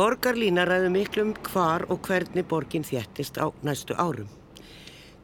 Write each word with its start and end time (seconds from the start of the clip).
Borgarlína 0.00 0.62
ræði 0.64 0.88
miklum 0.94 1.32
hvar 1.44 1.82
og 1.92 2.06
hvernig 2.08 2.46
borgin 2.48 2.86
þjættist 2.88 3.36
á 3.36 3.52
næstu 3.60 3.92
árum. 4.00 4.30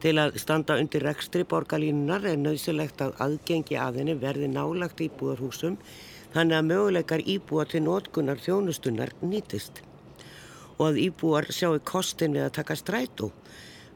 Til 0.04 0.18
að 0.20 0.34
standa 0.42 0.74
undir 0.76 1.00
rekstri 1.06 1.46
borgarlínunar 1.48 2.26
er 2.28 2.36
nöðsilegt 2.36 3.00
að 3.00 3.14
aðgengi 3.24 3.78
að 3.80 4.02
henni 4.02 4.16
verði 4.20 4.50
nálagt 4.52 5.00
íbúðarhúsum 5.06 5.78
þannig 6.34 6.58
að 6.58 6.68
möguleikar 6.72 7.24
íbúa 7.24 7.64
til 7.70 7.82
nótkunnar 7.86 8.42
þjónustunnar 8.44 9.14
nýtist 9.22 9.80
og 10.76 10.84
að 10.90 11.00
íbúar 11.06 11.48
sjáu 11.48 11.80
kostin 11.92 12.36
við 12.36 12.44
að 12.50 12.54
taka 12.60 12.76
strætó 12.76 13.30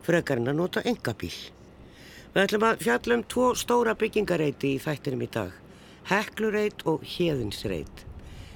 frekarinn 0.08 0.48
að 0.48 0.58
nota 0.62 0.86
engabíl. 0.88 1.34
Við 2.32 2.42
ætlum 2.46 2.68
að 2.70 2.86
fjallum 2.86 3.26
tvo 3.28 3.50
stóra 3.52 3.98
byggingareiti 4.00 4.72
í 4.78 4.80
þættinum 4.80 5.28
í 5.28 5.30
dag, 5.36 5.52
Heklureit 6.08 6.88
og 6.88 7.04
Hjeðinsreit, 7.04 8.06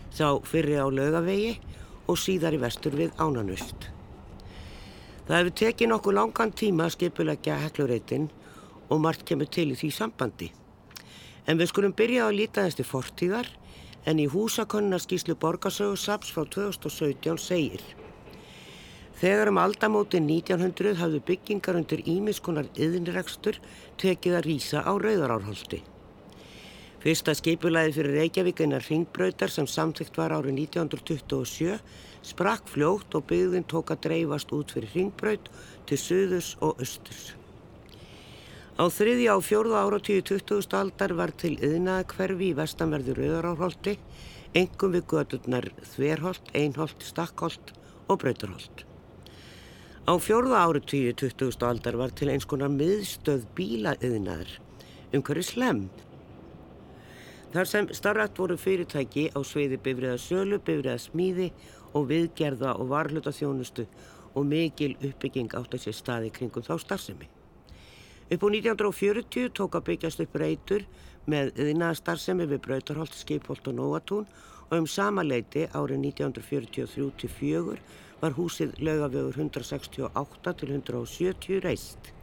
sá 0.08 0.40
fyrri 0.48 0.80
á 0.80 0.88
lögavegi 0.88 1.58
og 2.06 2.18
síðar 2.20 2.56
í 2.56 2.60
vestur 2.62 2.96
við 2.98 3.14
Ánanust. 3.20 3.88
Það 5.24 5.38
hefur 5.38 5.56
tekið 5.60 5.90
nokkuð 5.90 6.16
langan 6.18 6.52
tíma 6.52 6.86
að 6.86 6.96
skipulegja 6.98 7.56
Heklureitin 7.62 8.28
og 8.92 9.00
margt 9.00 9.24
kemur 9.28 9.48
til 9.48 9.70
í 9.72 9.78
því 9.78 9.90
sambandi. 9.96 10.50
En 11.48 11.60
við 11.60 11.70
skulum 11.72 11.96
byrja 11.96 12.26
að 12.28 12.38
líta 12.40 12.64
þessi 12.66 12.84
fortíðar 12.88 13.48
en 14.04 14.20
í 14.20 14.28
húsakonnarskíslu 14.28 15.36
Borgarsögu 15.40 15.96
Saps 15.96 16.32
frá 16.34 16.44
2017 16.44 17.40
segir 17.40 17.84
Þegar 19.14 19.48
um 19.52 19.60
aldamóti 19.62 20.18
1900 20.20 20.98
hafðu 20.98 21.20
byggingar 21.24 21.78
undir 21.78 22.02
ímiskunar 22.04 22.66
yðinrekstur 22.74 23.60
tekið 24.02 24.40
að 24.40 24.48
rýsa 24.48 24.82
á 24.82 24.92
Rauðarárholti. 24.92 25.84
Fyrsta 27.04 27.34
skipulaði 27.36 27.90
fyrir 27.92 28.14
Reykjavík 28.16 28.62
einar 28.64 28.84
ringbröytar 28.88 29.50
sem 29.52 29.66
samþygt 29.68 30.16
var 30.16 30.32
árið 30.32 30.54
1927 30.62 31.74
sprakk 32.24 32.70
fljótt 32.72 33.12
og 33.18 33.26
byggðin 33.28 33.66
tók 33.68 33.90
að 33.92 34.06
dreifast 34.06 34.54
út 34.56 34.72
fyrir 34.72 34.94
ringbröyt 34.96 35.50
til 35.84 35.98
söðus 36.00 36.54
og 36.64 36.80
östurs. 36.80 37.34
Á 38.80 38.88
þriðja 38.88 39.34
og 39.36 39.44
fjórða 39.44 39.82
ára 39.84 39.98
tíu 40.00 40.22
20. 40.24 40.64
aldar 40.78 41.12
var 41.18 41.34
til 41.36 41.52
yðnaða 41.58 42.06
hverfi 42.14 42.48
í 42.48 42.56
vestanverðu 42.56 43.18
Rauðarárholti, 43.18 43.94
engum 44.56 44.96
við 44.96 45.04
gödurnar 45.12 45.68
Þverholt, 45.92 46.48
Einholt, 46.56 47.04
Stakkholt 47.04 47.74
og 48.08 48.22
Bröytarholt. 48.24 48.86
Á 50.08 50.12
fjórða 50.16 50.64
áratíu 50.64 51.12
20. 51.12 51.60
aldar 51.68 52.00
var 52.00 52.16
til 52.16 52.32
eins 52.32 52.48
konar 52.48 52.72
miðstöð 52.72 53.44
bílaðiðnar 53.60 54.56
um 55.12 55.20
hverju 55.20 55.46
slem. 55.52 55.84
Þar 57.54 57.68
sem 57.70 57.86
starrat 57.94 58.38
voru 58.38 58.56
fyrirtæki 58.58 59.28
á 59.30 59.38
sveiði 59.46 59.76
bifriða 59.78 60.16
sölu, 60.18 60.56
bifriða 60.58 60.96
smíði 60.98 61.52
og 61.94 62.08
viðgerða 62.08 62.72
og 62.82 62.88
varluta 62.90 63.30
þjónustu 63.30 63.84
og 64.34 64.48
mikil 64.50 64.96
uppbygging 64.98 65.54
átt 65.54 65.76
að 65.76 65.84
sé 65.84 65.92
staði 65.94 66.32
kringum 66.34 66.66
þá 66.66 66.74
starfsemi. 66.82 67.28
Upp 68.34 68.42
á 68.42 68.48
1940 68.50 69.52
tók 69.54 69.78
að 69.78 69.86
byggjast 69.90 70.24
upp 70.24 70.34
reytur 70.42 70.82
með 71.30 71.52
yðnaða 71.54 72.00
starfsemi 72.00 72.48
við 72.50 72.64
Brautarholt, 72.66 73.14
Skipholt 73.14 73.70
og 73.70 73.78
Nóatún 73.78 74.26
og 74.64 74.74
um 74.80 74.90
sama 74.90 75.22
leiti 75.22 75.68
árið 75.70 76.02
1943-44 76.10 77.78
var 78.24 78.34
húsið 78.34 78.74
lögavegur 78.82 79.38
168 79.38 80.58
til 80.58 80.74
170 80.80 81.62
reist. 81.68 82.13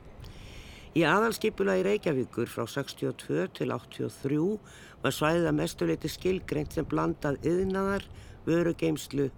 Í 0.91 1.05
aðalskipula 1.07 1.77
í 1.79 1.85
Reykjavíkur 1.87 2.49
frá 2.51 2.65
62 2.67 3.45
til 3.55 3.69
83 3.71 4.39
var 4.99 5.15
svæðið 5.15 5.47
að 5.47 5.55
mestuleiti 5.61 6.11
skilgreint 6.11 6.75
sem 6.75 6.83
blandað 6.83 7.39
yðnaðar, 7.47 8.03
vörugeimslu 8.43 9.29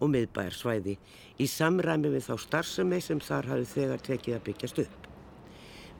og 0.00 0.08
miðbæjarsvæði 0.14 0.96
í 1.36 1.50
samræmi 1.52 2.14
við 2.14 2.30
þá 2.30 2.34
starfsemi 2.46 3.02
sem 3.04 3.20
þar 3.20 3.50
hafi 3.52 3.68
þegar 3.74 4.04
tekið 4.08 4.38
að 4.38 4.44
byggjast 4.48 4.82
upp. 4.86 5.08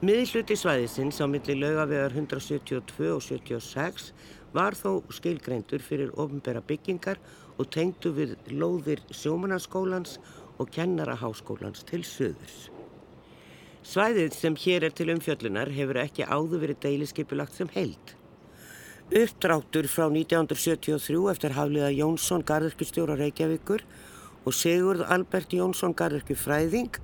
Miðluti 0.01 0.57
svæðisins 0.57 1.21
á 1.21 1.29
milli 1.29 1.59
lögavegar 1.61 2.17
172 2.17 3.13
og 3.13 3.21
76 3.21 4.09
var 4.57 4.73
þó 4.73 5.03
skilgreintur 5.13 5.85
fyrir 5.85 6.09
ofnbæra 6.17 6.65
byggingar 6.65 7.21
og 7.61 7.69
tengdu 7.69 8.17
við 8.17 8.33
lóðir 8.49 9.05
sjómanarskólans 9.13 10.17
og 10.57 10.73
kennaraháskólans 10.73 11.85
til 11.85 12.01
söðurs. 12.01 12.72
Svæðið 13.83 14.35
sem 14.37 14.55
hér 14.55 14.85
er 14.87 14.93
til 14.95 15.09
umfjöllunar 15.11 15.67
hefur 15.75 15.97
ekki 15.99 16.23
áður 16.23 16.61
verið 16.61 16.77
deiliskeipulagt 16.85 17.57
sem 17.57 17.67
held. 17.73 18.13
Uppdráttur 19.11 19.89
frá 19.91 20.05
1973 20.07 21.25
eftir 21.33 21.55
hafliða 21.57 21.89
Jónsson 21.91 22.45
Garðurkustjóra 22.47 23.17
Reykjavíkur 23.19 23.83
og 24.47 24.55
Sigurð 24.55 25.03
Albert 25.11 25.51
Jónsson 25.51 25.91
Garðurku 25.99 26.39
Fræðing 26.39 26.95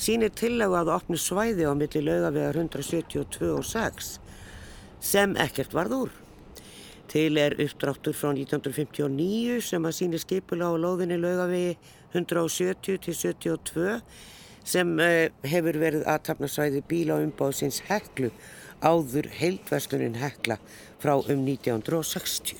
sínir 0.00 0.32
tillega 0.32 0.80
að 0.80 0.94
opni 0.96 1.20
svæði 1.20 1.68
á 1.68 1.76
milli 1.76 2.00
laugavegar 2.08 2.62
172 2.64 3.52
og 3.52 3.68
6 3.68 4.12
sem 5.04 5.36
ekkert 5.36 5.76
varð 5.76 5.98
úr. 6.00 6.18
Til 7.12 7.36
er 7.36 7.60
uppdráttur 7.60 8.16
frá 8.16 8.32
1959 8.32 9.60
sem 9.68 9.84
að 9.84 9.98
síni 10.00 10.20
skipula 10.22 10.72
á 10.72 10.80
lóðinni 10.80 11.20
laugavegi 11.20 11.76
170 12.16 13.02
til 13.04 13.20
72 13.20 14.00
sem 14.64 14.96
uh, 14.98 15.28
hefur 15.46 15.78
verið 15.82 16.06
aðtapnarsvæði 16.10 16.82
bíla 16.88 17.20
umbáðsins 17.22 17.82
heklu 17.88 18.30
áður 18.82 19.28
heildverslunin 19.38 20.18
hekla 20.22 20.58
frá 21.02 21.14
um 21.18 21.44
1960. 21.46 22.56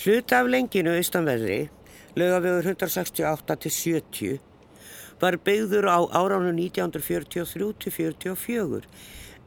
Hluta 0.00 0.40
af 0.40 0.48
lenginu 0.48 0.94
austanverðri, 0.96 1.66
laugavegur 2.16 2.70
168 2.72 3.56
til 3.64 3.74
70, 3.76 4.38
var 5.20 5.36
byggður 5.44 5.90
á 5.92 5.98
áránum 6.16 6.56
1943 6.56 7.74
til 7.82 7.92
44 7.92 8.86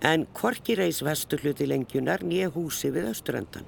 en 0.04 0.26
Korki 0.36 0.76
reys 0.76 1.00
vestur 1.06 1.42
hluti 1.42 1.66
lengjunar 1.68 2.26
nýja 2.28 2.52
húsi 2.54 2.92
við 2.92 3.10
östurendan. 3.14 3.66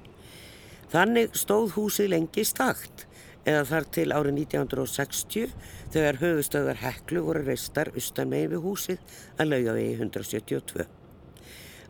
Þannig 0.92 1.34
stóð 1.34 1.72
húsið 1.74 2.12
lengi 2.12 2.44
stakt 2.46 3.05
eða 3.46 3.64
þar 3.70 3.88
til 3.94 4.06
árið 4.10 4.38
1960 4.42 5.56
þegar 5.94 6.20
höfustöðar 6.22 6.82
Heklu 6.82 7.24
voru 7.28 7.44
reistar 7.46 7.92
austan 7.94 8.30
megin 8.32 8.52
við 8.56 8.64
húsið 8.66 9.18
að 9.38 9.52
lauga 9.54 9.76
við 9.78 9.90
172. 9.96 10.86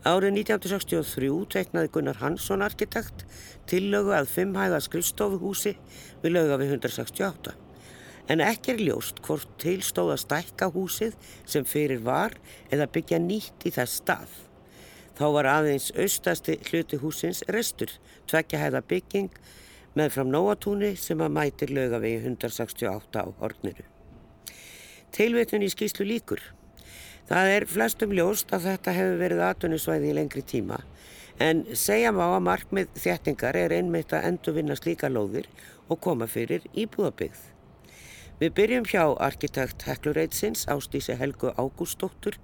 Árið 0.07 0.37
1963 0.45 1.31
teknaði 1.57 1.93
Gunnar 1.97 2.21
Hansson 2.21 2.63
arkitekt 2.63 3.25
tillögu 3.67 4.15
að 4.15 4.31
fimmhæða 4.31 4.83
skrifstofuhúsi 4.85 5.75
við 6.23 6.37
lauga 6.37 6.61
við 6.61 6.77
168 6.77 7.57
en 8.33 8.43
ekki 8.43 8.75
er 8.75 8.83
ljóst 8.83 9.21
hvort 9.27 9.51
tilstóð 9.63 10.15
að 10.15 10.23
stækka 10.25 10.71
húsið 10.75 11.15
sem 11.47 11.67
fyrir 11.67 12.03
var 12.07 12.35
eða 12.75 12.89
byggja 12.91 13.21
nýtt 13.23 13.69
í 13.69 13.73
þess 13.75 14.01
stað. 14.03 14.33
Þá 15.17 15.27
var 15.39 15.49
aðeins 15.49 15.93
austasti 15.97 16.59
hluti 16.69 16.99
húsins 17.01 17.45
restur, 17.49 17.93
tvekja 18.29 18.61
hæða 18.61 18.83
bygging 18.91 19.31
með 19.97 20.13
fram 20.17 20.33
nóatúni 20.33 20.93
sem 21.01 21.21
að 21.25 21.35
mætir 21.39 21.73
lögavegi 21.73 22.21
168 22.23 23.23
á 23.23 23.27
horniru. 23.41 23.87
Tilvitun 25.17 25.65
í 25.65 25.71
skýslu 25.73 26.05
líkur. 26.07 26.43
Það 27.27 27.53
er 27.55 27.67
flestum 27.67 28.13
ljóst 28.15 28.53
að 28.55 28.69
þetta 28.71 28.95
hefur 28.95 29.19
verið 29.23 29.43
aðtunusvæði 29.49 30.13
í 30.13 30.17
lengri 30.21 30.45
tíma 30.47 30.83
en 31.43 31.65
segja 31.77 32.13
má 32.17 32.25
að 32.29 32.45
markmið 32.47 32.95
þéttingar 32.97 33.59
er 33.61 33.75
einmitt 33.77 34.15
að 34.17 34.31
endurvinna 34.31 34.77
slíka 34.79 35.11
lóðir 35.13 35.49
og 35.89 36.01
koma 36.01 36.29
fyrir 36.31 36.65
íbúðabyggð. 36.73 37.43
Við 38.41 38.57
byrjum 38.57 38.89
hjá 38.89 39.05
arkitekt 39.25 39.87
Heklureitsins 39.89 40.67
Ástísi 40.69 41.17
Helgu 41.17 41.53
Ágústóttur 41.57 42.37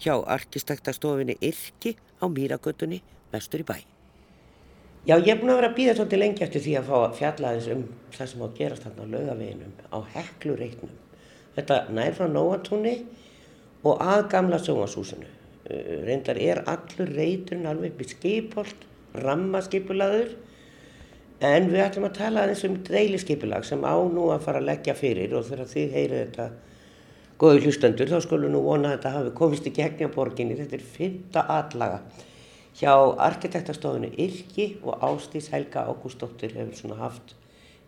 hjá 0.00 0.16
arkitektastofinni 0.20 1.38
Irki 1.40 1.96
á 2.20 2.28
Mýragötunni 2.28 3.00
vestur 3.32 3.64
í 3.64 3.68
bæ. 3.68 3.97
Já, 5.08 5.14
ég 5.16 5.30
er 5.32 5.38
búin 5.40 5.54
að 5.54 5.60
vera 5.62 5.70
að 5.70 5.78
býða 5.78 5.94
svolítið 5.96 6.20
lengi 6.20 6.44
eftir 6.44 6.64
því 6.64 6.74
að 6.78 6.88
fá 6.90 6.96
að 6.98 7.14
fjalla 7.16 7.52
þess 7.56 7.70
um 7.74 7.84
það 8.12 8.30
sem 8.30 8.42
á 8.42 8.46
að 8.46 8.58
gerast 8.58 8.84
þarna 8.84 9.06
á 9.08 9.12
laugaveginum 9.14 9.78
á 9.88 9.98
Heklureitnum. 10.14 10.90
Þetta 11.56 11.78
nær 11.96 12.18
frá 12.18 12.26
Nóatúni 12.28 12.92
og 13.88 14.02
að 14.04 14.26
gamla 14.34 14.58
sjónasúsinu. 14.60 15.30
Uh, 15.68 15.94
reyndar 16.04 16.38
er 16.40 16.60
allur 16.68 17.14
reyturinn 17.16 17.70
alveg 17.70 17.94
upp 17.94 18.04
í 18.04 18.10
skipholt, 18.12 18.84
rammaskipulaður 19.24 20.36
En 21.38 21.68
við 21.70 21.84
ætlum 21.84 22.08
að 22.08 22.16
tala 22.16 22.42
aðeins 22.42 22.64
um 22.66 22.80
dreiliskypilag 22.82 23.66
sem 23.66 23.84
á 23.86 23.94
nú 24.10 24.24
að 24.34 24.42
fara 24.42 24.58
að 24.58 24.72
leggja 24.72 24.94
fyrir 24.98 25.36
og 25.38 25.44
þegar 25.46 25.68
þið 25.70 25.92
heyrið 25.94 26.22
þetta 26.24 26.46
góði 27.38 27.60
hlustendur 27.62 28.10
þá 28.10 28.18
skulum 28.24 28.50
nú 28.50 28.62
vona 28.64 28.88
að 28.88 28.96
þetta 28.96 29.12
hafi 29.14 29.34
komist 29.38 29.68
í 29.70 29.72
gegna 29.76 30.08
borginni. 30.10 30.56
Þetta 30.58 30.74
er 30.74 30.88
fyrta 30.96 31.44
allaga 31.54 32.00
hjá 32.78 32.94
arkitektastofinu 33.18 34.12
Irki 34.14 34.68
og 34.82 35.02
Ástís 35.02 35.50
Helga 35.52 35.86
Ágústóttir 35.90 36.54
hefur 36.54 36.76
svona 36.78 36.98
haft 37.02 37.34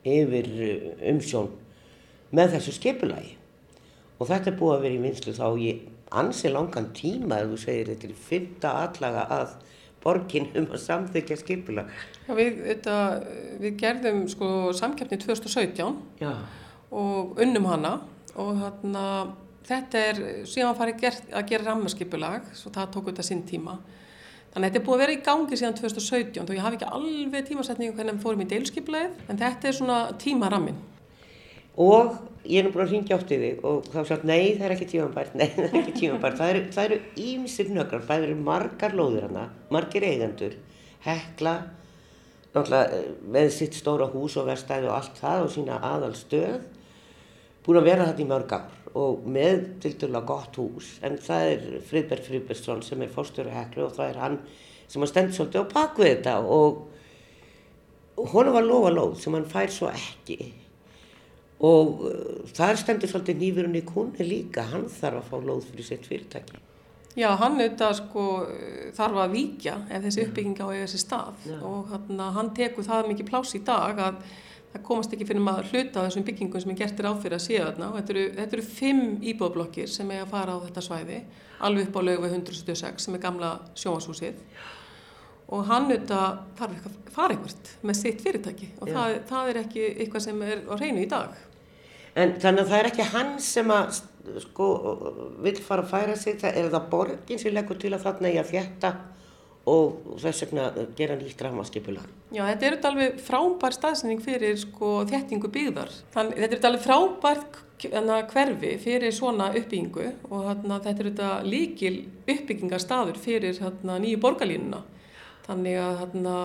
yfir 0.04 0.48
uh, 0.50 1.10
umsjón 1.12 1.50
með 2.34 2.56
þessu 2.56 2.76
skipilagi. 2.78 3.36
Og 4.20 4.28
þetta 4.28 4.50
er 4.50 4.58
búið 4.58 4.76
að 4.76 4.84
vera 4.84 4.96
í 4.96 5.02
vinslu 5.04 5.34
þá 5.36 5.46
í 5.56 5.70
ansi 6.20 6.50
langan 6.50 6.90
tíma 6.96 7.38
ef 7.40 7.52
þú 7.52 7.60
segir 7.62 7.92
þetta 7.92 8.08
er 8.08 8.24
fyrta 8.28 8.72
allaga 8.84 9.26
að 9.36 9.52
borgin 10.00 10.48
um 10.56 10.66
að 10.72 10.82
samþykja 10.84 11.38
skipula. 11.40 11.84
Já, 12.26 12.32
við, 12.36 12.58
þetta, 12.64 12.96
við 13.60 13.76
gerðum 13.82 14.24
sko 14.32 14.48
samkeppni 14.76 15.20
2017 15.20 16.00
Já. 16.22 16.32
og 16.90 17.40
unnum 17.44 17.68
hana 17.68 17.94
og 18.40 18.52
þarna, 18.62 19.04
þetta 19.68 20.04
er 20.10 20.20
síðan 20.48 20.78
farið 20.78 21.08
að 21.10 21.48
gera 21.52 21.68
rammarskipulag 21.68 22.48
og 22.54 22.76
það 22.76 22.92
tók 22.96 23.10
þetta 23.10 23.26
sinn 23.28 23.44
tíma. 23.48 23.76
Þannig 24.50 24.66
að 24.66 24.72
þetta 24.72 24.80
er 24.80 24.86
búið 24.86 24.96
að 24.96 25.02
vera 25.04 25.14
í 25.14 25.20
gangi 25.26 25.56
síðan 25.58 25.76
2017 25.78 26.40
og 26.42 26.56
ég 26.56 26.64
hafi 26.64 26.78
ekki 26.80 26.86
alveg 26.96 27.44
tímasetningu 27.46 27.94
hvernig 27.94 28.16
við 28.16 28.24
fórum 28.24 28.40
í 28.42 28.46
deilskipulegið 28.50 29.28
en 29.30 29.38
þetta 29.38 29.68
er 29.70 29.76
svona 29.76 29.98
tímarammin. 30.18 30.80
Og 31.80 32.16
ég 32.42 32.58
er 32.58 32.66
nú 32.66 32.72
búin 32.74 32.82
að 32.82 32.94
ringja 32.96 33.18
átt 33.20 33.30
í 33.30 33.38
þig 33.38 33.62
og 33.70 33.86
þá 33.92 34.00
sagt 34.08 34.26
nei 34.26 34.56
það 34.56 34.64
er 34.66 34.74
ekki 34.74 34.88
tímanbært, 34.90 35.36
nei 35.38 35.46
það 35.54 35.68
er 35.68 35.78
ekki 35.84 35.94
tímanbært. 36.00 36.40
Það 36.40 36.82
eru 36.88 36.98
ímsir 37.28 37.70
nökrar, 37.76 38.02
það 38.08 38.26
eru 38.26 38.40
margar 38.50 38.98
lóðir 38.98 39.28
hana, 39.28 39.46
margir 39.70 40.08
eigendur, 40.08 40.58
hekla, 41.06 41.54
náttúrulega 42.50 42.98
eh, 42.98 43.08
með 43.38 43.54
sitt 43.54 43.78
stóra 43.78 44.10
hús 44.10 44.34
og 44.40 44.50
verstæði 44.50 44.90
og 44.90 44.98
allt 44.98 45.22
það 45.22 45.46
og 45.46 45.54
sína 45.54 45.78
aðal 45.92 46.12
stöð, 46.18 46.66
búin 47.62 47.78
að 47.84 47.90
vera 47.92 48.10
þetta 48.10 48.26
í 48.26 48.30
mörg 48.34 48.58
ár 48.58 48.79
og 48.98 49.26
með 49.30 49.66
til 49.82 49.94
dæla 50.00 50.24
gott 50.26 50.56
hús 50.58 50.96
en 51.06 51.18
það 51.22 51.50
er 51.52 51.66
Friðberg 51.90 52.26
Friðbergsson 52.26 52.82
sem 52.86 53.02
er 53.04 53.12
fórstöru 53.12 53.52
heklu 53.54 53.86
og 53.86 53.94
það 53.98 54.08
er 54.08 54.22
hann 54.24 54.40
sem 54.90 55.04
har 55.04 55.10
stendt 55.10 55.36
svolítið 55.36 55.62
á 55.62 55.72
pakku 55.74 56.06
þetta 56.06 56.38
og 56.42 56.88
honu 58.32 58.56
var 58.56 58.66
lofa 58.66 58.90
lóð 58.94 59.14
sem 59.22 59.36
hann 59.36 59.48
fær 59.48 59.70
svo 59.72 59.92
ekki 59.92 60.40
og 61.60 62.02
uh, 62.08 62.42
það 62.56 62.74
stendur 62.80 63.12
svolítið 63.12 63.40
nýfurinn 63.44 63.78
í 63.78 63.84
kúni 63.86 64.26
líka, 64.26 64.64
hann 64.72 64.88
þarf 64.88 65.20
að 65.20 65.26
fá 65.28 65.48
lóð 65.50 65.64
fyrir 65.68 65.88
sitt 65.90 66.06
fyrirtæki. 66.08 66.60
Já, 67.18 67.28
hann 67.36 67.58
auðvitað 67.58 67.96
sko 67.98 68.24
þarf 68.96 69.18
að 69.24 69.32
víkja 69.34 69.74
ef 69.90 70.04
þessi 70.06 70.24
uppbygging 70.24 70.60
á 70.62 70.66
þessi 70.70 71.00
stað 71.02 71.48
Já. 71.50 71.56
og 71.66 71.90
hann, 71.90 72.22
hann 72.36 72.52
tekur 72.56 72.86
það 72.86 73.10
mikið 73.10 73.28
plás 73.32 73.54
í 73.58 73.60
dag 73.66 73.98
að 74.06 74.20
það 74.72 74.82
komast 74.86 75.14
ekki 75.14 75.26
fyrir 75.28 75.44
maður 75.44 75.70
hluta 75.72 76.02
á 76.02 76.06
þessum 76.06 76.26
byggingum 76.26 76.62
sem 76.62 76.72
er 76.74 76.80
gertir 76.80 77.08
áfyrir 77.10 77.36
að 77.36 77.46
séu 77.46 77.62
þarna 77.64 77.88
og 77.90 77.96
þetta 77.98 78.14
eru, 78.14 78.26
þetta 78.36 78.56
eru 78.58 78.66
fimm 78.66 79.06
íbúðblokkir 79.32 79.90
sem 79.90 80.12
er 80.14 80.24
að 80.24 80.34
fara 80.34 80.54
á 80.54 80.58
þetta 80.66 80.84
svæði 80.86 81.22
alveg 81.66 81.88
upp 81.88 81.98
á 81.98 82.02
lögu 82.06 82.28
176 82.30 83.06
sem 83.06 83.16
er 83.16 83.24
gamla 83.24 83.50
sjónashúsið 83.74 84.38
og 85.50 85.66
hann 85.66 85.88
auðvitað 85.90 86.42
þarf 86.58 86.76
ekki 86.76 86.90
að 86.90 87.14
fara 87.16 87.34
einhvert 87.34 87.70
með 87.82 87.98
sitt 87.98 88.22
fyrirtæki 88.22 88.68
og 88.78 88.90
það, 88.90 89.14
það 89.30 89.50
er 89.50 89.60
ekki 89.64 89.86
eitthvað 89.90 90.26
sem 90.28 90.44
er 90.46 90.62
á 90.70 90.74
reynu 90.78 91.02
í 91.02 91.08
dag. 91.10 91.38
En 92.18 92.36
þannig 92.42 92.64
að 92.64 92.70
það 92.70 92.78
er 92.78 92.88
ekki 92.90 93.06
hann 93.14 93.32
sem 93.42 93.72
að 93.74 94.00
sko 94.44 94.68
vil 95.42 95.56
fara 95.64 95.82
að 95.82 95.90
færa 95.90 96.16
sig, 96.18 96.38
það 96.38 96.60
er 96.60 96.70
það 96.74 96.86
borgin 96.92 97.42
sem 97.42 97.54
leggur 97.54 97.80
til 97.82 97.92
að 97.96 98.04
þarna 98.06 98.32
ég 98.34 98.44
að 98.44 98.52
þjætta 98.54 98.92
og 99.68 100.16
þess 100.20 100.46
vegna 100.46 100.68
gera 100.96 101.16
nýtt 101.18 101.42
rafmaskipulag. 101.44 102.06
Já, 102.32 102.44
þetta 102.46 102.66
er 102.66 102.76
þetta 102.76 102.92
alveg 102.92 103.18
frábær 103.24 103.76
staðsending 103.76 104.22
fyrir 104.24 104.56
sko, 104.60 105.00
þettingu 105.10 105.50
byggðar. 105.52 105.92
Þann, 106.14 106.32
þetta 106.36 106.46
er 106.46 106.54
þetta 106.56 106.70
alveg 106.70 106.86
frábært 106.86 107.60
hverfi 107.80 108.72
fyrir 108.80 109.12
svona 109.14 109.50
uppbyggingu 109.56 110.06
og 110.30 110.48
hana, 110.48 110.80
þetta 110.84 111.02
er 111.04 111.10
þetta 111.10 111.28
líkil 111.46 111.94
uppbyggingarstaður 112.28 113.20
fyrir 113.20 113.60
hana, 113.60 113.98
nýju 114.00 114.20
borgarlínuna. 114.20 114.82
Þannig 115.46 115.78
að 115.80 116.00
hana, 116.04 116.36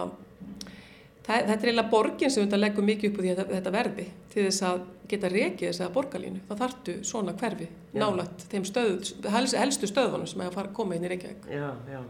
það, 1.25 1.47
þetta 1.47 1.57
er 1.59 1.69
eiginlega 1.69 1.91
borgin 1.91 2.31
sem 2.31 2.45
þetta 2.45 2.61
leggur 2.61 2.87
mikið 2.87 3.11
upp 3.11 3.21
því 3.21 3.33
að 3.33 3.41
þetta 3.53 3.75
verði 3.75 4.09
til 4.33 4.45
þess 4.47 4.67
að 4.67 4.83
geta 5.07 5.31
rekið 5.31 5.69
þess 5.69 5.85
að 5.85 5.95
borgarlínu. 5.95 6.43
Það 6.49 6.61
þartu 6.63 6.99
svona 7.05 7.35
hverfi 7.39 7.71
nálat 7.95 8.47
þeim 8.51 8.67
stöð, 8.67 9.15
helstu 9.31 9.91
stöðunum 9.91 10.27
sem 10.29 10.41
er 10.41 10.51
að 10.51 10.59
fara 10.59 10.71
að 10.71 10.77
koma 10.79 10.95
inn 10.95 11.05
í 11.05 11.11
Reykjavík. 11.11 11.51
Já, 11.51 11.67
já. 11.91 12.01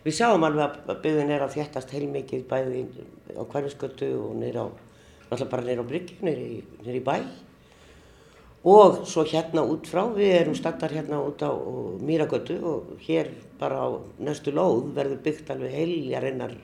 Við 0.00 0.16
sjáum 0.16 0.44
alveg 0.48 0.78
að 0.88 1.00
byggðin 1.04 1.30
er 1.34 1.44
að 1.44 1.54
þjættast 1.58 1.90
heilmikið 1.92 2.44
bæði 2.48 2.84
á 3.36 3.42
hverfiskötu 3.44 4.08
og 4.16 4.36
nýra 4.40 4.64
á, 4.64 4.68
náttúrulega 5.28 5.50
bara 5.52 5.66
nýra 5.66 5.84
á 5.84 5.90
Bryggju, 5.90 6.16
nýra 6.24 6.96
í 6.96 7.02
bæ. 7.04 7.16
Og 8.70 9.06
svo 9.08 9.24
hérna 9.24 9.64
út 9.64 9.88
frá, 9.88 10.02
við 10.12 10.34
erum 10.36 10.56
startar 10.56 10.92
hérna 10.92 11.20
út 11.24 11.40
á 11.40 11.48
Mýragötu 12.04 12.58
og 12.60 12.90
hér 13.06 13.30
bara 13.60 13.80
á 13.80 13.88
næstu 14.20 14.52
lóð 14.52 14.90
verður 14.96 15.22
byggt 15.24 15.52
alveg 15.52 15.72
heiljarinnar 15.72 16.56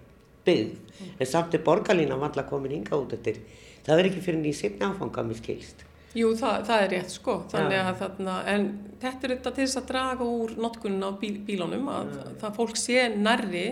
byggð. 0.45 0.77
Mm. 0.77 1.13
En 1.21 1.31
samt 1.31 1.57
er 1.57 1.65
borgarlína 1.65 2.19
valla 2.21 2.45
komin 2.49 2.77
ynga 2.81 2.97
út 3.01 3.17
eftir. 3.17 3.41
Það 3.87 4.01
er 4.01 4.11
ekki 4.11 4.25
fyrir 4.25 4.43
nýjum 4.43 4.59
sérna 4.61 4.91
áfanga 4.93 5.25
miskilst. 5.25 5.85
Jú, 6.17 6.31
það, 6.39 6.63
það 6.65 6.83
er 6.83 6.93
rétt 6.95 7.13
sko, 7.13 7.33
þannig 7.53 7.81
að 7.83 7.99
þarna, 8.01 8.37
en 8.49 8.63
þetta 9.03 9.27
er 9.27 9.33
þetta 9.35 9.51
til 9.53 9.65
þess 9.67 9.81
að 9.81 9.89
draga 9.91 10.29
úr 10.39 10.55
notkunnin 10.65 11.05
á 11.05 11.11
bíl, 11.21 11.35
bílónum, 11.45 11.91
að 11.93 12.15
ja. 12.15 12.31
það 12.41 12.55
fólk 12.57 12.81
sé 12.81 13.03
nærri 13.13 13.67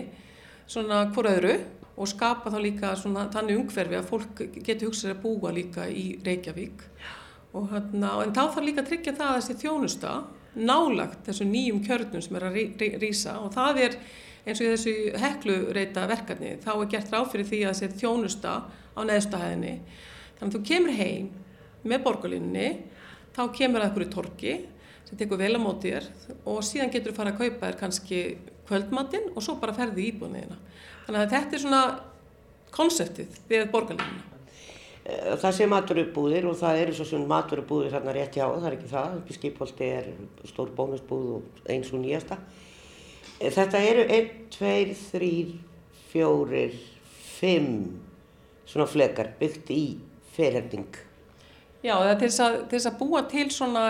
svona 0.69 1.05
hvort 1.15 1.31
öðru 1.31 1.55
og 1.95 2.09
skapa 2.11 2.51
þá 2.53 2.57
líka 2.61 2.91
svona 2.99 3.25
þannig 3.33 3.61
umhverfi 3.61 3.97
að 3.97 4.09
fólk 4.09 4.43
getur 4.59 4.91
hugsað 4.91 5.15
að 5.15 5.21
búa 5.23 5.53
líka 5.55 5.87
í 5.89 6.05
Reykjavík. 6.25 6.83
Og 7.55 7.69
hérna, 7.71 8.11
en 8.25 8.33
þá 8.35 8.43
þarf 8.43 8.65
líka 8.65 8.83
að 8.83 8.91
tryggja 8.91 9.15
það 9.15 9.31
að 9.31 9.39
þessi 9.39 9.57
þjónusta 9.63 10.15
nálagt 10.55 11.25
þessu 11.27 11.47
nýjum 11.49 11.81
kjörnum 11.85 12.23
sem 12.23 12.37
er 12.37 12.45
að 12.47 12.59
rýsa 13.01 13.39
og 13.43 13.53
það 13.55 13.81
er 13.85 13.97
eins 14.45 14.61
og 14.61 14.69
þessu 14.69 14.93
heklureita 15.19 16.05
verkefni, 16.09 16.53
þá 16.61 16.71
er 16.75 16.91
gert 16.91 17.15
ráð 17.15 17.31
fyrir 17.31 17.49
því 17.49 17.61
að 17.65 17.79
þessi 17.79 18.01
þjónusta 18.03 18.53
á 18.69 18.99
neðstahæðinni, 19.09 19.73
þannig 20.37 20.51
að 20.51 20.55
þú 20.55 20.61
kemur 20.69 20.95
heim 20.99 21.31
með 21.89 22.03
borgarlínunni 22.07 22.69
þá 23.35 23.43
kemur 23.55 23.85
það 23.85 24.03
í 24.05 24.09
torki 24.13 24.53
sem 25.05 25.19
tekur 25.19 25.39
vel 25.39 25.53
á 25.55 25.61
mótið 25.61 25.95
þér 25.95 26.37
og 26.49 26.61
síðan 26.65 26.93
getur 26.93 27.13
þú 27.13 27.17
fara 27.19 27.33
að 27.33 27.41
kaupa 27.41 27.67
þér 27.67 27.79
kannski 27.81 28.21
kvöldmatinn 28.65 29.33
og 29.35 29.43
svo 29.45 29.57
bara 29.61 29.75
ferði 29.77 30.05
í 30.05 30.13
íbúinniðina. 30.13 30.57
Þannig 31.05 31.21
að 31.21 31.35
þetta 31.35 31.57
er 31.57 31.61
svona 31.61 31.83
konseptið 32.73 33.37
við 33.49 33.67
borgarlínuna. 33.73 34.31
Eh, 35.05 35.35
það 35.37 35.51
sé 35.53 35.67
maturubúðir 35.69 36.47
og 36.49 36.57
það 36.57 36.81
eru 36.81 36.95
svo 36.97 37.05
svona 37.11 37.29
maturubúðir 37.29 37.93
þarna 37.93 38.15
rétt 38.15 38.39
hjá, 38.39 38.47
það 38.47 38.67
er 38.71 38.77
ekki 38.79 38.89
það, 38.89 39.19
skipholti 39.37 39.89
er 39.99 40.07
stór 40.49 40.71
bónusbúð 40.73 41.27
og 41.37 41.61
eins 41.69 41.91
og 41.93 42.01
nýjasta. 42.01 42.39
Eh, 43.37 43.51
þetta 43.53 43.83
eru 43.85 44.07
1, 44.09 44.31
2, 44.57 44.97
3, 45.11 45.29
4, 46.09 46.65
5 47.35 47.69
svona 48.65 48.89
flekar 48.89 49.35
byggt 49.37 49.69
í 49.75 49.83
ferhending 50.33 51.04
Já, 51.85 51.95
til 52.17 52.27
þess 52.31 52.41
að, 52.41 52.55
til 52.65 52.79
þess 52.79 52.89
að 52.89 52.95
búa 52.97 53.19
til 53.29 53.45
svona 53.53 53.81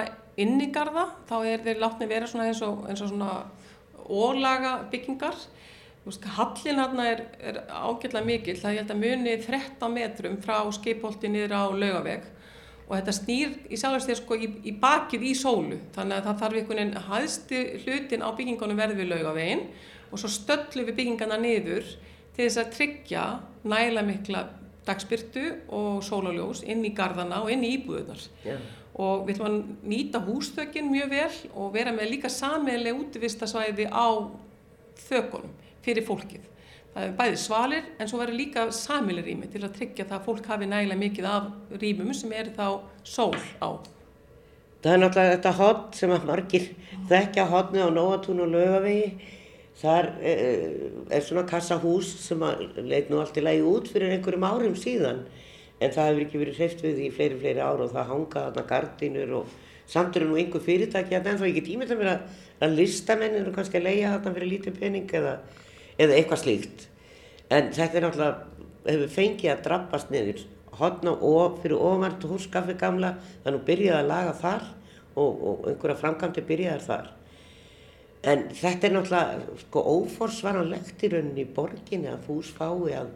innigarða, 0.41 1.05
þá 1.29 1.35
er 1.47 1.61
þeir 1.63 1.77
látni 1.79 2.07
vera 2.09 2.27
svona 2.27 2.49
eins 2.49 2.59
og, 2.65 2.81
eins 2.89 3.03
og 3.05 3.11
svona 3.13 3.45
ólaga 4.11 4.73
byggingar. 4.91 5.37
Hallin 6.35 6.81
hérna 6.81 7.05
er, 7.09 7.21
er 7.39 7.61
ágjörlega 7.71 8.27
mikil, 8.27 8.57
það 8.59 8.71
er 8.73 8.81
held 8.81 8.91
að 8.93 8.99
muni 9.01 9.37
13 9.41 9.95
metrum 9.95 10.35
frá 10.43 10.57
skipholti 10.75 11.31
niður 11.31 11.55
á 11.55 11.63
laugaveg. 11.71 12.27
Og 12.85 12.91
þetta 12.97 13.15
snýr 13.17 13.55
í 13.71 13.79
sjálfsvegar 13.79 14.19
sko 14.19 14.37
í, 14.37 14.51
í 14.69 14.75
bakið 14.81 15.25
í 15.25 15.31
sólu, 15.39 15.79
þannig 15.95 16.19
að 16.19 16.27
það 16.27 16.43
þarf 16.43 16.59
einhvern 16.59 16.81
veginn 16.81 17.07
hæðstu 17.07 17.63
hlutin 17.85 18.27
á 18.27 18.29
byggingunum 18.35 18.83
verði 18.83 18.99
við 18.99 19.11
laugavegin 19.15 19.63
og 20.11 20.21
svo 20.21 20.29
stöllum 20.35 20.85
við 20.91 20.99
byggingarna 20.99 21.39
niður 21.41 21.87
til 22.35 22.43
þess 22.43 22.61
að 22.61 22.75
tryggja 22.75 23.25
næla 23.65 24.03
mikla 24.05 24.43
dagspyrtu 24.85 25.45
og 25.73 26.01
sólaljós 26.05 26.63
inn 26.65 26.85
í 26.85 26.93
gardana 26.95 27.41
og 27.43 27.51
inn 27.53 27.65
í 27.65 27.75
íbúðunar 27.79 28.21
yeah. 28.45 28.61
og 28.93 29.25
við 29.27 29.37
ætlum 29.37 29.47
að 29.49 29.87
nýta 29.91 30.21
húsþökinn 30.25 30.91
mjög 30.91 31.13
vel 31.13 31.37
og 31.53 31.71
vera 31.75 31.93
með 31.95 32.11
líka 32.15 32.31
sameiglega 32.31 32.99
útvistasvæði 32.99 33.87
á 33.89 34.07
þökunum 35.07 35.55
fyrir 35.85 36.05
fólkið. 36.07 36.45
Það 36.95 37.09
er 37.09 37.17
bæði 37.17 37.39
svalir 37.41 37.89
en 37.99 38.07
svo 38.07 38.21
verður 38.21 38.39
líka 38.39 38.69
sameiglega 38.71 39.27
rými 39.27 39.49
til 39.51 39.65
að 39.65 39.75
tryggja 39.75 40.07
það 40.07 40.17
að 40.19 40.27
fólk 40.29 40.47
hafi 40.47 40.69
nægilega 40.71 41.01
mikið 41.01 41.27
af 41.27 41.49
rýmum 41.81 42.13
sem 42.15 42.31
er 42.31 42.53
þá 42.55 42.67
sól 43.03 43.35
á. 43.59 43.69
Það 44.85 44.93
er 44.93 45.01
náttúrulega 45.01 45.33
þetta 45.33 45.51
hotn 45.59 45.97
sem 45.97 46.11
að 46.13 46.27
margir 46.29 46.69
þekkja 47.09 47.47
hotni 47.49 47.81
á 47.83 47.89
Nóatún 47.89 48.43
og 48.45 48.51
Lögavegi 48.53 49.33
Þar 49.75 50.07
eh, 50.23 50.77
er 51.11 51.23
svona 51.25 51.43
kassahús 51.49 52.13
sem 52.23 52.41
leit 52.79 53.09
nú 53.11 53.19
allt 53.19 53.35
í 53.35 53.43
lagi 53.43 53.65
út 53.67 53.89
fyrir 53.91 54.15
einhverjum 54.15 54.47
árum 54.47 54.77
síðan 54.79 55.25
en 55.83 55.91
það 55.91 56.09
hefur 56.09 56.25
ekki 56.25 56.41
verið 56.41 56.59
hreift 56.61 56.83
við 56.85 57.01
í 57.03 57.11
fleiri, 57.11 57.39
fleiri 57.41 57.59
ára 57.61 57.83
og 57.83 57.91
það 57.91 58.11
hanga 58.13 58.43
þarna 58.45 58.65
gardínur 58.69 59.33
og 59.41 59.53
samt 59.91 60.15
eru 60.15 60.31
nú 60.31 60.39
einhver 60.39 60.63
fyrirtæki 60.63 61.17
að 61.17 61.29
en 61.33 61.41
þá 61.41 61.45
ekki 61.49 61.65
tímið 61.67 61.91
það 61.91 62.01
verið 62.01 62.13
að, 62.13 62.41
að 62.63 62.75
listamenn 62.79 63.37
eru 63.41 63.53
kannski 63.55 63.79
að 63.81 63.87
leia 63.89 64.13
þarna 64.15 64.35
fyrir 64.37 64.51
lítið 64.53 64.79
pening 64.79 65.15
eða, 65.19 65.33
eða 65.99 66.17
eitthvað 66.17 66.41
slíkt. 66.45 66.87
En 67.51 67.69
þetta 67.75 67.99
er 67.99 68.07
náttúrulega, 68.07 68.63
hefur 68.87 69.11
fengið 69.19 69.51
að 69.51 69.65
drabbast 69.67 70.13
niður 70.13 70.45
hodna 70.79 71.13
og 71.23 71.59
fyrir 71.63 71.79
ofart 71.79 72.25
húskaffi 72.27 72.75
gamla 72.79 73.13
þannig 73.43 73.59
að 73.59 73.67
byrjaði 73.69 73.99
að 73.99 74.09
laga 74.09 74.33
þar 74.39 74.65
og, 75.15 75.29
og 75.31 75.69
einhverja 75.69 75.99
framkvæmdi 76.01 76.43
byrjaði 76.49 76.87
þar. 76.87 77.11
En 78.25 78.47
þetta 78.57 78.87
er 78.87 78.95
náttúrulega 78.95 79.57
sko 79.61 79.83
óforsvaranlegt 79.91 81.03
í 81.05 81.11
rauninni 81.13 81.43
í 81.45 81.51
borginni 81.57 82.09
að 82.09 82.23
fús 82.25 82.49
fái 82.55 82.95
að, 82.97 83.11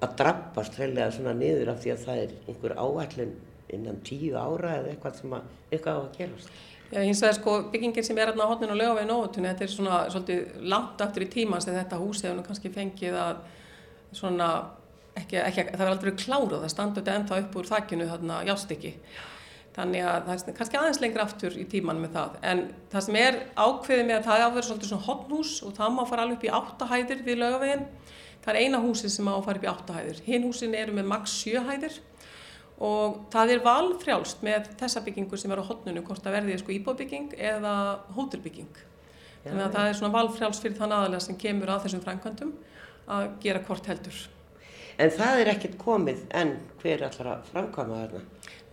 að 0.00 0.14
drabbast 0.22 0.78
heilega 0.80 1.10
svona 1.12 1.34
niður 1.36 1.74
af 1.74 1.82
því 1.82 1.92
að 1.92 2.06
það 2.06 2.22
er 2.22 2.32
einhver 2.46 2.76
áætlun 2.80 3.34
innan 3.76 4.00
tíu 4.06 4.38
ára 4.38 4.78
eða 4.78 4.94
eitthvað 4.94 5.20
sem 5.20 5.36
að, 5.36 5.52
eitthvað 5.70 5.98
á 5.98 6.00
að 6.00 6.16
gerast. 6.16 6.64
Já, 6.86 7.00
hins 7.02 7.20
vegar 7.22 7.34
sko 7.34 7.54
byggingin 7.72 8.06
sem 8.06 8.18
er 8.18 8.30
hérna 8.30 8.46
á 8.46 8.50
hotninu 8.52 8.76
og 8.76 8.78
lögavegin 8.78 9.10
óvötunni, 9.10 9.50
þetta 9.50 9.64
er 9.66 9.72
svona 9.72 10.00
svolítið 10.12 10.66
langt 10.70 11.00
aftur 11.02 11.24
í 11.24 11.30
tíma 11.32 11.58
sem 11.62 11.74
þetta 11.74 11.98
hús 11.98 12.22
hefur 12.22 12.44
kannski 12.46 12.70
fengið 12.72 13.16
að 13.18 13.40
svona, 14.14 14.50
ekki, 15.18 15.40
ekki, 15.42 15.64
það 15.72 15.80
verður 15.80 15.94
aldrei 15.96 16.12
klárað 16.22 16.60
að 16.60 16.72
standa 16.72 17.02
þetta 17.02 17.16
ennþá 17.18 17.40
upp 17.42 17.58
úr 17.58 17.70
þakkinu 17.72 18.06
þarna 18.12 18.38
jástikki. 18.46 18.94
Þannig 19.76 20.06
að 20.08 20.18
það 20.24 20.42
er 20.50 20.54
kannski 20.56 20.78
aðeins 20.80 20.98
lengra 21.02 21.24
aftur 21.26 21.56
í 21.60 21.66
tíman 21.68 21.98
með 22.00 22.14
það. 22.14 22.36
En 22.48 22.60
það 22.92 23.02
sem 23.06 23.16
er 23.20 23.34
ákveðið 23.60 24.06
með 24.08 24.16
að 24.16 24.26
það 24.26 24.36
er 24.36 24.44
áverið 24.46 24.68
svolítið 24.70 24.90
svona 24.92 25.06
hotnhús 25.06 25.50
og 25.66 25.74
það 25.76 25.90
má 25.92 26.02
fara 26.08 26.24
alveg 26.24 26.38
upp 26.38 26.46
í 26.46 26.52
áttahæðir 26.58 27.24
við 27.26 27.40
lögaveginn. 27.42 27.82
Það 28.46 28.52
er 28.54 28.58
eina 28.62 28.80
húsið 28.80 29.12
sem 29.12 29.28
má 29.28 29.34
fara 29.44 29.60
upp 29.60 29.66
í 29.66 29.70
áttahæðir. 29.72 30.22
Hinn 30.24 30.46
húsin 30.46 30.76
eru 30.78 30.94
með 30.96 31.10
maks 31.10 31.34
sjöhæðir 31.42 31.98
og 32.86 33.18
það 33.32 33.52
er 33.52 33.64
valfrjálst 33.64 34.44
með 34.44 34.70
þessa 34.80 35.02
byggingu 35.04 35.40
sem 35.40 35.52
er 35.52 35.60
á 35.60 35.68
hotnunu, 35.68 36.04
hvort 36.04 36.24
það 36.24 36.38
verði 36.38 36.56
sko 36.60 36.74
íbóbygging 36.76 37.36
eða 37.36 37.74
hótelbygging. 38.16 38.80
Þannig 39.44 39.66
að 39.66 39.76
það 39.76 39.90
er 39.90 40.00
svona 40.00 40.16
valfrjálst 40.16 40.64
fyrir 40.64 40.80
þann 40.80 40.96
aðalega 40.96 41.24
sem 41.24 41.38
kemur 41.40 41.72
að 41.72 41.86
þessum 41.86 42.04
frænkvöndum 42.04 42.56
að 43.16 43.28
gera 43.44 43.62
hvort 43.68 43.88
heldur. 43.92 44.24
En 44.96 45.12
það 45.12 45.42
er 45.42 45.50
ekkert 45.52 45.76
komið 45.80 46.24
en 46.36 46.54
hver 46.80 47.04
allar 47.04 47.32
að 47.34 47.50
framkvæma 47.52 48.00
þarna? 48.02 48.22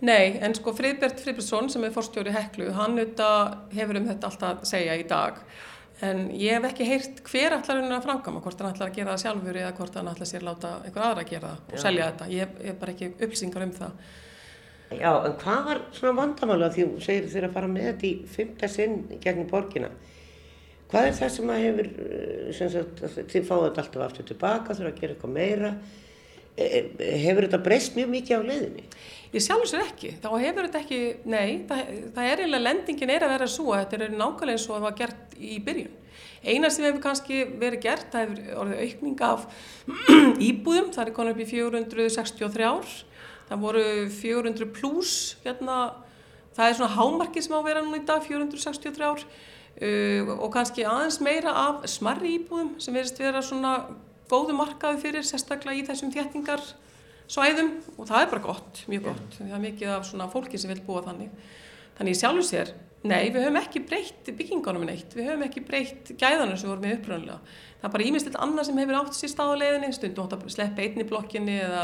Nei, 0.04 0.40
en 0.44 0.56
sko 0.56 0.74
Friðbert 0.76 1.22
Friðbertsson 1.24 1.70
sem 1.72 1.84
er 1.88 1.94
fórstjóri 1.96 2.32
Heklu, 2.36 2.72
hann 2.76 2.98
hefur 3.00 4.00
um 4.00 4.10
þetta 4.10 4.30
alltaf 4.30 4.64
að 4.64 4.68
segja 4.68 4.98
í 5.00 5.06
dag. 5.08 5.40
En 6.04 6.26
ég 6.36 6.58
hef 6.58 6.66
ekki 6.68 6.88
heyrt 6.88 7.22
hver 7.30 7.56
allar 7.56 7.80
hann 7.80 7.96
að 7.96 8.08
framkvæma, 8.08 8.42
hvort 8.44 8.60
hann 8.60 8.74
allar 8.74 8.90
að 8.90 8.98
gera 8.98 9.14
það 9.14 9.22
sjálfur 9.24 9.60
eða 9.62 9.74
hvort 9.78 10.00
hann 10.00 10.12
allar 10.12 10.30
sér 10.30 10.44
láta 10.44 10.74
einhver 10.84 11.06
aðra 11.08 11.24
að 11.24 11.32
gera 11.32 11.52
það 11.54 11.74
og 11.78 11.84
selja 11.86 12.10
þetta. 12.10 12.30
Ég 12.34 12.58
hef 12.68 12.80
bara 12.82 12.96
ekki 12.96 13.10
upplýsingar 13.14 13.68
um 13.68 13.74
það. 13.78 13.96
Já, 14.94 15.12
en 15.14 15.38
hvað 15.42 15.62
var 15.70 15.82
svona 15.96 16.18
vandamála 16.20 16.72
því 16.74 16.88
þú 16.90 17.06
segir 17.06 17.30
þér 17.32 17.48
að 17.48 17.56
fara 17.56 17.72
með 17.72 17.88
þetta 17.90 18.10
í 18.10 18.14
fymta 18.36 18.70
sinn 18.70 18.98
gegnum 19.24 19.50
borgina? 19.50 19.92
Hvað 20.92 21.08
er 21.08 21.16
það 21.18 21.32
sem 21.38 21.50
að 21.50 21.64
hefur, 21.64 21.88
eh, 22.04 22.52
sem 22.54 22.70
sagt, 22.70 23.04
þið 23.32 23.48
fáðu 23.48 23.70
þetta 23.70 23.84
alltaf 23.86 24.04
aftur 24.08 24.28
tilbaka, 24.30 24.76
þurfa 24.76 24.92
að 24.92 25.00
gera 25.00 25.16
eitthvað 25.16 25.38
meira? 25.40 25.72
Hefur 26.54 27.48
þetta 27.48 27.60
breyst 27.66 27.96
mjög 27.98 28.12
mikið 28.14 28.38
á 28.38 28.42
leiðinni? 28.46 28.84
Ég 29.34 29.42
sjálf 29.42 29.66
sér 29.66 29.82
ekki, 29.88 30.12
þá 30.22 30.28
hefur 30.38 30.68
þetta 30.68 30.82
ekki, 30.84 31.00
nei, 31.26 31.64
það, 31.66 31.88
það 32.14 32.28
er 32.30 32.42
eiginlega, 32.44 32.66
lendingin 32.68 33.14
er 33.16 33.24
að 33.26 33.32
vera 33.34 33.48
svo 33.50 33.72
að 33.74 33.80
þetta 33.82 33.98
er 33.98 34.14
nákvæmlega 34.14 34.54
eins 34.54 34.68
og 34.68 34.76
það 34.76 34.86
var 34.86 34.98
gert 35.00 35.34
í 35.42 35.56
byrjun. 35.66 35.96
Eina 36.44 36.70
sem 36.70 36.86
hefur 36.86 37.02
kannski 37.02 37.40
verið 37.58 37.82
gert, 37.88 38.06
það 38.14 38.28
hefur 38.28 38.62
orðið 38.62 38.84
aukning 38.84 39.24
af 39.26 39.48
íbúðum, 40.50 40.94
það 40.94 41.08
er 41.08 41.14
konið 41.18 41.34
upp 41.34 41.42
í 41.42 41.50
463 41.50 42.70
ár, 42.70 42.94
það 43.50 43.66
voru 43.66 43.84
400 44.20 44.70
pluss, 44.78 45.18
hérna, 45.48 45.80
það 46.54 46.70
er 46.70 46.78
svona 46.78 46.94
hámarki 47.00 47.42
sem 47.42 47.56
á 47.56 47.60
að 47.64 47.68
vera 47.72 47.84
núna 47.88 48.04
í 48.04 48.06
dag, 48.06 48.22
463 48.30 49.10
ár 49.10 49.26
uh, 49.26 50.34
og 50.38 50.50
kannski 50.54 50.86
aðeins 50.86 51.18
meira 51.26 51.58
af 51.66 51.88
smarri 51.90 52.38
íbúðum 52.38 52.76
sem 52.84 52.94
verist 52.94 53.18
vera 53.18 53.42
svona 53.42 53.80
góðu 54.34 54.58
markaði 54.58 55.04
fyrir 55.06 55.28
sérstaklega 55.28 55.80
í 55.80 55.86
þessum 55.88 56.14
þéttingarsvæðum. 56.14 57.76
Og 57.98 58.10
það 58.10 58.24
er 58.24 58.32
bara 58.34 58.48
gott, 58.48 58.86
mjög 58.92 59.12
gott. 59.12 59.38
Það 59.38 59.60
er 59.60 59.68
mikið 59.68 59.94
af 59.96 60.10
svona 60.10 60.32
fólki 60.34 60.62
sem 60.62 60.74
vil 60.74 60.82
búa 60.88 61.06
þannig. 61.06 61.30
Þannig 61.94 62.16
í 62.16 62.20
sjálfu 62.20 62.48
sér, 62.48 62.74
nei 63.06 63.28
við 63.30 63.44
höfum 63.46 63.60
ekki 63.60 63.84
breytt 63.86 64.34
byggingunum 64.34 64.88
neitt. 64.90 65.14
Við 65.14 65.30
höfum 65.30 65.46
ekki 65.46 65.62
breytt 65.68 66.16
gæðanum 66.18 66.58
sem 66.58 66.72
vorum 66.72 66.88
við 66.88 66.98
uppröðanlega 66.98 67.40
það 67.84 67.90
er 67.90 67.96
bara 67.98 68.06
ímyndstilt 68.08 68.36
annað 68.40 68.68
sem 68.70 68.78
hefur 68.80 68.96
átt 68.96 69.18
sér 69.18 69.32
stað 69.34 69.50
á 69.52 69.56
leiðinni. 69.60 69.88
Stundum 69.92 70.24
átt 70.24 70.36
að 70.38 70.52
sleppa 70.54 70.84
einni 70.86 71.04
blokkinni 71.04 71.58
eða, 71.66 71.82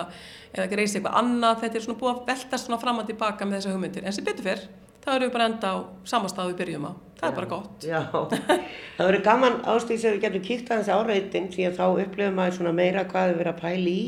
eða 0.56 0.68
greisa 0.72 0.96
eitthvað 0.96 1.18
annað. 1.20 1.58
Þetta 1.66 1.76
er 1.76 1.84
svona 1.84 2.00
búið 2.00 2.14
að 2.14 2.22
veltast 2.30 2.70
svona 2.70 2.80
fram 2.80 3.02
og 3.02 3.10
tilbaka 3.10 3.48
með 3.48 3.58
þessa 3.58 3.74
hugmyndir. 3.74 4.06
En 4.08 4.16
sem 4.16 4.28
betur 4.30 4.48
fyrr 4.48 4.64
þá 5.10 5.16
erum 5.18 5.30
við 5.30 5.36
bara 5.36 5.48
enda 5.50 5.70
á 5.74 5.78
samastað 6.08 6.52
við 6.52 6.60
byrjum 6.62 6.90
á. 6.90 6.94
Það 7.20 7.26
já, 7.26 7.30
er 7.30 7.38
bara 7.38 7.52
gott. 7.52 7.86
Já, 7.90 8.02
það 8.98 9.08
verður 9.10 9.24
gaman 9.26 9.56
ástýrs 9.74 10.06
að 10.08 10.16
við 10.16 10.26
getum 10.26 10.44
kíkt 10.46 10.70
að 10.70 10.82
þessi 10.82 10.96
áreitin 10.96 11.48
því 11.54 11.66
að 11.68 11.80
þá 11.80 11.86
upplifum 12.04 12.38
maður 12.40 12.58
svona 12.60 12.76
meira 12.78 13.06
hvað 13.10 13.32
við 13.32 13.42
verðum 13.42 13.56
að 13.58 13.64
pæli 13.64 13.96
í. 13.96 14.06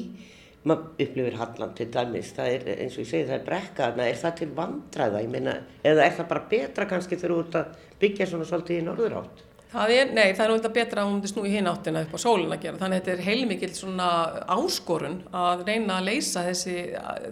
Maður 0.62 1.06
upplifir 1.08 1.38
Halland 1.40 1.78
til 1.80 1.88
dæmis, 1.92 2.34
það 2.38 2.52
er 2.54 2.68
eins 2.76 2.96
og 2.96 3.02
ég 3.02 3.10
segi 3.10 3.28
það 3.28 3.38
er 3.40 3.46
brekka 3.48 3.88
þarna, 3.88 4.08
er 4.08 4.20
það 4.22 4.36
til 4.38 4.50
vandræða, 4.60 5.24
ég 5.26 5.32
meina, 5.34 5.56
eða 5.82 6.04
er 6.06 6.14
það 6.20 6.28
bara 6.30 6.44
betra 6.52 6.86
kannski 6.92 7.18
þegar 7.18 7.34
þú 7.34 7.46
ert 7.46 7.58
að 7.58 7.88
byggja 8.04 8.28
svona 8.30 8.50
svolítið 8.52 8.78
í 8.78 8.84
norður 8.86 9.18
átt? 9.24 9.42
Það 9.72 9.92
er, 9.96 10.10
nei, 10.12 10.34
það 10.36 10.42
er 10.44 10.52
náttúrulega 10.52 10.76
betra 10.76 11.04
að 11.06 11.10
hún 11.14 11.30
snúi 11.32 11.52
hinn 11.54 11.68
áttina 11.72 12.02
upp 12.04 12.16
á 12.16 12.20
sólinn 12.20 12.52
að 12.52 12.66
gera. 12.66 12.80
Þannig 12.82 12.98
að 12.98 13.06
þetta 13.06 13.14
er 13.14 13.28
heilmikið 13.30 13.76
svona 13.78 14.08
áskorun 14.52 15.20
að 15.42 15.62
reyna 15.70 16.00
að 16.02 16.08
leysa 16.10 16.44
þessi, 16.44 16.74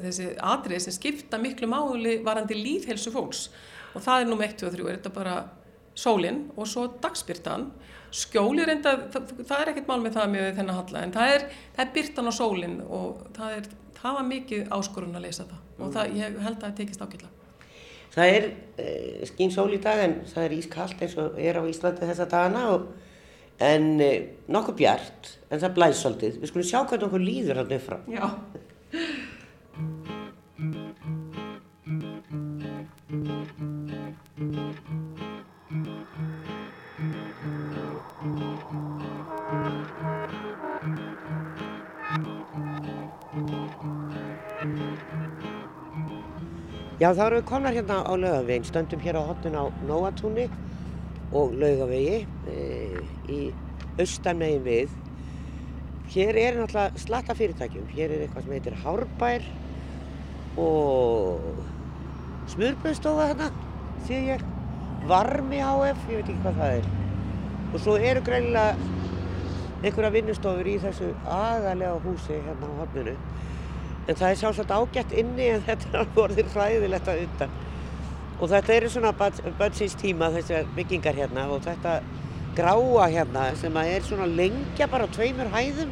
þessi 0.06 0.28
atrið 0.48 0.86
sem 0.86 0.96
skipta 0.96 1.40
miklu 1.42 1.68
máli 1.68 2.14
varandi 2.24 2.56
líðhelsu 2.56 3.12
fólks. 3.12 3.50
Og 3.92 4.06
það 4.06 4.24
er 4.24 4.30
nú 4.30 4.38
með 4.40 4.54
1, 4.54 4.56
2 4.62 4.70
og 4.70 4.78
3, 4.78 4.86
er 4.86 5.00
þetta 5.02 5.12
bara 5.18 5.34
sólinn 6.00 6.46
og 6.56 6.70
svo 6.72 6.86
dagspyrtan. 7.04 7.68
Skjóli 8.16 8.64
reynda, 8.66 8.96
það, 9.12 9.34
það 9.42 9.66
er 9.66 9.74
ekkert 9.74 9.92
mál 9.92 10.00
með 10.06 10.16
það 10.16 10.32
með 10.38 10.48
þennan 10.62 10.80
halla, 10.80 11.02
en 11.04 11.12
það 11.14 11.34
er, 11.34 11.44
það 11.76 11.84
er 11.84 11.92
byrtan 11.98 12.32
á 12.32 12.34
sólinn 12.40 12.80
og 12.88 13.20
það, 13.36 13.58
er, 13.58 13.68
það 14.00 14.16
var 14.22 14.32
mikið 14.32 14.72
áskorun 14.80 15.20
að 15.20 15.28
leysa 15.28 15.50
það. 15.50 15.60
Og 15.76 15.84
mm. 15.84 15.94
það, 15.98 16.16
ég 16.22 16.40
held 16.48 16.56
að 16.56 16.64
það 16.64 16.80
tekist 16.80 17.04
ákveðla. 17.04 17.34
Það 18.14 18.34
er 18.36 18.48
eh, 18.82 19.28
skín 19.30 19.52
sól 19.54 19.70
í 19.76 19.82
dag 19.84 20.02
en 20.04 20.16
það 20.30 20.48
er 20.48 20.58
ískallt 20.58 21.04
eins 21.06 21.16
og 21.22 21.38
er 21.38 21.60
á 21.62 21.64
Íslandi 21.70 22.10
þessa 22.10 22.30
dagana 22.32 22.64
og, 22.74 22.90
en 23.60 24.00
eh, 24.02 24.20
nokkuð 24.50 24.80
bjart 24.80 25.34
en 25.50 25.62
það 25.62 25.76
blæs 25.78 26.04
svolítið. 26.04 26.40
Við 26.42 26.52
skulum 26.54 26.70
sjá 26.72 26.80
hvernig 26.82 27.08
okkur 27.10 27.24
líður 27.24 27.62
hann 27.62 27.76
upp 27.78 27.86
frá. 27.86 27.98
Já. 28.10 28.28
Já 47.00 47.14
þá 47.16 47.22
erum 47.30 47.40
við 47.40 47.46
konar 47.48 47.76
hérna 47.78 47.98
á 48.04 48.12
laugavegin, 48.12 48.66
stöndum 48.68 49.00
hér 49.00 49.16
á 49.16 49.24
hotun 49.24 49.56
á 49.56 49.72
Nóatúni 49.88 50.50
og 51.32 51.54
laugavegi 51.56 52.26
e, 52.44 52.56
í 53.24 53.38
austamegin 53.96 54.66
við. 54.66 54.98
Hér 56.12 56.40
er 56.42 56.58
náttúrulega 56.60 57.00
slatta 57.00 57.36
fyrirtækjum, 57.40 57.86
hér 57.94 58.12
er 58.18 58.26
eitthvað 58.26 58.50
sem 58.50 58.56
heitir 58.58 58.76
Hárbær 58.82 59.48
og 60.60 61.64
smurbröðstofa 62.52 63.30
þarna, 63.32 63.48
sé 64.04 64.20
ég, 64.34 64.44
Varmi 65.08 65.64
HF, 65.64 66.04
ég 66.12 66.20
veit 66.20 66.34
ekki 66.34 66.42
hvað 66.44 66.60
það 66.60 66.78
er. 66.82 66.90
Og 67.70 67.80
svo 67.80 67.96
eru 67.96 68.26
greinilega 68.28 68.76
einhverja 69.80 70.12
vinnustofur 70.18 70.68
í 70.68 70.76
þessu 70.84 71.14
agalega 71.24 71.96
húsi 72.04 72.44
hérna 72.44 72.68
á 72.68 72.80
hotnunu. 72.84 73.16
En 74.10 74.18
það 74.18 74.32
er 74.32 74.40
sjálfsagt 74.42 74.72
ágætt 74.74 75.12
inni 75.22 75.52
en 75.54 75.66
þetta 75.68 75.92
er 75.92 76.00
alveg 76.02 76.24
orðið 76.24 76.54
hræðilegt 76.56 77.10
að 77.12 77.24
undan. 77.28 77.58
Og 78.40 78.50
þetta 78.50 78.76
eru 78.76 78.90
svona 78.90 79.12
bönnsins 79.60 79.98
tíma 80.00 80.32
þessar 80.34 80.70
byggingar 80.78 81.18
hérna 81.20 81.46
og 81.54 81.62
þetta 81.68 82.00
gráa 82.58 83.10
hérna 83.14 83.50
sem 83.60 83.76
að 83.78 83.96
er 83.96 84.06
svona 84.08 84.30
lengja 84.32 84.88
bara 84.90 85.10
tveimur 85.14 85.52
hæðum. 85.54 85.92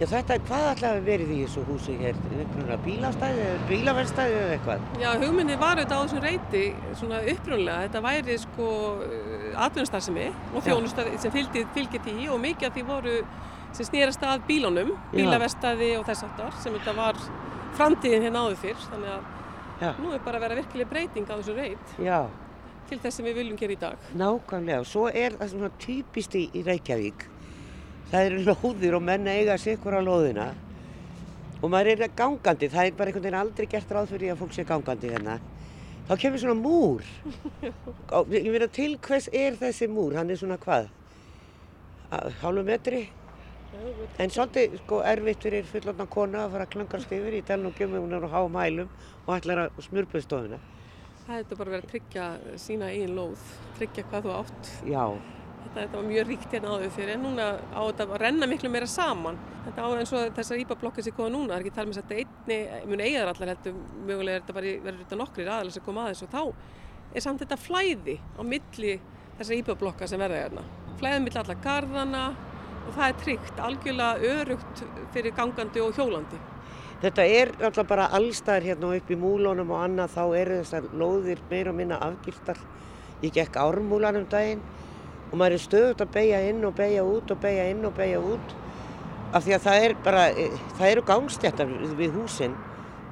Já 0.00 0.06
þetta, 0.10 0.38
hvað 0.48 0.64
ætlaði 0.72 0.98
að 0.98 1.04
verið 1.06 1.28
í 1.30 1.36
þessu 1.44 1.62
húsi 1.68 1.94
hér? 2.00 2.16
Upprunlega 2.32 2.78
bílastæði 2.82 3.42
eða 3.44 3.66
bílaverstæði 3.68 4.38
eða 4.40 4.56
eitthvað? 4.56 4.86
Já 5.04 5.08
hugmyndi 5.20 5.58
var 5.60 5.78
auðvitað 5.78 6.00
á 6.00 6.02
þessum 6.02 6.24
reyti 6.24 6.62
svona 6.98 7.20
upprunlega. 7.30 7.84
Þetta 7.84 8.02
væri 8.08 8.38
sko 8.42 8.68
atvinnustarðsemi 9.68 10.26
og 10.50 10.66
þjónustæði 10.66 11.22
sem 11.22 11.36
fylgir 11.36 12.02
því 12.08 12.26
og 12.32 12.42
mikið 12.48 12.70
af 12.70 12.74
því 12.74 12.86
voru 12.88 13.16
sem 13.76 13.88
snýrast 13.88 14.24
að 14.26 14.44
bílunum, 14.48 14.92
bílaverstaði 15.14 15.94
og 15.98 16.06
þess 16.08 16.26
aftar 16.26 16.56
sem 16.60 16.74
þetta 16.76 16.94
var 16.96 17.20
framtíðin 17.78 18.26
hérna 18.26 18.44
áður 18.44 18.58
fyrr. 18.60 18.80
Þannig 18.90 19.12
að 19.14 19.82
Já. 19.82 19.90
nú 19.98 20.12
er 20.12 20.24
bara 20.24 20.38
að 20.38 20.46
vera 20.46 20.58
virkileg 20.60 20.90
breyting 20.90 21.28
á 21.28 21.34
þessu 21.34 21.54
reit 21.56 21.94
Já. 21.98 22.18
til 22.90 22.98
þess 23.02 23.18
sem 23.18 23.28
við 23.28 23.38
viljum 23.40 23.60
gera 23.60 23.76
í 23.76 23.78
dag. 23.80 24.10
Nákvæmlega. 24.18 24.82
Og 24.82 24.90
svo 24.90 25.06
er 25.08 25.38
það 25.38 25.54
svona 25.54 25.70
typist 25.80 26.36
í, 26.36 26.44
Reykjavík. 26.66 27.24
Það 28.12 28.28
eru 28.28 28.44
lóðir 28.50 28.98
og 28.98 29.06
menna 29.06 29.38
eiga 29.38 29.56
sikkur 29.58 29.96
á 29.96 30.00
lóðina. 30.04 30.50
Og 31.62 31.70
maður 31.70 32.04
er 32.04 32.14
gangandi, 32.18 32.68
það 32.68 32.88
er 32.90 32.96
bara 32.98 33.08
einhvern 33.08 33.24
veginn 33.24 33.40
aldrei 33.40 33.68
gert 33.70 33.92
ráð 33.94 34.12
fyrir 34.12 34.34
að 34.34 34.40
fólk 34.42 34.54
sé 34.56 34.66
gangandi 34.68 35.12
hérna. 35.14 35.38
Þá 36.08 36.16
kemur 36.18 36.42
svona 36.42 36.58
múr. 36.58 37.04
Ég 38.34 38.50
meina 38.50 38.68
til 38.68 38.98
hvers 39.00 39.30
er 39.32 39.56
þessi 39.56 39.88
múr, 39.88 40.18
hann 40.18 40.30
er 40.34 40.40
svona 40.40 40.58
hvað? 40.60 40.90
Hálfu 42.42 42.64
metri 42.66 43.06
En 44.20 44.30
svolítið 44.30 44.76
sko 44.82 45.00
erfitt 45.08 45.44
fyrir 45.46 45.66
fullotna 45.68 46.06
kona 46.12 46.44
að 46.44 46.54
fara 46.54 46.66
að 46.66 46.72
klangast 46.74 47.12
yfir 47.16 47.36
í 47.38 47.42
telnungum 47.48 47.96
ef 47.96 48.04
hún 48.04 48.16
er 48.16 48.26
á 48.28 48.34
háum 48.34 48.58
hælum 48.60 48.90
og 49.24 49.36
ætlar 49.36 49.64
að 49.64 49.84
smurpuðstofuna. 49.86 50.58
Það 51.22 51.38
hefði 51.38 51.58
bara 51.60 51.72
verið 51.72 51.84
að 51.84 51.92
tryggja 51.92 52.26
sína 52.58 52.90
eigin 52.92 53.14
lóð, 53.16 53.46
tryggja 53.78 54.04
hvað 54.10 54.26
þú 54.26 54.34
átt. 54.40 54.70
Já. 54.90 55.04
Þetta, 55.62 55.76
þetta 55.78 55.96
var 55.96 56.06
mjög 56.08 56.28
ríkt 56.28 56.54
hérna 56.56 56.74
áður 56.74 56.94
fyrir 56.96 57.14
en 57.14 57.22
núna 57.22 57.48
á 57.70 57.80
þetta 57.80 58.06
að 58.08 58.22
renna 58.24 58.48
miklu 58.50 58.70
meira 58.74 58.88
saman. 58.90 59.38
Þetta 59.68 59.86
á 59.86 59.88
eins 59.94 60.12
og 60.18 60.36
þessar 60.36 60.62
íbablokkar 60.64 61.06
sem 61.06 61.16
koma 61.16 61.30
núna, 61.30 61.52
það 61.52 61.56
er 61.56 61.64
ekki 61.64 61.74
talað 61.76 61.92
með 61.92 62.00
þetta 62.00 62.18
einni, 62.22 62.58
muni 62.90 63.06
eigaðar 63.06 63.30
allar 63.32 63.52
heldur, 63.54 63.76
mögulega 64.08 64.34
er 64.34 64.42
þetta 64.42 64.56
bara 64.58 64.72
verið 64.88 65.02
þetta 65.04 65.20
nokkrir 65.20 65.52
aðalega 65.52 65.76
sem 65.76 65.86
koma 65.86 66.06
aðeins 66.08 66.24
og 66.26 66.32
þá 66.32 66.42
er 67.14 67.24
samt 67.24 67.44
þetta 67.44 67.60
flæði 67.62 68.16
á 68.18 68.42
milli 68.42 68.96
þessar 69.38 69.58
íbablokkar 69.60 70.10
sem 70.10 70.22
verða 70.22 70.42
hérna. 70.42 70.66
Flæðið 70.98 71.24
milli 71.28 71.42
allar 71.44 71.62
garðana 71.62 72.24
og 72.86 72.94
það 72.96 73.06
er 73.08 73.18
tryggt, 73.22 73.60
algjörlega 73.68 74.32
örugt 74.36 74.82
fyrir 75.14 75.34
gangandi 75.36 75.82
og 75.82 75.96
hjólandi. 75.96 76.40
Þetta 77.02 77.24
er 77.26 77.50
alltaf 77.58 77.88
bara 77.90 78.10
allstæðir 78.14 78.68
hérna 78.70 78.92
upp 78.96 79.10
í 79.10 79.18
múlunum 79.18 79.72
og 79.74 79.82
annað 79.82 80.14
þá 80.14 80.22
eru 80.38 80.58
þessar 80.60 80.88
lóðir 80.94 81.42
meira 81.50 81.72
og 81.72 81.78
minna 81.80 81.98
afgiftar. 81.98 82.60
Ég 83.22 83.34
gekk 83.34 83.58
ármúlan 83.58 84.20
um 84.20 84.26
daginn 84.30 84.62
og 85.30 85.38
maður 85.40 85.56
er 85.56 85.64
stöðut 85.64 86.04
að 86.04 86.12
beigja 86.14 86.42
inn 86.50 86.64
og 86.68 86.76
beigja 86.78 87.02
út 87.06 87.32
og 87.32 87.40
beigja 87.42 87.70
inn 87.72 87.84
og 87.88 87.96
beigja 87.96 88.20
út 88.20 88.54
af 89.32 89.46
því 89.46 89.54
að 89.56 89.66
það 89.66 89.84
er 89.86 89.94
bara, 90.04 90.24
það 90.76 90.88
eru 90.90 91.04
gangstjættar 91.08 91.74
við 91.98 92.16
húsinn 92.18 92.56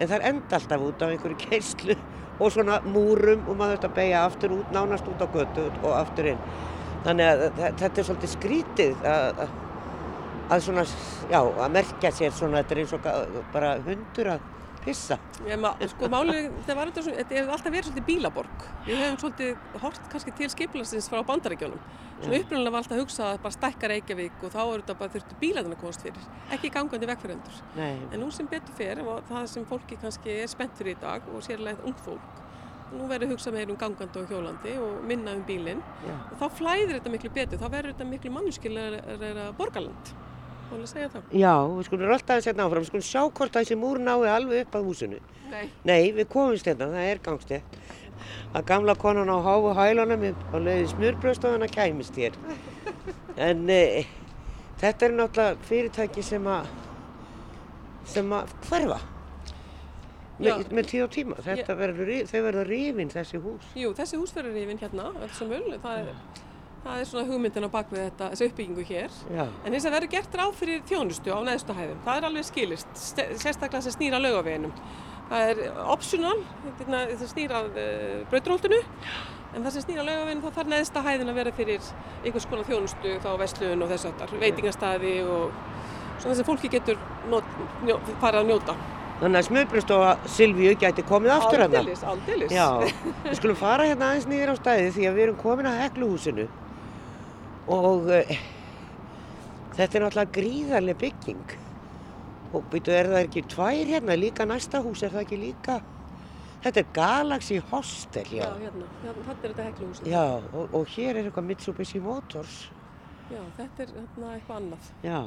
en 0.01 0.09
það 0.09 0.17
er 0.19 0.27
enda 0.31 0.59
alltaf 0.59 0.85
út 0.85 1.05
af 1.05 1.15
einhverju 1.15 1.39
keislu 1.41 1.97
og 2.41 2.53
svona 2.53 2.81
múrum 2.85 3.47
og 3.49 3.57
maður 3.57 3.75
þurft 3.77 3.89
að 3.89 3.97
beigja 3.99 4.25
aftur 4.27 4.55
út, 4.59 4.71
nánast 4.73 5.09
út 5.09 5.21
á 5.21 5.29
götu 5.33 5.67
og 5.83 5.91
aftur 5.97 6.31
inn. 6.33 6.45
Þannig 7.07 7.27
að 7.31 7.45
þetta 7.81 7.91
er 7.91 8.07
svolítið 8.09 8.33
skrítið 8.35 9.05
að, 9.09 9.43
að 10.53 10.65
svona, 10.67 10.87
já, 11.31 11.41
að 11.41 11.77
merkja 11.79 12.15
sér 12.17 12.35
svona, 12.37 12.61
þetta 12.61 12.77
er 12.77 12.83
eins 12.83 12.97
og 12.97 13.45
bara 13.55 13.77
hundur 13.87 14.35
að 14.35 14.49
pissa. 14.81 15.17
Já, 15.45 15.57
sko 15.93 16.09
málið, 16.13 16.47
þetta 16.61 16.77
var 16.77 16.91
svona, 16.97 17.17
þetta 17.19 17.37
hefur 17.37 17.55
alltaf 17.57 17.75
verið 17.75 17.89
svolítið 17.89 18.07
bílaborg. 18.07 18.69
Við 18.87 19.01
hefum 19.03 19.19
svolítið 19.23 19.81
hort 19.83 20.07
kannski 20.13 20.35
til 20.39 20.49
skipilarsins 20.53 21.09
frá 21.13 21.21
bandarækjónum. 21.29 21.83
Svona 22.21 22.41
upprunnilega 22.43 22.75
var 22.75 22.83
alltaf 22.83 22.97
að 22.97 23.03
hugsa 23.03 23.27
að 23.31 23.43
bara 23.45 23.57
stækka 23.57 23.91
Reykjavík 23.93 24.43
og 24.45 24.53
þá 24.53 24.61
eru 24.63 24.83
þetta 24.83 24.97
bara 25.01 25.15
þurftu 25.15 25.39
bílarinn 25.41 25.77
að 25.77 25.81
komast 25.81 26.05
fyrir, 26.05 26.27
ekki 26.57 26.73
gangandi 26.75 27.09
vegfærendur. 27.09 27.61
En 27.81 28.21
nú 28.21 28.29
sem 28.35 28.49
betur 28.51 28.77
fer 28.77 29.01
og 29.05 29.23
það 29.29 29.47
sem 29.55 29.69
fólki 29.69 30.01
kannski 30.01 30.37
er 30.43 30.53
spennt 30.53 30.77
fyrir 30.77 30.97
í 30.97 31.01
dag 31.01 31.29
og 31.33 31.45
sérlega 31.45 31.81
ung 31.89 31.97
fólk, 32.05 32.43
nú 32.97 33.07
verður 33.11 33.35
hugsað 33.35 33.57
meira 33.57 33.73
um 33.73 33.79
gangandi 33.81 34.19
og 34.21 34.33
hjólandi 34.33 34.75
og 34.83 35.05
minna 35.07 35.37
um 35.37 35.45
bílinn 35.47 35.83
og 36.09 36.35
þá 36.41 36.47
flæðir 36.59 36.97
þetta 36.97 37.15
miklu 37.15 37.31
betur, 37.37 37.61
þá 37.61 37.69
verður 37.69 37.95
þetta 37.95 38.09
miklu 38.11 38.35
mannskilega 38.35 39.47
borgarland. 39.59 40.13
Já, 41.35 41.55
við 41.67 41.87
skulum 41.89 42.13
alltaf 42.15 42.37
að 42.37 42.45
setja 42.45 42.65
áfram, 42.65 42.85
við 42.85 42.91
skulum 42.93 43.07
sjá 43.09 43.23
hvort 43.27 43.57
þessi 43.57 43.77
múr 43.79 43.99
nái 43.99 44.29
alveg 44.31 44.67
upp 44.67 44.77
að 44.79 44.87
húsinu. 44.87 45.19
Nei. 45.51 45.65
Nei, 45.83 46.13
við 46.15 46.29
komumst 46.31 46.69
hérna, 46.71 46.93
það 46.95 47.09
er 47.11 47.23
gangstett. 47.25 47.81
Að 48.55 48.67
gamla 48.69 48.95
konan 48.99 49.33
á 49.35 49.39
háfu 49.43 49.73
hælunum 49.75 50.27
á 50.31 50.57
leiði 50.63 50.87
smurbröðstofan 50.93 51.67
að 51.67 51.75
kæmist 51.75 52.19
hér. 52.21 52.39
En 53.41 53.65
e, 53.71 54.05
þetta 54.79 55.09
er 55.09 55.17
náttúrulega 55.17 55.67
fyrirtæki 55.67 56.23
sem 56.27 56.47
að, 56.51 56.71
sem 58.15 58.31
að 58.37 58.55
hverfa. 58.69 59.01
Með, 60.41 60.71
með 60.73 60.87
tíu 60.89 61.03
og 61.05 61.11
tíma, 61.13 61.37
þetta 61.45 61.75
verður, 61.77 62.13
þau 62.31 62.39
verður 62.47 62.71
rifin 62.73 63.11
þessi 63.13 63.41
hús. 63.45 63.73
Jú, 63.77 63.91
þessi 63.99 64.21
hús 64.21 64.33
verður 64.37 64.57
rifin 64.57 64.81
hérna, 64.81 65.11
öll 65.21 65.35
sem 65.37 65.53
öll, 65.59 65.75
það 65.83 66.07
er... 66.07 66.15
Það 66.81 66.97
er 66.97 67.09
svona 67.11 67.29
hugmyndin 67.29 67.67
á 67.69 67.71
bakvið 67.75 67.99
þetta, 68.07 68.27
þessu 68.33 68.47
uppbyggingu 68.49 68.85
hér. 68.89 69.17
Já. 69.29 69.43
En 69.69 69.75
þess 69.75 69.85
að 69.85 69.95
verður 69.99 70.11
gert 70.15 70.37
ráð 70.41 70.55
fyrir 70.57 70.79
þjónustu 70.89 71.35
á 71.37 71.39
neðstu 71.45 71.75
hæðum. 71.77 71.99
Það 72.07 72.21
er 72.21 72.27
alveg 72.31 72.47
skilist, 72.49 73.03
sérstaklega 73.43 73.83
sem 73.85 73.93
snýra 73.99 74.21
laugaveginum. 74.23 74.73
Það 75.29 75.51
er 75.51 75.61
optional, 75.93 76.39
það 76.79 77.27
snýra 77.35 77.61
uh, 77.69 78.23
brautróltinu, 78.33 78.79
en 79.53 79.67
það 79.67 79.75
sem 79.75 79.85
snýra 79.85 80.07
laugaveginum 80.09 80.47
þá 80.47 80.57
þarf 80.57 80.73
neðsta 80.73 81.03
hæðin 81.05 81.33
að 81.35 81.41
vera 81.43 81.53
fyrir 81.61 81.91
einhvers 82.25 82.49
konar 82.49 82.71
þjónustu, 82.71 83.13
þá 83.27 83.31
vestlun 83.45 83.85
og 83.85 83.93
þess 83.93 84.09
aftar, 84.15 84.33
veitingastæði 84.41 85.13
og 85.27 85.61
svona 86.17 86.33
þess 86.33 86.41
að 86.41 86.49
fólki 86.49 86.73
getur 86.73 86.97
farið 88.25 88.41
að 88.41 88.51
njóta. 88.55 88.79
Þannig 89.21 89.37
að 89.37 89.47
smöðbröðstofa 89.51 90.13
Silvíu 90.33 90.71
gæti 90.81 91.03
komið 91.05 91.35
aftur 91.35 91.61
að 91.67 91.75
það. 91.75 91.81
Aldeilis, 91.83 92.05
aldeilis. 92.09 92.55
Já, 92.57 92.69
við 93.27 93.35
skulum 93.37 93.59
fara 93.61 93.89
hérna 93.91 94.07
aðeins 94.09 94.29
nýðir 94.31 94.53
á 94.53 94.57
stæði 94.57 94.87
því 94.95 95.05
að 95.11 95.19
við 95.19 95.25
erum 95.27 95.37
komin 95.43 95.69
að 95.69 95.81
hekluhúsinu. 95.83 96.47
Og 97.77 98.09
uh, 98.09 98.33
þetta 99.77 100.01
er 100.01 100.07
náttúrulega 100.07 100.35
gríðarlega 100.39 101.01
bygging. 101.05 101.55
Og 102.57 102.65
byrju 102.73 102.97
er 102.97 103.13
það 103.13 103.27
ekki 103.27 103.45
tvær 103.53 103.93
hérna 103.93 104.19
líka 104.23 104.49
næsta 104.49 104.81
hús 104.87 105.05
er 105.05 105.13
það 105.13 105.27
ekki 105.27 105.43
líka? 105.45 105.79
Þetta 106.65 106.81
er 106.81 106.91
Galaxy 106.97 107.61
Hostel 107.71 108.27
já, 108.37 108.43
já 108.45 108.49
hérna, 108.65 108.89
hérna 109.05 109.29
þetta 109.29 109.37
er 109.37 109.53
þetta 109.53 109.69
hekluhús 109.69 110.03
já 110.05 110.25
og, 110.51 110.75
og 110.77 110.91
hér 110.97 111.15
er 111.15 111.29
eitthvað 111.29 111.49
Mitsubishi 111.53 112.03
Motors. 112.05 112.59
Já 113.29 113.41
þetta 113.61 113.85
er 113.85 113.95
hérna 114.01 114.35
eitthvað 114.35 114.59
annað. 114.59 114.93
Já. 115.05 115.23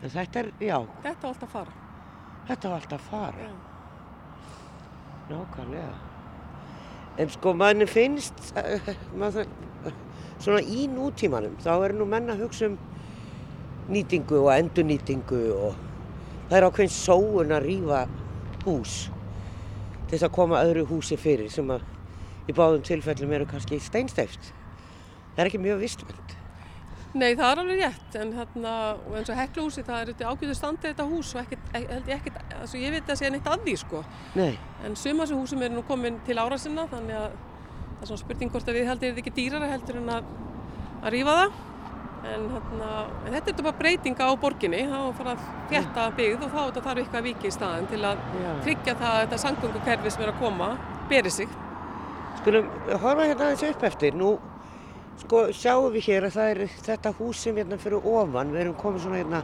En 0.00 0.12
þetta 0.18 0.42
er, 0.46 0.54
já. 0.60 0.78
Þetta 1.04 1.18
var 1.20 1.34
alltaf 1.34 1.48
að 1.48 1.56
fara 1.60 1.83
þetta 2.48 2.72
var 2.72 2.80
alltaf 2.80 3.06
fara 3.10 3.50
nákvæmlega 5.30 5.94
en 7.18 7.32
sko 7.36 7.54
manni 7.56 7.86
finnst 7.88 8.52
uh, 8.58 8.90
maður 9.16 9.48
svona 10.38 10.60
í 10.60 10.88
nútímanum 10.90 11.56
þá 11.62 11.72
er 11.76 11.96
nú 11.96 12.08
menna 12.08 12.34
að 12.34 12.44
hugsa 12.44 12.68
um 12.72 12.78
nýtingu 13.88 14.42
og 14.42 14.52
endurnýtingu 14.54 15.42
og 15.54 15.80
það 16.50 16.58
er 16.58 16.68
ákveðin 16.68 16.94
sóun 16.94 17.52
að 17.54 17.66
rýfa 17.68 18.04
hús 18.64 18.94
til 20.04 20.16
þess 20.16 20.28
að 20.28 20.36
koma 20.36 20.62
öðru 20.64 20.86
húsi 20.88 21.16
fyrir 21.20 21.50
sem 21.52 21.70
að 21.72 21.84
í 22.48 22.54
báðum 22.56 22.84
tilfellum 22.84 23.32
eru 23.32 23.48
kannski 23.48 23.80
steinstæft. 23.80 24.52
Það 25.34 25.42
er 25.42 25.50
ekki 25.50 25.62
mjög 25.62 25.80
vistmönd. 25.84 26.33
Nei, 27.14 27.36
það 27.38 27.44
er 27.46 27.60
alveg 27.62 27.78
rétt, 27.78 28.14
en 28.18 28.30
hérna, 28.34 28.70
eins 29.14 29.28
og 29.30 29.36
hekluhúsi, 29.38 29.82
það 29.86 30.00
er 30.00 30.08
þetta 30.10 30.30
ágjöðu 30.32 30.54
standið 30.58 30.88
þetta 30.88 31.04
hús 31.12 31.28
og 31.36 31.42
ekkert, 31.44 31.68
held 31.76 32.08
ég 32.10 32.14
ekkert, 32.16 32.54
altså 32.58 32.78
ég 32.80 32.94
veit 32.94 33.10
að 33.12 33.18
sé 33.20 33.28
neitt 33.30 33.46
að 33.46 33.60
því, 33.68 33.74
sko. 33.84 34.00
Nei. 34.34 34.56
En 34.82 34.96
suma 34.98 35.22
þessu 35.22 35.36
húsum 35.38 35.62
eru 35.62 35.76
nú 35.76 35.84
komin 35.86 36.16
til 36.26 36.34
ára 36.42 36.58
sinna, 36.58 36.88
þannig 36.90 37.20
að 37.20 37.28
það 37.36 38.00
er 38.02 38.10
svona 38.10 38.22
spurning 38.24 38.50
hvort 38.50 38.72
að 38.72 38.78
við 38.80 38.90
heldur 38.90 39.12
þetta 39.12 39.22
ekki 39.22 39.32
dýrara 39.36 39.68
heldur 39.70 40.00
en 40.00 40.10
að, 40.16 40.32
að 41.04 41.14
rýfa 41.14 41.36
það. 41.38 41.54
En, 42.24 42.48
hérna, 42.50 42.88
en 43.28 43.36
þetta 43.36 43.52
er 43.52 43.66
bara 43.68 43.78
breytinga 43.78 44.26
á 44.26 44.32
borginni, 44.40 44.80
þá 44.88 44.98
fara 45.20 45.34
að 45.36 45.44
fjetta 45.70 46.06
byggð 46.18 46.46
og 46.48 46.50
þá 46.50 46.60
þetta 46.62 46.82
þarf 46.88 47.02
eitthvað 47.02 47.20
að 47.20 47.28
viki 47.28 47.46
í 47.46 47.54
staðin 47.54 47.88
til 47.92 48.00
að 48.00 48.24
Já. 48.40 48.50
tryggja 48.64 48.96
það 48.96 49.12
að 49.12 49.20
þetta 49.20 49.40
sangöngukerfi 49.44 50.12
sem 50.14 50.24
er 50.24 50.32
að 50.32 50.40
koma 50.40 50.70
beri 51.12 51.32
sig. 51.36 51.54
Skulum 52.40 52.72
horfa 52.90 53.28
hérna 53.28 53.50
aðeins 53.50 53.66
upp 53.68 53.84
eftir. 53.90 54.16
Nú 54.16 54.32
sko 55.22 55.44
sjáum 55.54 55.92
við 55.94 56.08
hér 56.08 56.26
að 56.28 56.36
það 56.36 56.50
er 56.54 56.60
þetta 56.88 57.14
hús 57.18 57.44
sem 57.44 57.56
hérna 57.60 57.78
fyrir 57.80 58.08
ofan. 58.14 58.52
Við 58.54 58.64
erum 58.64 58.76
komið 58.80 59.06
svona 59.06 59.20
hérna 59.22 59.42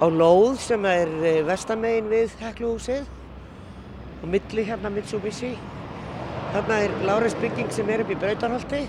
á 0.00 0.06
lóð 0.08 0.60
sem 0.62 0.86
er 0.88 1.10
eh, 1.24 1.42
vestamegin 1.44 2.08
við 2.12 2.36
hekluhúsið 2.40 3.08
og 4.20 4.28
milli 4.32 4.64
hérna 4.68 4.92
Mitsubishi. 4.94 5.52
Þarna 6.54 6.78
er 6.84 6.94
Láres 7.06 7.36
bygging 7.38 7.70
sem 7.74 7.90
er 7.92 8.02
upp 8.04 8.10
í 8.10 8.18
Brautarholti. 8.18 8.86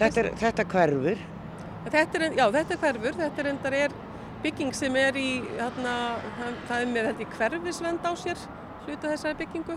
Þetta 0.00 0.20
er 0.24 0.32
þetta 0.40 0.66
hverfur. 0.72 1.22
Þetta 1.84 2.18
er, 2.18 2.34
já, 2.34 2.44
þetta 2.56 2.74
er 2.74 2.82
hverfur, 2.82 3.16
þetta 3.20 3.42
er 3.42 3.48
endar 3.52 3.76
er 3.78 3.94
bygging 4.44 4.74
sem 4.76 4.96
er 5.00 5.16
í, 5.16 5.28
hérna, 5.56 5.94
það 6.68 6.76
er 6.80 6.90
með 6.92 7.08
þetta 7.10 7.24
í 7.24 7.28
hverfisvend 7.38 8.08
á 8.08 8.12
sér, 8.20 8.44
hluta 8.86 9.12
þessari 9.12 9.38
byggingu. 9.40 9.76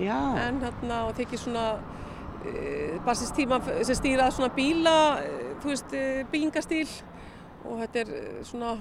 Já. 0.00 0.16
En 0.44 0.60
hérna, 0.62 1.02
og 1.08 1.16
tekið 1.18 1.42
svona, 1.42 1.66
e, 2.50 2.98
barsins 3.06 3.32
tíma 3.36 3.60
sem 3.86 3.98
stýrað 3.98 4.34
svona 4.36 4.52
bíla, 4.56 4.96
e, 5.22 5.48
þú 5.62 5.72
veist, 5.72 5.96
e, 5.96 6.04
byggingastíl 6.32 6.86
og 7.66 7.82
þetta 7.82 8.04
er 8.04 8.12
svona, 8.46 8.76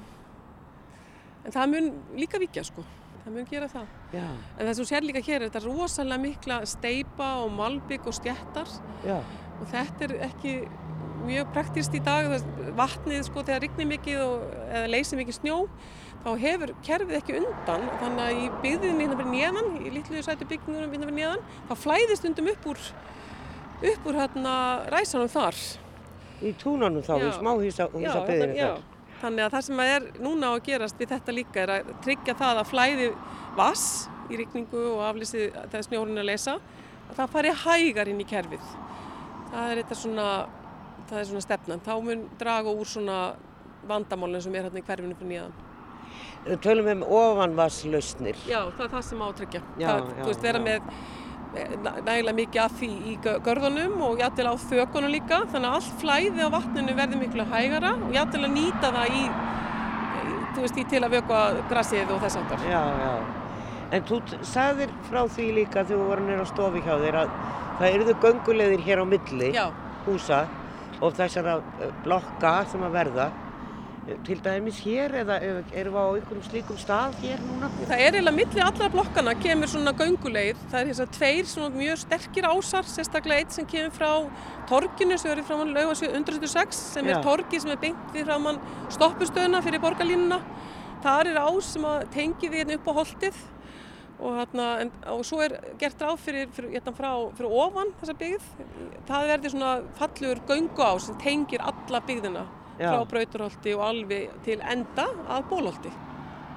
en 1.45 1.55
það 1.55 1.73
mun 1.73 1.91
líka 2.19 2.41
vikja, 2.41 2.65
sko. 2.67 2.85
Það 3.25 3.33
mun 3.33 3.45
gera 3.49 3.67
það. 3.71 3.85
Já. 4.13 4.25
En 4.59 4.67
það 4.67 4.75
sem 4.77 4.87
sér 4.91 5.05
líka 5.07 5.21
hér 5.25 5.39
er 5.39 5.49
þetta 5.49 5.63
rosalega 5.65 6.21
mikla 6.21 6.59
steipa 6.69 7.29
og 7.41 7.55
malbygg 7.57 8.05
og 8.05 8.13
stjættar 8.13 8.69
Já. 9.01 9.15
og 9.17 9.71
þetta 9.71 10.05
er 10.05 10.13
ekki 10.27 10.51
mjög 11.25 11.51
praktist 11.55 11.95
í 11.97 12.01
dag 12.05 12.29
vatnið 12.77 13.23
sko 13.25 13.43
þegar 13.45 13.63
rignir 13.65 13.89
mikið 13.95 14.21
og, 14.21 14.43
eða 14.69 14.91
leysir 14.93 15.19
mikið 15.19 15.37
snjó 15.39 15.57
þá 16.25 16.29
hefur 16.41 16.73
kerfið 16.85 17.19
ekki 17.19 17.37
undan 17.39 17.87
þannig 18.01 18.23
að 18.25 18.39
í 18.43 18.45
byggðinni 18.63 19.05
hérna 19.05 19.17
fyrir 19.19 19.31
neðan 19.33 19.71
í 19.81 19.93
litlu 19.93 20.23
sætu 20.25 20.47
byggingunum 20.49 20.93
hérna 20.93 21.09
fyrir 21.09 21.19
neðan 21.19 21.43
þá 21.69 21.75
flæðist 21.83 22.23
stundum 22.23 22.49
upp 22.53 22.69
úr 22.71 22.81
upp 23.81 24.07
úr 24.09 24.19
hérna 24.21 24.55
ræsanum 24.93 25.31
þar 25.31 25.59
Í 26.45 26.51
túnanum 26.59 27.03
þá, 27.05 27.13
í 27.15 27.23
Já. 27.23 27.31
smá 27.37 27.51
húsa, 27.55 27.87
húsa 27.93 28.17
Já, 28.19 28.25
byggðinu 28.27 28.57
já. 28.59 28.67
þar. 28.75 28.81
þannig 29.21 29.45
að 29.45 29.53
það 29.55 29.65
sem 29.69 29.79
er 29.85 30.07
núna 30.19 30.49
að 30.53 30.63
gerast 30.67 30.99
við 30.99 31.13
þetta 31.15 31.35
líka 31.37 31.61
er 31.63 31.73
að 31.77 31.93
tryggja 32.03 32.35
það 32.35 32.59
að 32.61 32.69
flæði 32.73 33.07
vass 33.55 33.85
í 34.29 34.39
rigningu 34.41 34.83
og 34.95 35.05
aflýsið 35.09 35.55
þegar 35.71 35.87
snjórun 35.87 36.17
er 36.17 36.25
að 36.25 36.29
leysa 36.31 36.57
að 37.09 37.15
það 37.21 37.33
fari 37.37 37.53
hægar 37.63 38.11
inn 38.11 38.21
í 38.21 38.27
kerfið 38.27 38.67
það 39.53 39.71
er 39.71 39.81
þetta 39.83 39.97
svona 40.01 40.27
það 41.09 41.19
er 41.21 41.27
svona 41.29 41.43
stefnan, 41.45 41.81
þá 41.85 41.93
mun 42.01 42.23
draga 42.39 42.71
úr 42.73 42.89
svona 42.89 43.17
vandamálinn 43.87 44.41
sem 44.41 44.55
er 44.57 44.65
hérna 44.65 44.81
í 44.81 44.85
hverfinu 44.85 45.17
fyrir 45.19 45.29
nýðan. 45.31 45.51
Við 46.45 46.61
Tölum 46.65 46.87
um 46.95 47.03
ofanvarslausnir. 47.17 48.39
Já, 48.49 48.59
það 48.73 48.83
er 48.87 48.91
það 48.95 49.03
sem 49.05 49.21
á 49.21 49.25
að 49.27 49.35
tryggja. 49.39 49.61
Já, 49.77 49.85
það, 49.87 50.09
já, 50.09 50.17
þú 50.23 50.27
veist, 50.31 50.41
vera 50.45 50.61
já. 50.61 50.65
með 50.65 50.89
nægilega 51.55 52.35
mikið 52.39 52.61
af 52.65 52.73
því 52.79 52.89
í 53.11 53.13
gö- 53.23 53.37
görðunum 53.45 54.01
og 54.07 54.19
jættil 54.19 54.47
á 54.51 54.53
þökunum 54.59 55.13
líka, 55.13 55.41
þannig 55.51 55.69
að 55.69 55.77
allt 55.79 55.93
flæði 56.01 56.43
á 56.43 56.49
vatninu 56.55 56.95
verði 56.97 57.19
miklu 57.21 57.45
hægara 57.51 57.93
og 58.01 58.11
jættil 58.15 58.43
að 58.47 58.53
nýta 58.57 58.91
það 58.95 59.15
í, 59.15 59.23
þú 60.55 60.65
veist, 60.65 60.77
í 60.81 60.85
til 60.91 61.01
að 61.05 61.15
vöka 61.19 61.39
grassið 61.71 62.11
og 62.15 62.21
þess 62.25 62.39
aftar. 62.41 62.65
Já, 62.69 62.83
já. 63.05 63.13
En 63.95 64.03
þú 64.09 64.19
sagðir 64.41 64.91
frá 65.09 65.21
því 65.29 65.47
líka 65.59 65.83
þegar 65.85 65.99
þú 66.01 66.05
voru 66.09 66.27
nýra 66.27 66.43
á 66.43 66.47
stofi 66.49 66.81
hjá 66.83 66.95
þér 67.03 67.17
að 67.21 67.33
það 67.79 67.89
eruðu 67.95 68.15
göngulegðir 68.23 68.85
hér 68.87 69.01
á 69.03 69.05
milli 69.05 69.49
Já, 69.53 69.65
húsa 70.07 70.39
og 71.03 71.13
þessara 71.17 71.57
eh, 71.83 71.91
blokka 72.05 72.53
sem 72.71 72.83
að 72.87 72.95
verða 72.95 73.27
eh, 73.29 73.44
til 74.05 74.37
dæmis 74.45 74.77
hér 74.85 75.15
eða 75.21 75.39
erum 75.41 75.95
við 75.95 75.97
á 75.97 76.05
einhverjum 76.05 76.43
slíkum 76.45 76.77
stað 76.77 77.15
hér 77.23 77.39
núna? 77.41 77.69
Það 77.79 77.93
er 78.03 78.17
eiginlega 78.17 78.37
milli 78.37 78.61
allra 78.61 78.89
blokkana 78.93 79.33
kemur 79.39 79.71
svona 79.71 79.93
gönguleið. 79.97 80.59
Það 80.69 80.81
er 80.81 80.89
þess 80.91 81.03
að 81.05 81.13
tveir 81.15 81.47
svona 81.49 81.69
mjög 81.73 82.01
sterkir 82.03 82.45
ásar, 82.45 82.85
sérstaklega 82.89 83.41
eitt 83.41 83.55
sem 83.55 83.65
kemur 83.69 83.95
frá 83.95 84.11
torginu 84.69 85.17
sem 85.17 85.31
er 85.31 85.41
í 85.41 85.45
framann 85.47 85.73
laugasvið 85.73 86.13
106 86.19 86.81
sem 86.93 87.09
Já. 87.09 87.15
er 87.15 87.25
torgi 87.25 87.61
sem 87.63 87.73
er 87.73 87.79
beint 87.81 88.13
við 88.13 88.29
framann 88.29 88.59
stoppustöðuna 88.93 89.61
fyrir 89.65 89.81
borgarlínuna. 89.81 90.37
Það 91.05 91.31
er 91.31 91.39
ás 91.41 91.71
sem 91.73 91.87
tengi 92.13 92.49
við 92.51 92.61
hérna 92.61 92.77
upp 92.77 92.91
á 92.93 92.97
holtið 92.99 93.39
og, 94.19 94.35
hérna, 94.37 94.67
en, 94.83 94.91
og 95.15 95.23
svo 95.25 95.41
er 95.43 95.57
gert 95.81 96.05
ráð 96.05 96.21
fyrir, 96.21 96.45
fyrir, 96.53 96.75
hérna, 96.77 96.93
frá, 96.93 97.09
fyrir 97.39 97.57
ofan 97.63 97.89
þessa 98.03 98.15
byggð. 98.21 98.45
Það 99.09 99.33
verður 99.33 99.55
svona 99.55 99.73
fallegur 99.97 100.43
göngu 100.53 100.85
ás 100.85 101.09
sem 101.09 101.17
tengir 101.25 101.65
alla 101.65 102.03
byggðina 102.05 102.45
Já. 102.79 102.89
frá 102.91 103.05
Brauturholti 103.11 103.73
og 103.77 103.83
alveg 103.89 104.29
til 104.45 104.59
enda 104.61 105.05
að 105.31 105.47
Bólholti. 105.51 105.91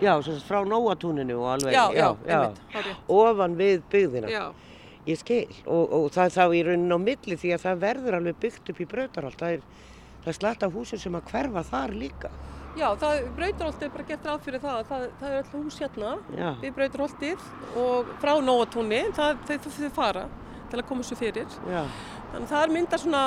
Já, 0.03 0.13
sagt 0.23 0.45
frá 0.47 0.61
Nóatúninu 0.67 1.39
og 1.43 1.53
alveg, 1.57 1.73
Já, 1.75 1.85
já, 1.95 2.09
einmitt, 2.27 2.61
hárrétt. 2.75 3.05
ofan 3.09 3.57
við 3.59 3.83
byggðina. 3.91 4.29
Já. 4.31 4.45
Ég 5.09 5.19
skil 5.19 5.47
og, 5.67 5.93
og 5.93 6.11
það 6.13 6.25
er 6.25 6.35
þá 6.37 6.45
í 6.55 6.63
raunin 6.67 6.93
á 6.95 6.99
milli 7.01 7.37
því 7.41 7.55
að 7.57 7.65
það 7.65 7.81
verður 7.87 8.19
alveg 8.19 8.37
byggt 8.43 8.71
upp 8.75 8.81
í 8.81 8.87
brautarhald. 8.87 9.39
Það 9.41 9.57
er, 9.57 9.63
er 10.29 10.37
slatt 10.37 10.63
af 10.67 10.73
húsum 10.77 11.01
sem 11.01 11.15
að 11.19 11.31
hverfa 11.33 11.63
þar 11.71 11.95
líka. 11.97 12.31
Já, 12.79 12.93
það, 13.01 13.23
Brautarholtið 13.35 13.87
er 13.89 13.95
bara 13.95 14.05
gett 14.07 14.27
ráð 14.29 14.43
fyrir 14.45 14.61
það. 14.63 14.83
Það, 14.89 15.07
það 15.19 15.33
er 15.33 15.39
alltaf 15.39 15.55
hús 15.57 15.79
hérna 15.83 16.11
Já, 16.39 16.51
við 16.63 16.75
Brautarholtið 16.77 17.47
og 17.83 18.13
frá 18.23 18.33
Nóatúni, 18.45 19.01
það, 19.17 19.41
þau, 19.49 19.89
fara 19.97 20.27
til 20.71 20.79
að 20.83 20.87
koma 20.91 21.07
svo 21.09 21.17
fyrir. 21.19 21.49
já, 21.67 21.83
Þannig 22.29 22.45
að 22.45 22.53
það 22.53 22.75
myndar 22.77 23.01
svona 23.01 23.23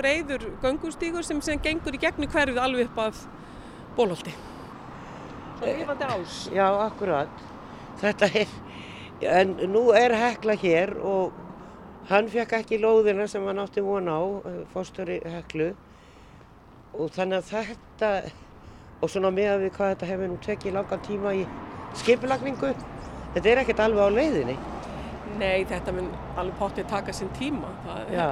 breyður 0.00 0.46
göngustígur 0.62 1.26
sem, 1.26 1.42
sem 1.44 1.60
gengur 1.62 1.96
í 1.96 2.00
gegnum 2.00 2.30
hverfið 2.32 2.62
alveg 2.62 2.88
upp 2.90 3.04
af 3.04 3.20
Bólholti. 3.96 4.32
Svo 5.58 5.68
lifandi 5.68 6.08
ás. 6.08 6.40
já, 6.54 6.66
akkurat. 6.86 7.46
Þetta 8.00 8.28
er, 8.40 8.52
en 9.28 9.56
nú 9.68 9.90
er 9.96 10.14
Hekla 10.16 10.56
hér 10.56 10.94
og 11.04 11.36
hann 12.08 12.30
fekk 12.32 12.56
ekki 12.62 12.78
lóðina 12.80 13.26
sem 13.28 13.44
hann 13.46 13.60
átti 13.60 13.84
von 13.84 14.08
á, 14.08 14.18
fórstöri 14.72 15.20
Heklu 15.26 15.72
og 16.96 17.10
þannig 17.14 17.42
að 17.42 17.50
þetta, 17.50 18.12
og 19.00 19.10
svona 19.12 19.30
með 19.34 19.66
við 19.66 19.74
hvað 19.76 19.92
þetta 19.94 20.08
hefur 20.08 20.32
nú 20.32 20.38
tekið 20.46 20.74
langan 20.78 21.04
tíma 21.06 21.34
í 21.38 21.44
skipulagningu, 22.00 22.72
þetta 23.36 23.52
er 23.52 23.60
ekkert 23.62 23.84
alveg 23.84 24.08
á 24.08 24.10
leiðinni. 24.16 24.56
Nei, 25.38 25.62
þetta 25.68 25.94
mun 25.94 26.08
alveg 26.40 26.56
pottið 26.58 26.88
taka 26.90 27.14
sinn 27.14 27.30
tíma. 27.38 27.70
Það, 27.84 28.10
Já, 28.16 28.26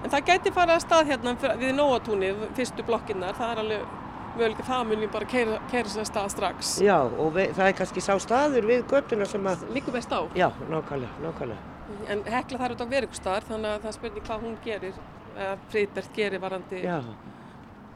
En 0.00 0.10
það 0.12 0.26
gæti 0.30 0.52
fara 0.56 0.76
að 0.78 0.84
stað 0.86 1.10
hérna 1.12 1.34
við 1.60 1.74
Nóatúni, 1.76 2.30
fyrstu 2.56 2.84
blokkinnar. 2.88 3.36
Það 3.36 3.52
er 3.52 3.62
alveg 3.64 3.98
mögulega 4.36 4.64
það 4.64 4.84
mun 4.88 5.02
við 5.04 5.10
bara 5.12 5.26
keira, 5.28 5.58
keira 5.70 5.90
sér 5.92 6.06
stað 6.08 6.28
strax. 6.32 6.70
já, 6.80 6.96
og 7.02 7.32
við, 7.34 7.52
það 7.58 7.66
er 7.68 7.76
kannski 7.80 8.04
sá 8.04 8.14
staður 8.22 8.68
við 8.70 8.84
göttuna 8.88 9.26
sem 9.28 9.46
að, 9.50 9.64
Líkur 9.74 9.92
best 9.96 10.12
á. 10.14 10.20
já, 10.38 10.48
nákvæmlega, 10.70 11.12
nákvæmlega. 11.24 11.76
En 12.14 12.22
Hekla 12.24 12.58
þarf 12.60 12.76
þetta 12.76 12.86
að 12.86 12.94
vera 12.94 13.08
ykkur 13.08 13.18
staðar 13.20 13.48
þannig 13.48 13.70
að 13.74 13.80
það 13.82 13.90
er 13.90 13.96
spurning 13.98 14.26
hvað 14.28 14.44
hún 14.46 14.56
gerir, 14.64 15.00
eða 15.36 15.56
Friðbert 15.72 16.12
gerir 16.14 16.40
varandi 16.46 16.82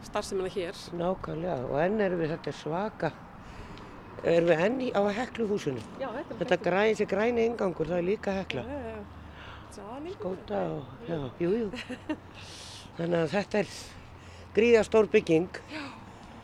starfseminna 0.04 0.50
hér. 0.52 0.80
nákvæmlega, 0.92 1.58
og 1.70 1.78
enn 1.86 2.00
erum 2.04 2.20
við, 2.20 2.34
þetta 2.34 2.50
er 2.50 2.58
svaka, 2.58 3.12
erum 4.24 4.50
við 4.50 4.64
enn 4.66 4.80
á 4.90 5.02
hekluhúsinu. 5.22 5.80
Já, 6.02 6.08
þetta 6.18 6.40
Þetta 6.42 6.62
græn, 6.66 7.06
græni 7.14 7.46
ingangur, 7.46 7.86
það 7.86 8.02
er 8.02 8.08
líka 8.10 8.34
hekla. 8.42 8.66
Já, 8.66 8.74
já, 8.74 8.96
já. 8.98 9.13
Góta 10.22 10.60
og, 10.70 10.90
já, 11.08 11.18
jú, 11.40 11.50
jú. 11.64 11.68
Þannig 12.98 13.18
að 13.24 13.32
þetta 13.34 13.58
er 13.64 13.72
gríða 14.54 14.82
stór 14.86 15.08
bygging 15.10 15.48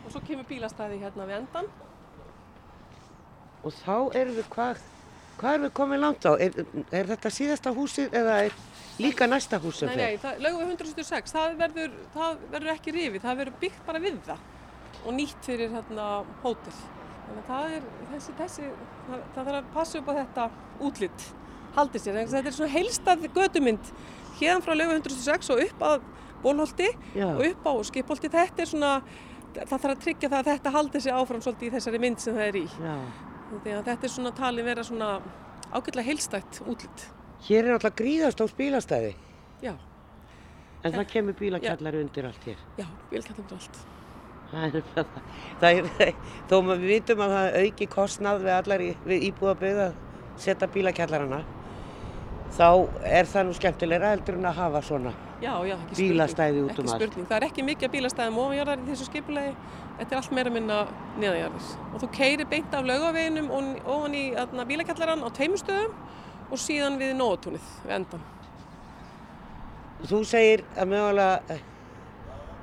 Og 0.04 0.10
svo 0.14 0.22
kemur 0.26 0.46
bílastæði 0.48 0.98
hérna 1.04 1.26
við 1.28 1.36
endan. 1.42 1.68
og 3.62 3.74
þá 3.76 3.96
erum 4.16 4.34
við, 4.38 4.46
hvað, 4.54 4.78
hvað 5.38 5.54
erum 5.54 5.64
við 5.68 5.72
komið 5.76 6.00
langt 6.00 6.26
á? 6.26 6.32
Er, 6.40 6.54
er 6.96 7.10
þetta 7.12 7.30
síðasta 7.36 7.72
húsið 7.76 8.14
eða 8.16 8.38
er 8.46 8.54
líka 9.00 9.28
næsta 9.28 9.60
hús 9.60 9.82
sem 9.82 9.90
Nei, 9.92 9.96
nei, 10.00 10.16
það, 10.22 10.40
lögum 10.46 10.62
við 10.64 10.72
176, 10.78 11.34
það 11.36 11.58
verður, 11.60 11.98
það 12.14 12.40
verður 12.54 12.72
ekki 12.74 12.94
rifið, 12.96 13.22
það 13.26 13.38
verður 13.42 13.58
byggt 13.60 13.84
bara 13.86 14.00
við 14.02 14.16
það 14.26 14.48
og 15.04 15.14
nýtt 15.16 15.46
fyrir 15.46 15.70
hérna 15.76 16.06
hótel. 16.42 16.74
Þannig 17.28 17.42
að 17.44 17.50
það 17.52 17.76
er 17.76 17.84
þessi, 18.14 18.34
þessi, 18.40 18.70
það, 19.06 19.22
það 19.36 19.46
þarf 19.50 19.60
að 19.60 19.70
passa 19.76 20.00
upp 20.00 20.10
á 20.10 20.14
þetta 20.18 20.48
útlitt, 20.88 21.28
haldið 21.76 22.04
sér. 22.04 22.18
Þetta 22.26 22.48
er 22.50 22.56
svona 22.56 22.72
heilstað 22.74 23.26
gödumynd 23.36 23.90
hérna 24.40 24.62
frá 24.64 24.74
lögum 24.76 24.96
176 24.98 25.50
og 25.54 25.62
upp 25.66 25.82
að 25.90 26.06
bólholti 26.42 26.88
og 27.36 27.42
upp 27.50 27.66
á 27.68 27.72
skipholti. 27.90 28.30
Þetta 28.32 28.64
er 28.64 28.70
svona, 28.70 28.92
það 29.54 29.74
þarf 29.74 29.90
að 29.94 30.02
tryggja 30.06 30.30
það 30.32 30.38
að 30.40 30.50
þetta 30.54 30.74
haldi 30.78 31.00
sig 31.04 31.12
áfram 31.12 31.42
svolítið 31.44 31.68
í 31.68 31.74
þessari 31.76 32.00
mynd 32.06 32.20
sem 32.22 32.34
það 32.38 32.48
er 32.48 32.60
í. 32.62 32.66
Að 33.50 33.84
þetta 33.90 34.06
er 34.06 34.14
svona 34.14 34.32
talin 34.38 34.64
vera 34.70 34.84
svona 34.86 35.10
ágætlega 35.74 36.06
heilstætt 36.06 36.60
útlitt. 36.66 37.06
Hér 37.46 37.64
er 37.68 37.76
alltaf 37.76 37.94
gríðastór 37.98 38.50
bílastæði, 38.58 39.14
Já, 39.62 39.74
en 40.84 40.92
það 40.94 41.06
kemur 41.12 41.34
bílakjallari 41.38 42.00
undir 42.04 42.26
allt 42.28 42.44
hér. 42.48 42.56
já, 42.78 42.86
bílkallum 43.10 43.46
allt. 43.52 43.78
Það 44.50 44.64
er, 44.80 44.82
það 45.60 46.00
er, 46.06 46.14
þó 46.50 46.54
við 46.70 46.80
vitum 46.88 47.20
að 47.22 47.34
það 47.36 47.58
auki 47.64 47.86
kostnað 47.92 48.40
við 48.44 48.54
allar 48.56 48.80
í- 48.82 48.96
við 49.06 49.26
íbúðaböð 49.28 49.80
að 49.84 49.92
setja 50.42 50.68
bílakjallarana, 50.74 51.38
þá 52.56 52.68
er 53.06 53.28
það 53.30 53.46
nú 53.48 53.56
skemmtilegra 53.58 54.14
heldur 54.14 54.38
en 54.40 54.48
að 54.50 54.58
hafa 54.60 54.82
svona. 54.86 55.12
Já, 55.40 55.52
já. 55.64 55.76
Bílastæði 55.96 56.64
út 56.66 56.80
um 56.82 56.88
allt. 56.88 56.96
spurning. 57.00 57.28
Það 57.28 57.36
er 57.38 57.46
ekki 57.46 57.64
mikið 57.64 57.92
bílastæðum 57.94 58.40
ofanjarðar 58.42 58.82
í 58.82 58.88
þessu 58.90 59.06
skipulegi. 59.08 59.54
Þetta 60.00 60.14
er 60.16 60.20
allt 60.20 60.34
meira 60.36 60.52
minna 60.52 60.80
neðanjarðar. 61.16 61.70
Og 61.94 62.02
þú 62.02 62.10
keirir 62.18 62.50
beint 62.50 62.76
af 62.76 62.84
laugaveginum 62.90 63.48
ofan 63.54 64.18
í 64.18 64.26
atna, 64.36 64.66
bílakjallaran 64.68 65.24
á 65.24 65.28
tveimur 65.32 65.62
stöðum 65.62 65.96
og 66.50 66.60
síðan 66.60 67.00
við 67.00 67.16
nótúnið, 67.16 67.72
við 67.86 67.96
endan. 68.00 68.28
Þú 70.00 70.22
segir 70.24 70.64
að 70.80 70.88
mögulega 70.94 71.56
eh, 71.56 71.60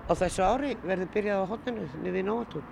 á 0.09 0.13
þessu 0.17 0.43
ári 0.45 0.73
verður 0.83 1.13
byrjað 1.13 1.43
á 1.45 1.49
hotninu 1.51 1.85
niður 2.01 2.15
við 2.17 2.25
Nóatún. 2.27 2.65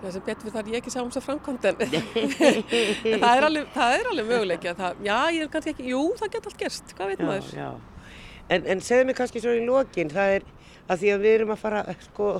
Það 0.00 0.14
sem 0.14 0.22
betur 0.24 0.48
við 0.48 0.54
þar 0.56 0.68
ég 0.70 0.78
ekki 0.80 0.92
sjá 0.94 1.00
um 1.02 1.10
þess 1.12 1.20
að 1.20 1.26
framkvæmd 1.26 1.66
en, 1.70 3.20
það, 3.20 3.34
er 3.36 3.46
alveg, 3.50 3.66
það 3.74 3.96
er 3.98 4.08
alveg 4.10 4.64
það, 4.78 5.02
já, 5.04 5.16
ég 5.36 5.42
er 5.44 5.50
kannski 5.52 5.74
ekki, 5.74 5.88
jú, 5.90 6.00
það 6.16 6.32
geta 6.36 6.50
allt 6.50 6.62
gerst, 6.62 6.94
hvað 6.96 7.12
veit 7.12 7.22
maður? 7.28 7.50
já. 7.58 7.68
En, 8.50 8.64
en 8.74 8.80
segðu 8.82 9.10
mér 9.10 9.18
kannski 9.20 9.42
svo 9.44 9.52
í 9.54 9.60
lokin, 9.66 10.10
það 10.10 10.38
er 10.38 10.48
að 10.90 11.02
því 11.04 11.12
að 11.14 11.22
við 11.26 11.36
erum 11.36 11.52
að 11.54 11.60
fara, 11.60 11.82
sko, 12.08 12.30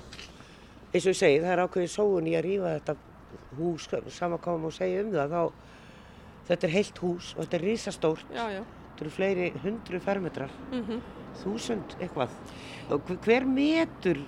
eins 0.90 1.05
og 1.05 1.12
ég 1.12 1.20
segi, 1.20 1.42
það 1.44 1.53
er 1.53 1.62
ákveðið 1.66 1.92
sóun 1.92 2.31
í 2.31 2.35
að 2.38 2.46
rífa 2.49 2.73
þetta 2.79 2.96
hús, 3.61 3.87
sama 4.16 4.40
hvað 4.42 4.59
maður 4.64 4.77
segja 4.81 5.05
um 5.05 5.12
það, 5.14 5.37
þá, 5.37 5.70
þetta 6.51 6.66
er 6.70 6.75
heilt 6.79 7.05
hús 7.05 7.31
og 7.37 7.44
þetta 7.44 7.61
er 7.61 7.66
risastórt, 7.68 8.35
Já, 8.35 8.44
já. 8.57 8.62
þetta 8.88 9.05
eru 9.07 9.14
fleiri 9.20 9.51
hundru 9.66 10.01
fermetrar, 10.09 10.61
Mm 10.73 11.01
þúsund 11.40 11.94
eitthvað. 12.03 12.33
Og 12.90 13.07
hver 13.23 13.44
metur, 13.46 14.18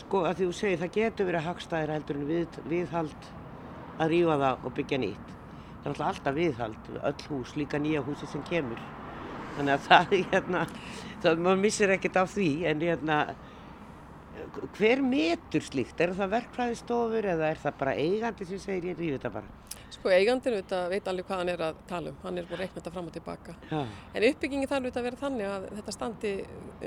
sko, 0.00 0.24
að 0.28 0.40
því 0.40 0.48
þú 0.48 0.56
segir, 0.56 0.80
það 0.80 0.96
getur 0.96 1.28
verið 1.28 1.46
hagstæðir 1.48 1.94
heldur 1.96 2.18
en 2.18 2.26
við, 2.30 2.58
viðhald 2.70 3.28
að 4.00 4.12
rífa 4.14 4.38
það 4.42 4.66
og 4.66 4.74
byggja 4.78 5.00
nýtt. 5.02 5.30
Það 5.82 5.92
er 5.92 6.02
alltaf 6.08 6.36
viðhald, 6.36 6.90
öll 7.10 7.24
hús, 7.28 7.54
líka 7.58 7.80
nýja 7.82 8.02
húsi 8.06 8.28
sem 8.30 8.44
kemur. 8.48 8.82
Þannig 9.56 9.74
að 9.74 9.88
það, 9.88 10.14
hérna, 10.32 10.66
það, 11.24 11.42
maður 11.46 11.62
missir 11.64 11.94
ekkert 11.96 12.20
af 12.22 12.32
því, 12.36 12.50
en 12.70 12.84
hérna, 12.86 13.18
hver 14.76 15.02
metur 15.04 15.64
slíkt? 15.64 16.00
Er 16.00 16.12
það 16.16 16.32
verkfræðistofur 16.36 17.28
eða 17.34 17.50
er 17.52 17.60
það 17.62 17.76
bara 17.80 17.94
eigandi 17.98 18.48
sem 18.48 18.60
segir 18.62 18.92
ég 18.92 18.98
rífi 19.00 19.16
þetta 19.16 19.32
bara? 19.36 19.58
Sko 19.92 20.08
eigandinn 20.12 20.56
auðvitað 20.56 20.86
veit 20.88 21.08
alveg 21.10 21.26
hvað 21.28 21.40
hann 21.42 21.52
er 21.52 21.62
að 21.66 21.80
tala 21.88 22.12
um, 22.12 22.16
hann 22.22 22.40
er 22.40 22.46
búin 22.48 22.56
að 22.56 22.62
reikna 22.64 22.80
þetta 22.80 22.92
fram 22.94 23.10
og 23.10 23.16
tilbaka. 23.16 23.54
Já, 23.70 23.80
En 24.14 24.26
uppbyggingi 24.28 24.70
þarf 24.70 24.96
að 24.96 25.06
vera 25.08 25.20
þannig 25.20 25.50
að 25.50 25.66
þetta 25.76 25.94
standi 25.96 26.32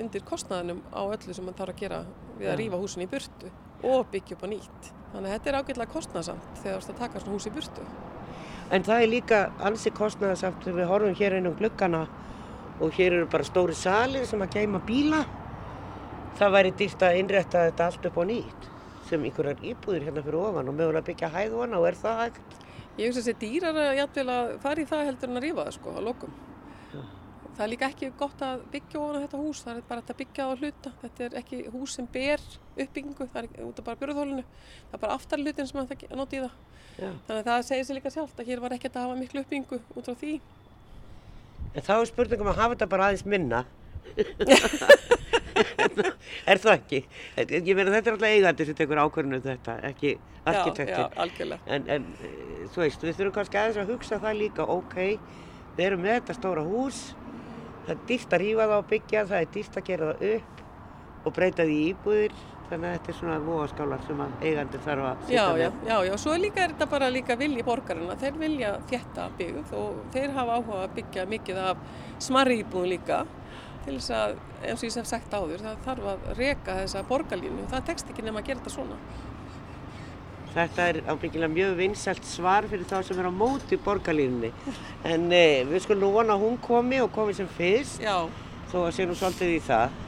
undir 0.02 0.26
kostnaðinum 0.26 0.82
á 0.90 1.02
öllu 1.06 1.38
sem 1.38 1.46
mann 1.46 1.58
þarf 1.60 1.76
að 1.76 1.84
gera 1.84 2.02
við 2.40 2.50
að 2.50 2.60
rífa 2.64 2.82
húsin 2.82 3.06
í 3.06 3.10
burtu 3.12 3.54
og 3.86 4.10
byggja 4.12 4.38
upp 4.38 4.46
á 4.46 4.48
nýtt. 4.50 4.92
Þannig 5.14 5.30
að 5.30 5.36
þetta 5.36 5.52
er 5.52 5.60
ágætlega 5.62 5.94
kostnaðsamt 5.94 6.60
þegar 6.64 6.76
þú 6.76 6.82
ert 6.82 6.94
að 6.96 7.02
taka 7.04 7.24
svona 7.24 7.38
hús 7.38 7.48
í 7.48 7.56
burtu. 7.56 7.88
En 8.74 8.84
það 8.84 9.04
er 9.04 9.12
líka 9.12 9.40
ansi 9.62 9.92
kostnæðasamt 9.94 10.64
þegar 10.66 10.80
við 10.80 10.90
horfum 10.90 11.18
hér 11.20 11.38
inn 11.38 11.50
um 11.52 11.58
gluggana 11.60 12.08
og 12.82 12.96
hér 12.98 13.20
eru 13.20 13.28
bara 13.32 13.46
stóri 13.46 13.78
salir 13.78 14.26
sem 14.26 14.42
að 14.42 14.58
geima 14.58 14.82
bíla. 14.84 15.22
Það 16.36 16.56
væri 16.56 16.72
dýrt 16.76 17.04
að 17.08 17.18
innrætta 17.22 17.66
þetta 17.70 17.86
allt 17.90 18.08
upp 18.10 18.18
á 18.20 18.24
nýtt 18.28 18.66
sem 19.06 19.26
einhverjar 19.28 19.62
íbúðir 19.64 20.08
hérna 20.08 20.24
fyrir 20.26 20.42
ofan 20.42 20.72
og 20.72 20.76
mögulega 20.76 21.08
byggja 21.08 21.30
hæð 21.32 21.54
ofan 21.60 21.76
og 21.78 21.86
er 21.88 21.98
það 22.00 22.18
hægt? 22.24 22.56
Ég 22.96 23.10
hugsa 23.12 23.22
að 23.22 23.28
þetta 23.30 23.46
dýrar 23.46 23.78
að 23.80 24.00
jafnvel 24.00 24.26
að 24.34 24.50
fara 24.64 24.82
í 24.82 24.88
það 24.90 25.06
heldur 25.10 25.32
en 25.32 25.40
að 25.40 25.46
rífa 25.46 25.66
það 25.68 25.76
sko 25.78 25.94
á 25.96 26.00
lokum. 26.04 26.36
Já. 26.92 27.02
Það 27.46 27.64
er 27.66 27.72
líka 27.72 27.90
ekki 27.92 28.10
gott 28.20 28.44
að 28.44 28.66
byggja 28.74 29.02
ofan 29.04 29.26
þetta 29.26 29.42
hús, 29.44 29.62
það 29.64 29.80
er 29.80 29.88
bara 29.90 30.04
að 30.04 30.20
byggja 30.22 30.48
á 30.48 30.52
hluta. 30.60 30.94
Þetta 31.04 31.26
er 31.28 31.38
ekki 31.42 31.62
hús 31.76 31.96
sem 32.00 32.10
ber 32.16 32.46
uppbyggingu, 32.76 33.28
það 33.32 33.42
er 33.44 33.68
út 33.70 33.80
af 33.80 33.88
bara 33.88 34.02
björðhólinu. 34.02 34.46
Það 34.90 34.98
er 34.98 35.04
bara 35.06 35.18
aftar 35.20 35.44
hlutin 35.44 35.72
sem 35.72 35.82
það 35.92 36.16
noti 36.20 36.40
í 36.40 36.44
það. 36.44 36.60
Já. 36.96 37.10
Þannig 37.28 37.40
að 37.40 37.50
það 37.52 37.66
segir 37.70 37.88
sér 37.88 38.00
líka 38.00 38.14
sjálft 38.16 38.40
að 38.40 38.52
hér 38.52 38.64
var 38.64 38.76
ekkert 38.76 38.96
að 39.00 39.08
hafa 39.08 39.20
miklu 39.20 39.44
uppbyggingu 39.44 39.82
út 39.96 40.08
frá 40.08 40.20
því. 40.20 40.36
En 41.76 41.84
þá 41.84 41.96
er 41.98 42.10
spurningum 42.12 42.52
að 42.52 42.62
hafa 42.62 42.76
þetta 42.76 42.92
bara 42.92 43.10
aðeins 43.10 43.26
minna 43.28 43.66
er 46.52 46.62
það 46.62 46.72
ekki? 46.76 47.02
Ég 47.56 47.74
meina 47.76 47.94
þetta 47.96 48.12
er 48.12 48.18
alltaf 48.18 48.32
eigandi 48.32 48.70
sem 48.70 48.80
tekur 48.80 49.04
ákvörðinu 49.04 49.40
um 49.42 49.46
þetta, 49.46 49.78
ekki 49.92 50.16
algjörlega. 50.46 51.62
En, 51.66 51.86
en 51.90 52.08
þú 52.74 52.84
veist, 52.84 53.06
við 53.06 53.20
þurfum 53.20 53.36
kannski 53.40 53.60
aðeins 53.62 53.80
að 53.82 53.94
hugsa 53.94 54.20
það 54.22 54.42
líka, 54.42 54.66
ok, 54.70 54.98
við 55.78 55.86
erum 55.88 56.04
með 56.06 56.20
þetta 56.20 56.36
stóra 56.40 56.66
hús, 56.66 57.06
það 57.86 57.96
er 57.96 58.04
dýrt 58.12 58.36
að 58.36 58.44
rýfa 58.44 58.68
það 58.68 58.82
og 58.82 58.92
byggja, 58.92 59.24
það 59.32 59.40
er 59.46 59.56
dýrt 59.56 59.80
að 59.80 59.88
gera 59.90 60.12
það 60.12 60.28
upp 60.34 60.62
og 61.26 61.36
breyta 61.36 61.66
því 61.66 61.78
íbúðir, 61.90 62.36
þannig 62.70 62.88
að 62.90 62.96
þetta 62.96 63.12
er 63.12 63.18
svona 63.20 63.38
vogaskálar 63.46 64.04
sem 64.06 64.22
eigandi 64.42 64.82
þarf 64.86 65.08
að 65.10 65.24
sitja 65.26 65.46
með. 65.48 65.64
Já, 65.64 65.70
já, 65.90 65.98
já, 66.10 66.14
svo 66.22 66.38
líka 66.42 66.64
er 66.64 66.74
þetta 66.74 66.90
bara 66.94 67.10
líka 67.14 67.38
vilji 67.40 67.66
borgarina, 67.66 68.18
þeir 68.22 68.40
vilja 68.42 68.72
þjætta 68.92 69.26
byggð 69.40 69.74
og 69.82 70.00
þeir 70.14 70.38
hafa 70.38 70.60
áhuga 70.60 70.84
að 70.84 70.96
byggja 71.00 71.26
mikið 71.34 71.62
af 71.66 71.84
smarri 72.26 72.62
íbúðum 72.62 72.94
líka 72.94 73.24
til 73.86 73.96
þess 74.00 74.12
að, 74.18 74.36
eins 74.66 74.82
og 74.82 74.88
ég 74.88 74.98
hef 75.00 75.08
sagt 75.10 75.34
áður, 75.38 75.64
það 75.64 75.80
þarf 75.86 76.10
að 76.12 76.28
reka 76.40 76.76
þessa 76.82 77.06
borgarlínu 77.10 77.64
og 77.64 77.72
það 77.74 77.88
tekst 77.92 78.12
ekki 78.12 78.26
nema 78.26 78.42
að 78.42 78.50
gera 78.50 78.62
þetta 78.64 78.76
svona. 78.76 79.00
Þetta 80.56 80.86
er 80.88 81.02
ábyggilega 81.12 81.52
mjög 81.52 81.74
vinsalt 81.82 82.28
svar 82.30 82.68
fyrir 82.72 82.88
þá 82.88 82.96
sem 83.04 83.18
er 83.20 83.28
á 83.28 83.34
móti 83.36 83.80
borgarlínunni 83.86 84.54
en 85.04 85.26
eh, 85.36 85.66
við 85.68 85.84
skulum 85.84 86.06
nú 86.06 86.12
vona 86.16 86.38
að 86.38 86.46
hún 86.46 86.56
komi 86.64 87.02
og 87.04 87.12
komi 87.16 87.36
sem 87.36 87.50
fyrst 87.58 88.00
Já. 88.04 88.24
þó 88.72 88.78
að 88.86 88.94
sé 88.96 89.08
nú 89.10 89.18
svolítið 89.20 89.58
í 89.58 89.60
það 89.66 90.00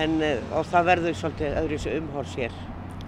en 0.00 0.16
eh, 0.24 0.56
það 0.72 0.88
verður 0.88 1.20
svolítið 1.20 1.60
öðru 1.60 1.76
þessu 1.76 1.98
umhórs 2.00 2.38
hér 2.40 2.56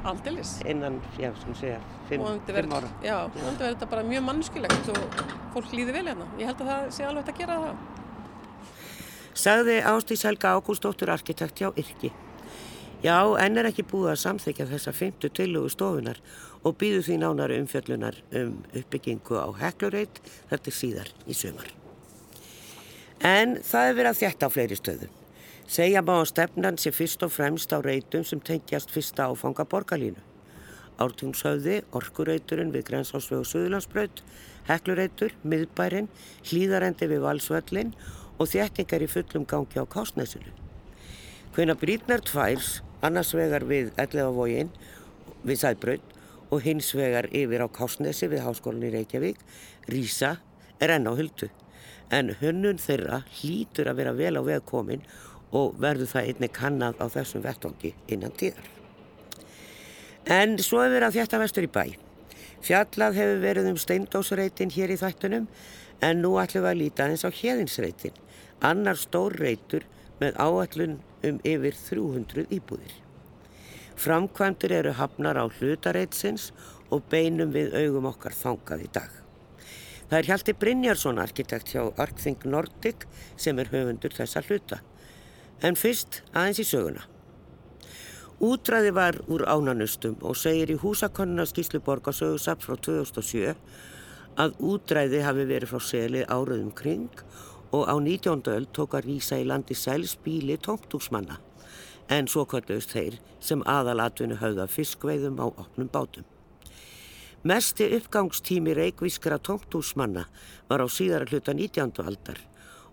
Aldilis. 0.09 0.61
innan, 0.69 1.01
já, 1.19 1.33
sem 1.43 1.55
segja, 1.55 1.79
fimm, 2.09 2.25
fimm 2.47 2.73
ára. 2.73 2.89
Já, 3.03 3.17
og 3.25 3.35
þannig 3.35 3.59
verður 3.59 3.75
þetta 3.75 3.89
bara 3.91 4.05
mjög 4.07 4.27
mannskilegt 4.29 4.91
og 4.95 5.23
fólk 5.55 5.73
líði 5.75 5.97
vel 5.97 6.05
hérna. 6.07 6.29
Ég 6.39 6.49
held 6.49 6.63
að 6.63 6.71
það 6.71 6.93
sé 6.97 7.09
alveg 7.09 7.33
að 7.33 7.41
gera 7.43 7.59
það. 7.65 7.98
Sagði 9.35 9.81
Ástís 9.83 10.25
Helga 10.27 10.55
Ágústóttur 10.57 11.11
arkitekt 11.11 11.61
hjá 11.61 11.73
Yrki. 11.75 12.13
Já, 13.03 13.15
enn 13.39 13.61
er 13.61 13.69
ekki 13.69 13.85
búið 13.87 14.13
að 14.13 14.23
samþykja 14.25 14.65
þessa 14.73 14.93
fymtu 14.97 15.29
tillugu 15.31 15.71
stofunar 15.71 16.19
og 16.67 16.75
býðu 16.81 17.05
því 17.07 17.19
nánari 17.23 17.61
umfjöllunar 17.63 18.17
um 18.41 18.57
uppbyggingu 18.75 19.39
á 19.39 19.47
heklureit 19.61 20.19
þetta 20.51 20.75
síðar 20.75 21.13
í 21.31 21.37
sömar. 21.39 21.71
En 23.23 23.59
það 23.63 23.91
er 23.91 23.97
verið 23.99 24.11
að 24.11 24.21
þjætta 24.23 24.51
á 24.51 24.55
fleiri 24.55 24.79
stöðum. 24.79 25.15
Segja 25.69 26.03
má 26.03 26.15
að 26.17 26.31
stefnan 26.33 26.79
sé 26.81 26.91
fyrst 26.97 27.23
og 27.23 27.31
fremst 27.35 27.71
á 27.71 27.79
reitum 27.85 28.25
sem 28.27 28.41
tengjast 28.41 28.91
fyrsta 28.91 29.29
áfanga 29.29 29.67
borgarlínu. 29.69 30.23
Ártúnshauði, 30.99 31.83
orkureiturinn 31.95 32.73
við 32.75 32.89
Grensásveg 32.89 33.45
og 33.45 33.47
Suðlandsbraut, 33.47 34.23
heklureitur, 34.67 35.37
miðbærin, 35.47 36.09
hlýðarendi 36.49 37.07
við 37.13 37.23
Valsvöllin 37.23 37.93
og 38.39 38.51
þjættingar 38.53 39.05
í 39.05 39.11
fullum 39.11 39.47
gangi 39.49 39.83
á 39.83 39.85
Kásnesinu. 39.85 40.53
Hvena 41.55 41.75
brítnar 41.75 42.23
tværs, 42.23 42.79
annars 43.03 43.35
vegar 43.35 43.65
við 43.67 43.91
Elleðavógin 43.99 44.71
við 45.47 45.61
Sæbraut 45.63 46.15
og 46.55 46.63
hins 46.65 46.93
vegar 46.97 47.29
yfir 47.35 47.65
á 47.67 47.69
Kásnesi 47.69 48.29
við 48.31 48.45
Háskólinni 48.47 48.93
Reykjavík, 48.95 49.41
Rísa 49.91 50.37
er 50.81 50.95
enn 50.95 51.11
á 51.11 51.13
huldu. 51.13 51.51
En 52.15 52.33
hönnun 52.41 52.79
þeirra 52.81 53.25
hlýtur 53.41 53.91
að 53.91 54.01
vera 54.01 54.15
vel 54.17 54.37
á 54.39 54.43
vegkomin 54.47 55.03
og 55.53 55.77
verður 55.81 56.13
það 56.13 56.31
einni 56.31 56.49
kannad 56.53 57.01
á 57.03 57.07
þessum 57.11 57.45
vettongi 57.45 57.93
innan 58.09 58.33
tíðar. 58.39 58.65
En 60.29 60.57
svo 60.61 60.85
verið 60.85 61.09
að 61.09 61.19
þjætta 61.19 61.43
vestur 61.43 61.67
í 61.67 61.73
bæ. 61.73 61.85
Fjallað 62.65 63.19
hefur 63.19 63.43
verið 63.43 63.69
um 63.73 63.79
steindósreitin 63.81 64.73
hér 64.75 64.93
í 64.93 64.99
þættunum 65.01 65.47
en 66.05 66.23
nú 66.23 66.35
ætlum 66.41 66.65
við 66.65 66.71
að 66.71 66.81
líta 66.83 67.07
eins 67.09 67.25
á 67.27 67.31
hérðinsreitin 67.33 68.17
annar 68.65 68.99
stór 68.99 69.37
reytur 69.39 69.85
með 70.21 70.39
áallun 70.43 70.99
um 71.27 71.39
yfir 71.47 71.77
300 71.77 72.49
íbúðir. 72.55 72.95
Framkvæmdur 73.99 74.73
eru 74.75 74.93
hafnar 74.95 75.39
á 75.39 75.45
hlutareitsins 75.51 76.53
og 76.95 77.03
beinum 77.11 77.51
við 77.55 77.75
augum 77.75 78.07
okkar 78.13 78.37
þangað 78.37 78.85
í 78.87 78.91
dag. 78.95 79.11
Það 80.09 80.19
er 80.19 80.29
Hjalti 80.31 80.55
Brynjarsson 80.57 81.19
arkitekt 81.21 81.75
hjá 81.75 81.83
Arkþing 82.01 82.47
Nordic 82.49 83.05
sem 83.37 83.59
er 83.59 83.69
höfundur 83.73 84.15
þessa 84.15 84.41
hluta. 84.47 84.81
En 85.61 85.77
fyrst 85.77 86.23
aðeins 86.33 86.63
í 86.63 86.69
söguna. 86.69 87.03
Útræði 88.39 88.93
var 88.95 89.19
úr 89.27 89.43
ánanustum 89.51 90.15
og 90.23 90.39
segir 90.39 90.71
í 90.71 90.79
húsakonnuna 90.79 91.45
skísluborg 91.51 92.07
á 92.07 92.13
sögusap 92.15 92.63
frá 92.63 92.77
2007 92.79 93.57
að 94.39 94.55
útræði 94.63 95.25
hafi 95.27 95.47
verið 95.51 95.73
frá 95.73 95.83
seli 95.83 96.23
áraðum 96.23 96.71
kring 96.71 97.11
og 97.11 97.48
á 97.73 97.95
19. 98.01 98.43
öll 98.49 98.67
tók 98.73 98.95
að 98.97 99.05
rýsa 99.11 99.37
í 99.37 99.45
landi 99.45 99.75
sælspíli 99.77 100.57
tómtúsmanna 100.57 101.37
en 102.09 102.29
svo 102.29 102.47
kvöldust 102.49 102.95
þeir 102.97 103.19
sem 103.45 103.63
aðalatvinni 103.69 104.39
höfða 104.41 104.65
fiskveiðum 104.73 105.37
á 105.37 105.47
opnum 105.53 105.91
bátum. 105.93 106.25
Mesti 107.45 107.91
uppgangstími 107.99 108.73
reikvískra 108.75 109.39
tómtúsmanna 109.39 110.25
var 110.69 110.81
á 110.81 110.87
síðara 110.89 111.29
hluta 111.29 111.53
19. 111.53 111.93
aldar 112.01 112.41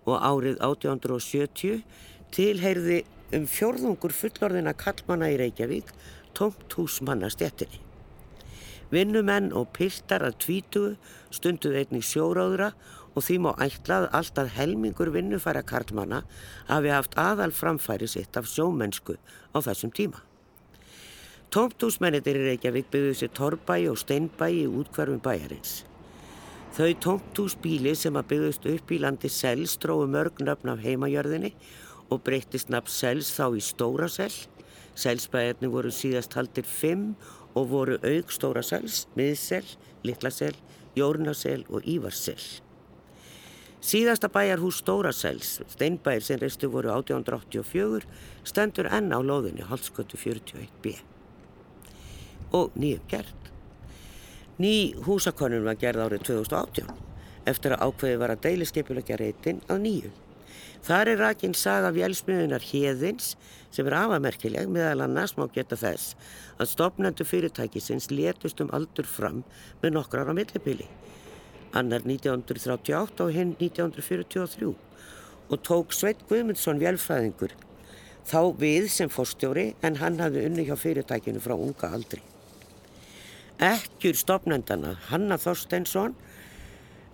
og 0.04 0.20
árið 0.20 0.60
1870 0.60 1.80
tilheyrði 2.36 3.00
um 3.34 3.48
fjörðungur 3.48 4.14
fullorðina 4.14 4.76
kallmanna 4.76 5.32
í 5.32 5.40
Reykjavík 5.40 5.90
tómtúsmanna 6.36 7.32
stjettinni. 7.32 7.80
Vinnumenn 8.92 9.50
og 9.56 9.72
piltar 9.74 10.22
að 10.22 10.36
tvítugu 10.44 10.92
stunduð 11.34 11.80
einnig 11.80 12.06
sjóráðra 12.06 12.70
og 13.16 13.24
því 13.24 13.36
má 13.42 13.50
ætlað 13.64 14.10
alltaf 14.12 14.52
helmingur 14.58 15.10
vinnufæra 15.14 15.64
karlmanna 15.64 16.22
hafi 16.68 16.92
haft 16.92 17.16
aðal 17.18 17.54
framfæri 17.56 18.08
sitt 18.12 18.36
af 18.36 18.48
sjómennsku 18.52 19.16
á 19.16 19.58
þessum 19.64 19.94
tíma. 19.96 20.20
Tómtúsmennitir 21.54 22.36
í 22.36 22.48
Reykjavík 22.50 22.90
byggðu 22.92 23.12
sér 23.16 23.32
torrbæi 23.32 23.86
og 23.88 23.96
steinbæi 24.02 24.52
í 24.64 24.66
útkverfum 24.68 25.22
bæjarins. 25.24 25.84
Þau 26.76 26.92
tómtúsbíli 27.00 27.94
sem 27.96 28.18
að 28.18 28.28
byggðust 28.34 28.66
upp 28.68 28.92
í 28.92 28.98
landi 29.00 29.30
Sels 29.32 29.78
dróðu 29.80 30.10
mörg 30.12 30.42
nöfn 30.44 30.74
af 30.74 30.82
heimajörðinni 30.84 31.54
og 32.12 32.20
breyttist 32.26 32.68
nafn 32.68 32.92
Sels 32.92 33.32
þá 33.32 33.56
í 33.56 33.64
Stóra 33.64 34.10
Sel. 34.12 34.34
Selsbæjarni 34.96 35.70
voru 35.72 35.94
síðast 35.94 36.36
haldir 36.36 36.68
fimm 36.68 37.14
og 37.56 37.70
voru 37.72 37.96
auk 38.02 38.32
Stóra 38.34 38.64
Sels, 38.66 39.06
Miðsel, 39.16 39.64
Littlasel, 40.04 40.56
Jórnasel 40.98 41.64
og 41.70 41.88
Ívarsel. 41.88 42.65
Síðasta 43.84 44.30
bæjarhús 44.32 44.78
Stórasels, 44.80 45.60
steinbæir 45.68 46.24
sem 46.24 46.40
reistu 46.40 46.70
voru 46.72 46.94
1884, 46.94 48.06
stendur 48.48 48.88
enn 48.88 49.12
á 49.12 49.20
loðinni 49.20 49.66
Hallskötu 49.68 50.16
41b. 50.16 50.94
Og 52.56 52.72
nýjum 52.74 53.04
gert. 53.10 53.50
Ný 54.56 54.96
húsakonun 55.04 55.66
var 55.66 55.76
gerð 55.76 56.06
árið 56.06 56.24
2018 56.30 56.88
eftir 57.46 57.74
að 57.76 57.82
ákveði 57.84 58.20
var 58.22 58.32
að 58.32 58.46
deiliskeipjulegja 58.46 59.18
reytin 59.20 59.60
að 59.68 59.82
nýju. 59.84 60.12
Þar 60.86 61.10
er 61.12 61.20
rakinn 61.20 61.54
saga 61.54 61.90
vjálsmiðunar 61.92 62.64
Hjeðins 62.64 63.34
sem 63.74 63.86
er 63.86 63.98
afamerkileg 64.00 64.70
meðal 64.72 65.04
annars 65.04 65.36
má 65.36 65.44
geta 65.52 65.76
þess 65.76 66.16
að 66.56 66.72
stopnendu 66.72 67.26
fyrirtækisins 67.28 68.08
letust 68.10 68.62
um 68.64 68.72
aldur 68.76 69.06
fram 69.06 69.42
með 69.82 69.98
nokkrar 69.98 70.30
á 70.30 70.34
millibili 70.34 70.88
annar 71.72 72.04
1938 72.06 73.24
og 73.24 73.32
hinn 73.34 73.56
1943 73.58 74.74
og 75.46 75.62
tók 75.62 75.94
Sveit 75.94 76.22
Guðmundsson 76.28 76.80
vélfræðingur 76.82 77.54
þá 78.26 78.40
við 78.58 78.88
sem 78.90 79.10
fórstjóri 79.12 79.74
en 79.86 79.98
hann 80.00 80.18
hafði 80.22 80.46
unni 80.48 80.66
hjá 80.66 80.74
fyrirtækinu 80.78 81.42
frá 81.42 81.54
unga 81.54 81.92
aldri. 81.94 82.22
Ekkjur 83.62 84.18
stopnendana 84.18 84.96
Hanna 85.08 85.38
Þorsteinsson 85.40 86.16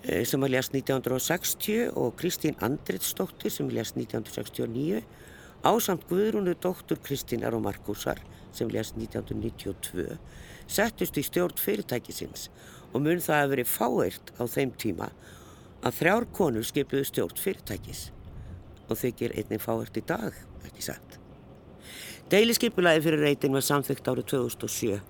eh, 0.02 0.24
sem 0.26 0.40
var 0.42 0.50
lest 0.50 0.74
1960 0.74 1.92
og 1.92 2.16
Kristín 2.18 2.56
Andritsdóttir 2.64 3.52
sem 3.52 3.68
lest 3.70 4.00
1969 4.00 5.02
ásamt 5.62 6.08
Guðrúnu 6.08 6.56
dóttur 6.58 6.98
Kristínar 7.04 7.54
og 7.54 7.62
Markusar 7.68 8.18
sem 8.52 8.70
lest 8.72 8.96
1992 8.98 10.16
settust 10.66 11.18
í 11.20 11.22
stjórn 11.26 11.60
fyrirtækisins 11.60 12.48
og 12.48 12.81
mun 13.00 13.22
það 13.24 13.44
að 13.44 13.52
veri 13.54 13.64
fáeirt 13.68 14.32
á 14.36 14.44
þeim 14.44 14.74
tíma 14.76 15.08
að 15.82 15.98
þrjár 15.98 16.28
konur 16.36 16.66
skipuðu 16.66 17.06
stjórn 17.08 17.40
fyrirtækis 17.40 18.04
og 18.90 18.98
þykir 19.00 19.34
einnig 19.40 19.62
fáeirt 19.62 19.96
í 19.96 20.04
dag, 20.06 20.36
ekki 20.66 20.84
sagt. 20.84 21.18
Deiliskypulaði 22.32 23.02
fyrir 23.04 23.24
reytin 23.26 23.56
var 23.56 23.64
samþygt 23.66 24.08
árið 24.08 24.28
2007. 24.32 25.00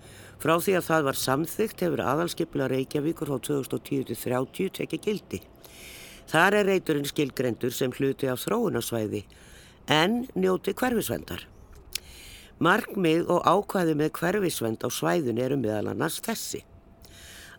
Frá 0.42 0.56
því 0.58 0.72
að 0.78 0.88
það 0.88 1.04
var 1.06 1.18
samþygt 1.20 1.84
hefur 1.84 2.02
aðalskypula 2.02 2.66
Reykjavíkur 2.72 3.30
frá 3.30 3.38
2010-30 3.46 4.72
tekið 4.80 5.04
gildi. 5.06 5.40
Þar 6.32 6.58
er 6.58 6.68
reyturinn 6.70 7.06
skilgrendur 7.06 7.74
sem 7.74 7.94
hluti 7.94 8.30
af 8.30 8.42
þróunarsvæði 8.42 9.22
en 9.92 10.22
njóti 10.34 10.74
hverfisvendar. 10.78 11.46
Markmið 12.62 13.30
og 13.30 13.46
ákvæði 13.46 13.96
með 13.98 14.12
hverfisvend 14.18 14.82
á 14.86 14.88
svæðun 14.90 15.40
eru 15.42 15.58
meðal 15.60 15.92
annars 15.92 16.20
þessi 16.22 16.62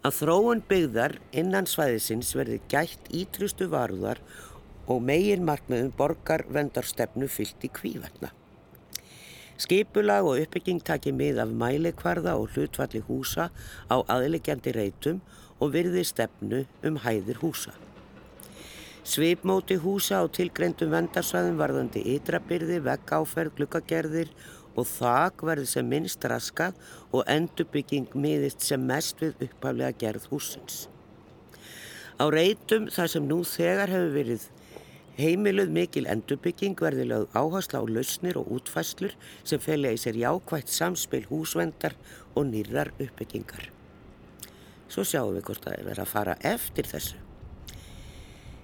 að 0.03 0.15
þróun 0.19 0.61
byggðar 0.67 1.13
innan 1.31 1.67
svæðisins 1.69 2.33
verði 2.35 2.59
gætt 2.71 3.07
ítrustu 3.15 3.69
varðar 3.71 4.19
og 4.91 4.99
megin 5.07 5.45
markmiðum 5.47 5.93
borgarvendarstefnu 5.95 7.29
fyllt 7.31 7.63
í 7.63 7.69
kvíverna. 7.71 8.33
Skipulag 9.63 10.27
og 10.27 10.41
uppbygging 10.41 10.81
taki 10.83 11.13
mið 11.15 11.39
af 11.45 11.53
mælikvarða 11.55 12.33
og 12.35 12.51
hlutvalli 12.51 12.99
húsa 13.07 13.47
á 13.87 13.95
aðlegjandi 14.01 14.73
reytum 14.75 15.21
og 15.61 15.71
virði 15.77 16.03
stefnu 16.03 16.65
um 16.83 16.99
hæðir 17.05 17.39
húsa. 17.39 17.71
Svipmóti 19.07 19.77
húsa 19.79 20.19
á 20.19 20.25
tilgreyndum 20.31 20.91
vendarsvæðum 20.91 21.57
varðandi 21.59 22.03
ytrabyrði, 22.15 22.81
veggáferð, 22.83 23.55
glukkagerðir 23.57 24.31
og 24.75 24.87
þak 24.89 25.43
verði 25.45 25.67
sem 25.69 25.89
minnst 25.89 26.25
raskað 26.29 26.77
og 27.11 27.27
endurbygging 27.29 28.09
miðist 28.17 28.65
sem 28.65 28.81
mest 28.87 29.21
við 29.21 29.47
upphaflega 29.47 29.93
gerð 30.01 30.27
húsins. 30.31 30.87
Á 32.17 32.25
reytum 32.29 32.89
þar 32.93 33.09
sem 33.09 33.25
nú 33.27 33.41
þegar 33.47 33.91
hefur 33.93 34.13
verið 34.13 34.49
heimiluð 35.17 35.73
mikil 35.73 36.07
endurbygging 36.09 36.77
verði 36.81 37.05
lögð 37.09 37.35
áhersla 37.37 37.81
á 37.81 37.85
lausnir 37.85 38.37
og 38.39 38.49
útfæslur 38.57 39.13
sem 39.45 39.61
felja 39.61 39.93
í 39.93 39.99
sér 40.01 40.17
jákvægt 40.21 40.73
samspil 40.73 41.25
húsvendar 41.29 41.97
og 42.33 42.47
nýrar 42.49 42.93
uppbyggingar. 42.97 43.69
Svo 44.89 45.05
sjáum 45.05 45.37
við 45.37 45.45
hvort 45.49 45.65
það 45.65 45.91
er 45.93 46.01
að 46.01 46.09
fara 46.09 46.37
eftir 46.45 46.89
þessu. 46.89 47.19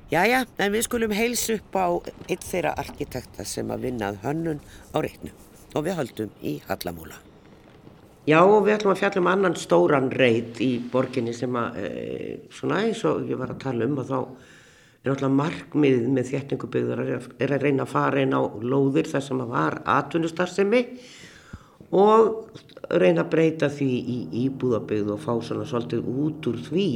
Jæja, 0.10 0.45
en 0.58 0.74
við 0.74 0.88
skulum 0.88 1.13
heils 1.13 1.43
upp 1.54 1.76
á 1.78 1.88
eitt 2.26 2.45
þeirra 2.45 2.74
arkitekta 2.82 3.45
sem 3.45 3.69
að 3.69 3.86
vinnað 3.86 4.17
hönnun 4.24 4.63
á 4.89 4.98
reitnum 5.06 5.48
og 5.75 5.86
við 5.86 5.99
höldum 5.99 6.38
í 6.41 6.60
Hallamúla. 6.67 7.19
Já 8.29 8.41
og 8.43 8.65
við 8.65 8.75
ætlum 8.75 8.93
að 8.93 9.01
fjalla 9.01 9.21
um 9.23 9.29
annan 9.32 9.55
stóran 9.58 10.10
reit 10.13 10.60
í 10.62 10.73
borginni 10.91 11.34
sem 11.34 11.55
að 11.58 11.77
e, 11.82 11.89
svona 12.53 12.84
eins 12.86 13.01
og 13.08 13.23
ég 13.29 13.39
var 13.39 13.53
að 13.53 13.62
tala 13.63 13.88
um 13.88 13.97
og 13.97 14.10
þá 14.10 14.17
er 14.19 15.08
náttúrulega 15.08 15.38
markmið 15.39 16.03
með 16.13 16.29
þéttingubygðar 16.34 17.01
er 17.08 17.53
að 17.55 17.63
reyna 17.63 17.86
að 17.88 17.93
fara 17.93 18.21
inn 18.25 18.36
á 18.36 18.41
lóðir 18.43 19.10
þar 19.10 19.25
sem 19.25 19.41
að 19.41 19.53
var 19.55 19.79
atvinnustarfsemi 19.95 20.84
og 21.95 22.60
reyna 22.91 23.23
að 23.23 23.32
breyta 23.34 23.71
því 23.73 23.89
í 23.97 24.19
íbúðabygð 24.43 25.13
og 25.15 25.23
fá 25.23 25.32
svona 25.39 25.65
svolítið 25.71 26.12
út 26.12 26.51
úr 26.51 26.62
því 26.67 26.89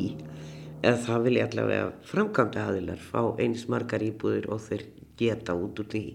eða 0.83 0.97
það 1.07 1.27
vilja 1.29 1.47
allavega 1.47 1.91
framkvæmda 2.11 2.67
aðilar 2.67 3.03
fá 3.09 3.21
eins 3.41 3.65
margar 3.71 4.03
íbúðir 4.05 4.51
og 4.51 4.61
þeir 4.67 4.85
geta 5.17 5.55
út 5.57 5.79
úr 5.79 5.89
því 5.95 6.05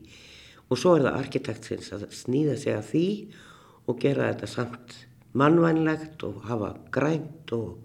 og 0.69 0.77
svo 0.77 0.97
er 0.97 1.07
það 1.07 1.21
arkitektsins 1.23 1.93
að 1.97 2.09
snýða 2.13 2.57
sig 2.61 2.77
að 2.77 2.89
því 2.93 3.07
og 3.89 4.01
gera 4.03 4.33
þetta 4.33 4.51
samt 4.53 4.97
mannvænlegt 5.39 6.25
og 6.29 6.43
hafa 6.49 6.75
grænt 6.93 7.53
og, 7.57 7.79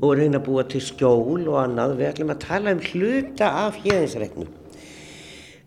og 0.00 0.16
reyna 0.18 0.40
að 0.40 0.46
búa 0.48 0.64
til 0.70 0.82
skjól 0.82 1.46
og 1.46 1.58
annað. 1.62 1.96
Við 2.00 2.10
ætlum 2.10 2.34
að 2.34 2.42
tala 2.46 2.74
um 2.74 2.82
hluta 2.90 3.50
af 3.66 3.78
híðinsreitnum. 3.84 4.50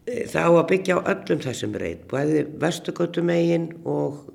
Eh, 0.05 0.25
það 0.31 0.49
á 0.49 0.51
að 0.51 0.67
byggja 0.71 0.99
á 0.99 1.07
öllum 1.13 1.43
þessum 1.45 1.79
reit, 1.81 2.03
bæði 2.11 2.43
vestugötumegin 2.61 3.69
og 3.87 4.25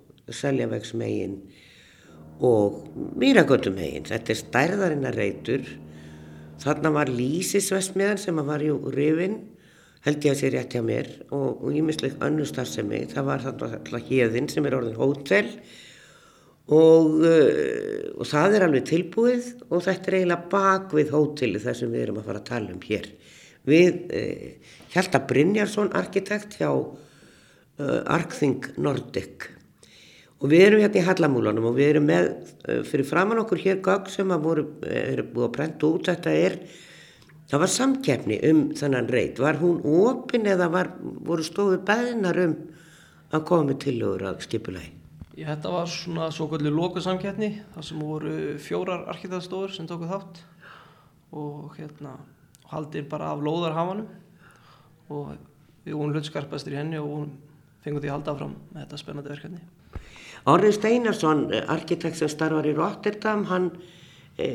seljavegsmegin 0.40 1.36
og 2.40 2.80
mýragötumegin. 3.20 4.08
Þetta 4.08 4.32
er 4.32 4.40
stærðarinnar 4.40 5.20
reitur. 5.20 5.68
Þarna 6.60 6.92
var 6.96 7.12
Lísisvestmiðan 7.12 8.20
sem 8.20 8.40
var 8.46 8.64
í 8.64 8.72
rifin 8.94 9.40
held 10.06 10.24
ég 10.24 10.32
að 10.32 10.40
sé 10.40 10.50
rétt 10.52 10.74
hjá 10.74 10.82
mér 10.84 11.08
og 11.36 11.68
ímisleik 11.76 12.20
önnu 12.24 12.46
starfsemi, 12.48 13.04
það 13.10 13.26
var 13.28 13.46
alltaf 13.50 14.08
hérðinn 14.08 14.48
sem 14.48 14.66
er 14.68 14.78
orðin 14.78 15.00
hótel 15.00 15.50
og, 16.70 17.20
uh, 17.26 18.08
og 18.16 18.28
það 18.30 18.56
er 18.56 18.66
alveg 18.66 18.88
tilbúið 18.88 19.52
og 19.68 19.84
þetta 19.84 20.10
er 20.10 20.18
eiginlega 20.20 20.50
bak 20.52 20.96
við 20.96 21.14
hóteli 21.16 21.62
þar 21.62 21.78
sem 21.80 21.92
við 21.92 22.06
erum 22.06 22.20
að 22.20 22.28
fara 22.30 22.42
að 22.42 22.50
tala 22.50 22.74
um 22.74 22.82
hér. 22.86 23.08
Við 23.68 24.02
uh, 24.16 24.74
Hjalta 24.94 25.22
Brynjarsson, 25.28 25.92
arkitekt 25.98 26.60
hjá 26.60 26.70
uh, 26.70 26.92
Arkþing 28.06 28.70
Nordic. 28.80 29.50
Og 30.40 30.48
við 30.48 30.68
erum 30.70 30.80
hérna 30.80 31.02
í 31.02 31.04
Hallamúlanum 31.04 31.66
og 31.68 31.74
við 31.76 31.90
erum 31.90 32.06
með 32.08 32.30
fyrir 32.88 33.04
framann 33.04 33.42
okkur 33.42 33.60
hér 33.60 33.82
gagg 33.84 34.06
sem 34.08 34.30
að 34.32 34.46
voru, 34.46 34.62
er 34.88 35.20
búið 35.26 35.50
að 35.50 35.56
brenda 35.58 35.90
út, 35.90 36.06
þetta 36.08 36.32
er 36.32 36.56
Það 37.50 37.62
var 37.64 37.70
samkefni 37.74 38.36
um 38.46 38.58
þannan 38.78 39.08
reit. 39.10 39.40
Var 39.42 39.58
hún 39.58 39.80
ofin 39.82 40.46
eða 40.46 40.68
var, 40.70 40.92
voru 41.02 41.42
stóðu 41.42 41.80
beðnar 41.82 42.38
um 42.44 42.56
að 43.34 43.46
koma 43.48 43.72
með 43.72 43.80
tilögur 43.86 44.26
að 44.30 44.44
skipulagi? 44.46 44.92
Þetta 45.40 45.72
var 45.72 45.90
svona 45.90 46.28
svo 46.34 46.46
kvöldu 46.50 46.70
loku 46.70 47.02
samkefni. 47.02 47.50
Það 47.74 47.86
sem 47.88 48.04
voru 48.06 48.34
fjórar 48.62 49.06
arkitektstofur 49.10 49.74
sem 49.74 49.88
tóku 49.90 50.06
þátt 50.10 50.42
og 51.34 51.74
hérna 51.78 52.14
haldir 52.70 53.08
bara 53.10 53.32
af 53.34 53.42
lóðarhafanum 53.42 54.06
og 55.10 55.32
við 55.86 55.96
vorum 55.96 56.14
hlutskarpastir 56.14 56.76
í 56.76 56.78
henni 56.78 57.00
og 57.02 57.30
fengum 57.82 58.02
því 58.02 58.10
að 58.10 58.16
halda 58.18 58.34
fram 58.38 58.56
með 58.70 58.84
þetta 58.84 59.00
spennandi 59.00 59.32
verkefni. 59.32 59.62
Orri 60.50 60.70
Steinarsson, 60.72 61.48
arkitekt 61.68 62.20
sem 62.20 62.30
starfar 62.30 62.68
í 62.68 62.76
Rotterdam, 62.76 63.48
hann 63.50 63.72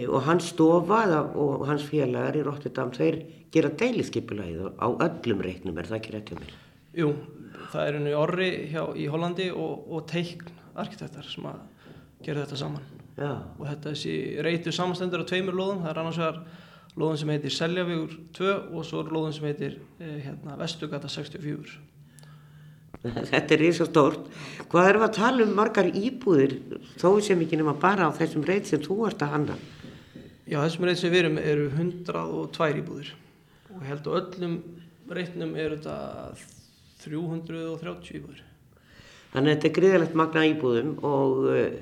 og 0.09 0.25
hans 0.25 0.51
stofa 0.53 1.01
og 1.23 1.65
hans 1.69 1.85
félagar 1.89 2.37
í 2.37 2.43
Rotterdam 2.45 2.91
þeir 2.95 3.21
gera 3.53 3.71
deiliskypulæðið 3.79 4.75
á 4.81 4.87
öllum 5.07 5.41
reiknum, 5.45 5.77
er 5.79 5.89
það 5.89 5.99
ekki 5.99 6.15
rétt 6.15 6.31
hjá 6.31 6.39
mér? 6.39 6.53
Jú, 6.95 7.09
það 7.71 7.87
er 7.87 7.97
henni 7.99 8.13
orri 8.17 8.49
hjá, 8.71 8.83
í 8.95 9.07
Hollandi 9.11 9.49
og, 9.51 9.87
og 9.91 10.05
teikn 10.11 10.51
arkitektar 10.75 11.27
sem 11.29 11.47
að 11.47 11.63
gera 12.25 12.43
þetta 12.43 12.59
saman 12.59 12.85
Já. 13.15 13.31
og 13.31 13.65
þetta 13.69 13.91
þessi 13.93 14.15
reytu 14.43 14.73
samanstendur 14.75 15.23
á 15.23 15.29
tveimur 15.29 15.55
lóðum, 15.55 15.83
það 15.85 15.91
er 15.91 16.01
annars 16.01 16.19
vegar 16.19 16.39
lóðun 16.95 17.19
sem 17.21 17.33
heitir 17.35 17.55
Seljavíkur 17.55 18.15
2 18.35 18.53
og 18.75 18.87
svo 18.87 19.03
er 19.03 19.11
lóðun 19.15 19.35
sem 19.35 19.47
heitir 19.49 19.77
eh, 19.99 20.17
hérna, 20.25 20.57
Vestugata 20.59 21.11
64 21.11 21.77
Þetta 23.31 23.53
er 23.53 23.63
og 23.69 23.89
stórt. 23.89 24.29
Hvað 24.71 24.89
erum 24.89 25.03
við 25.03 25.07
að 25.07 25.17
tala 25.19 25.45
um 25.45 25.55
margar 25.55 25.89
íbúðir 25.91 26.55
þó 26.97 27.09
sem 27.21 27.41
ekki 27.43 27.59
nema 27.59 27.75
bara 27.77 28.09
á 28.09 28.17
þessum 28.17 28.45
reyt 28.47 28.69
sem 28.69 28.81
þú 28.81 29.03
ert 29.09 29.21
að 29.21 29.33
hanna? 29.35 29.57
Já, 30.45 30.59
þessum 30.61 30.83
reyt 30.85 30.99
sem 31.01 31.09
við 31.09 31.23
erum 31.23 31.37
eru 31.41 31.63
102 31.73 32.65
íbúðir. 32.77 33.07
Og 33.73 33.79
ég 33.79 33.87
held 33.89 34.09
að 34.11 34.17
öllum 34.19 34.59
reytnum 35.17 35.55
eru 35.57 35.79
þetta 35.79 35.95
330 37.01 38.11
íbúðir. 38.19 38.43
Þannig 39.33 39.49
að 39.49 39.55
þetta 39.55 39.67
er 39.71 39.73
gríðilegt 39.79 40.19
magna 40.21 40.43
íbúðum 40.51 40.91
og, 41.01 41.41
eh, 41.49 41.79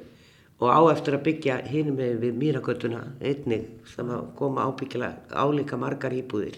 og 0.63 0.71
á 0.71 0.79
eftir 0.93 1.17
að 1.17 1.25
byggja 1.27 1.59
hinn 1.67 1.91
með 1.97 2.23
við 2.23 2.39
mýragötuna 2.39 3.03
einnig 3.19 3.67
sem 3.91 4.07
að 4.07 4.31
koma 4.39 4.63
ábyggilega 4.63 5.43
álíka 5.43 5.75
margar 5.75 6.15
íbúðir. 6.15 6.55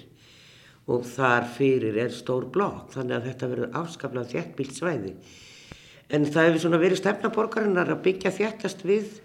Og 0.86 1.10
þar 1.10 1.50
fyrir 1.58 1.98
er 1.98 2.14
stór 2.14 2.46
blokk 2.46 2.94
þannig 2.94 3.18
að 3.18 3.30
þetta 3.32 3.50
verður 3.50 3.78
afskaplega 3.82 4.30
þjættbílt 4.30 4.78
svæði. 4.78 5.16
En 6.14 6.30
það 6.30 6.52
hefur 6.52 6.68
svona 6.68 6.86
verið 6.86 7.02
stefnaborgarinnar 7.02 7.90
að 7.90 8.04
byggja 8.06 8.38
þjættast 8.38 8.86
við 8.86 9.25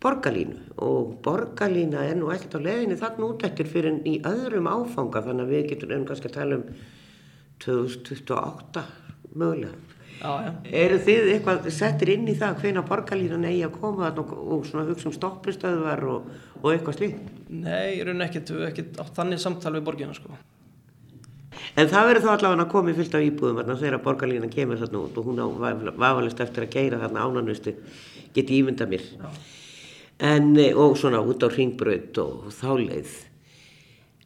borgarlínu 0.00 0.78
og 0.86 1.14
borgarlína 1.24 2.06
er 2.08 2.16
nú 2.18 2.30
ekkert 2.32 2.56
á 2.56 2.60
leðinni 2.64 2.96
þann 3.00 3.26
út 3.26 3.44
eftir 3.48 3.68
fyrir 3.68 4.00
í 4.08 4.16
öðrum 4.26 4.70
áfanga 4.70 5.22
þannig 5.26 5.46
að 5.46 5.54
við 5.54 5.70
getum 5.74 5.94
enn 5.96 6.06
kannski 6.08 6.30
að 6.30 6.36
tala 6.38 6.60
um 6.60 6.66
2028 7.64 8.84
mögulega 9.34 9.98
Já, 10.20 10.32
já. 10.44 10.50
eru 10.82 10.96
þið 11.00 11.28
eitthvað 11.32 11.68
settir 11.72 12.10
inn 12.12 12.26
í 12.28 12.36
það 12.36 12.58
hvena 12.60 12.84
borgarlínan 12.84 13.46
eigi 13.48 13.62
að 13.64 13.76
koma 13.80 14.10
og, 14.12 14.32
og 14.36 14.66
svona 14.68 14.84
hugsa 14.88 15.08
um 15.08 15.14
stoppustöðvar 15.16 16.02
og, 16.12 16.26
og 16.60 16.66
eitthvað 16.74 16.98
slíkt? 16.98 17.30
Nei, 17.48 17.96
ég 17.96 18.04
raun 18.04 18.20
ekkert, 18.26 18.52
ekkert 18.68 19.00
átt 19.00 19.14
þannig 19.16 19.40
samtal 19.40 19.72
við 19.78 19.86
borgina 19.88 20.16
sko 20.16 20.36
En 21.78 21.88
það 21.88 22.08
verður 22.08 22.24
þá 22.24 22.32
allavega 22.34 22.64
að 22.64 22.72
koma 22.72 22.92
í 22.92 22.96
fyllt 22.98 23.16
af 23.16 23.24
íbúðum 23.24 23.60
þarna 23.60 23.78
þegar 23.80 24.02
borgarlína 24.04 24.50
kemur 24.52 24.80
þarna 24.80 25.02
út 25.04 25.18
og 25.20 25.30
hún 25.30 25.40
á 25.40 25.46
vafalist 26.02 26.42
eftir 26.44 26.66
að 26.66 26.74
geira 26.74 27.00
þarna 27.00 27.24
ánanustu 27.24 27.74
geti 28.34 28.60
ímynda 28.60 28.88
mér. 28.90 29.06
En, 30.20 30.52
eh, 30.60 30.76
og 30.76 30.98
svona 31.00 31.22
út 31.24 31.42
á 31.42 31.48
ringbröð 31.48 32.20
og 32.20 32.50
þáleið. 32.52 33.12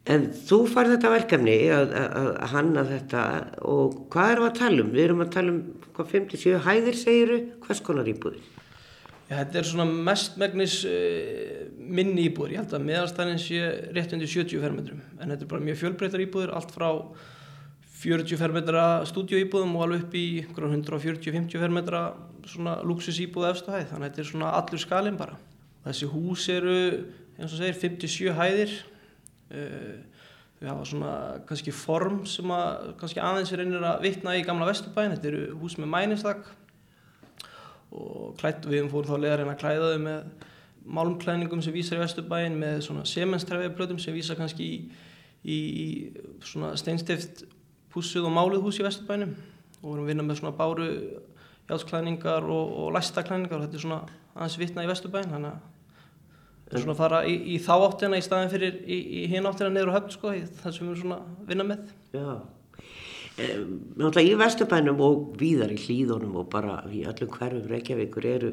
En 0.05 0.27
þú 0.29 0.59
far 0.69 0.89
þetta 0.91 1.09
verkefni 1.09 1.55
að, 1.73 1.93
að, 1.97 2.27
að 2.35 2.51
hanna 2.51 2.83
þetta 2.85 3.21
og 3.65 3.95
hvað 4.13 4.33
erum 4.33 4.49
að 4.49 4.57
tala 4.59 4.83
um? 4.83 4.91
Við 4.93 5.05
erum 5.07 5.23
að 5.23 5.31
tala 5.33 5.53
um 5.55 5.61
hvað 5.95 6.11
57 6.11 6.59
hæðir 6.67 6.99
segiru, 6.99 7.39
hvers 7.63 7.81
konar 7.85 8.11
íbúðir? 8.11 8.43
Já, 9.25 9.39
þetta 9.39 9.57
er 9.57 9.65
svona 9.65 9.85
mestmægnis 10.05 10.75
uh, 10.85 11.63
minni 11.81 12.27
íbúður, 12.27 12.53
ég 12.53 12.61
held 12.61 12.75
að 12.77 12.85
meðalstæðin 12.85 13.41
sé 13.41 13.71
rétt 13.95 14.13
undir 14.13 14.29
70 14.29 14.61
fermetrum 14.61 14.99
en 15.17 15.33
þetta 15.33 15.47
er 15.47 15.49
bara 15.55 15.65
mjög 15.65 15.79
fjölbreytar 15.81 16.25
íbúður, 16.27 16.53
allt 16.59 16.75
frá 16.75 16.91
40 18.03 18.37
fermetra 18.37 18.85
stúdíuíbúðum 19.09 19.73
og 19.79 19.87
alveg 19.87 20.05
upp 20.05 20.19
í 20.19 20.27
140-50 20.51 21.57
fermetra 21.57 22.05
svona 22.45 22.77
luxusíbúðu 22.85 23.49
efstu 23.49 23.73
hæð, 23.73 23.89
þannig 23.89 24.05
að 24.05 24.11
þetta 24.11 24.21
er 24.21 24.29
svona 24.29 24.53
allur 24.59 24.85
skalin 24.85 25.17
bara. 25.17 25.39
Þessi 25.85 26.09
hús 26.09 26.47
eru, 26.49 26.75
eins 27.37 27.53
og 27.53 27.59
segir, 27.59 27.77
57 27.77 28.35
hæðir, 28.35 28.75
uh, 29.53 29.95
þau 30.59 30.67
hafa 30.71 30.89
svona 30.89 31.13
kannski 31.45 31.73
form 31.75 32.23
sem 32.29 32.51
að 32.55 32.91
kannski 33.01 33.21
aðeins 33.21 33.53
er 33.53 33.63
einir 33.65 33.85
að 33.85 34.05
vitna 34.07 34.35
í 34.37 34.43
gamla 34.47 34.69
vesturbæn, 34.69 35.13
þetta 35.15 35.31
eru 35.31 35.47
hús 35.61 35.77
með 35.77 35.91
mænistak 35.93 36.45
og 37.95 38.35
klætt, 38.39 38.65
við 38.67 38.87
fórum 38.91 39.11
þá 39.11 39.19
leðarinn 39.21 39.51
að 39.51 39.59
klæða 39.61 39.91
þau 39.93 40.05
með 40.05 40.47
málumklæðningum 40.95 41.61
sem 41.65 41.75
vísar 41.75 41.99
í 41.99 42.03
vesturbæin 42.03 42.55
með 42.59 42.79
svona 42.87 43.05
semenstræfiðplötum 43.09 43.99
sem 44.01 44.15
vísar 44.15 44.39
kannski 44.39 44.65
í, 44.65 44.79
í, 45.43 45.59
í 45.59 45.87
svona 46.45 46.73
steinstift 46.79 47.45
pússuð 47.95 48.27
og 48.27 48.35
málið 48.35 48.65
hús 48.65 48.81
í 48.81 48.85
Vesturbænum 48.85 49.31
og 49.79 49.85
vorum 49.85 50.03
að 50.03 50.09
vinna 50.11 50.25
með 50.25 50.41
svona 50.41 50.57
báru 50.57 50.89
játsklæningar 51.69 52.43
og, 52.43 52.73
og 52.81 52.91
læstaklæningar 52.95 53.57
og 53.61 53.65
þetta 53.65 53.79
er 53.79 53.83
svona 53.85 54.01
aðeins 54.35 54.57
vitna 54.59 54.83
í 54.83 54.89
Vesturbæn 54.89 55.31
þannig 55.31 55.53
að 55.53 55.74
það 56.65 56.77
er 56.77 56.83
svona 56.83 56.95
að 56.95 57.01
fara 57.03 57.23
í, 57.29 57.35
í 57.53 57.59
þá 57.61 57.73
áttina 57.77 58.17
í 58.19 58.25
staðin 58.25 58.53
fyrir 58.53 58.81
í, 58.85 58.99
í 59.21 59.25
hinn 59.31 59.45
áttina 59.45 59.85
á 59.85 59.95
höfn 59.95 60.13
sko, 60.13 60.33
það 60.61 60.77
sem 60.77 60.91
við 60.91 61.01
svona 61.03 61.21
að 61.21 61.49
vinna 61.51 61.67
með 61.71 61.95
Já 62.15 62.29
Náttúrulega 63.35 64.29
í 64.29 64.35
Vesturbænum 64.39 65.01
og 65.03 65.23
víðar 65.39 65.73
í 65.75 65.79
hlýðunum 65.79 66.37
og 66.39 66.45
bara 66.53 66.77
í 66.87 67.01
öllum 67.03 67.33
hverfum 67.33 67.65
Reykjavíkur 67.67 68.27
eru 68.29 68.51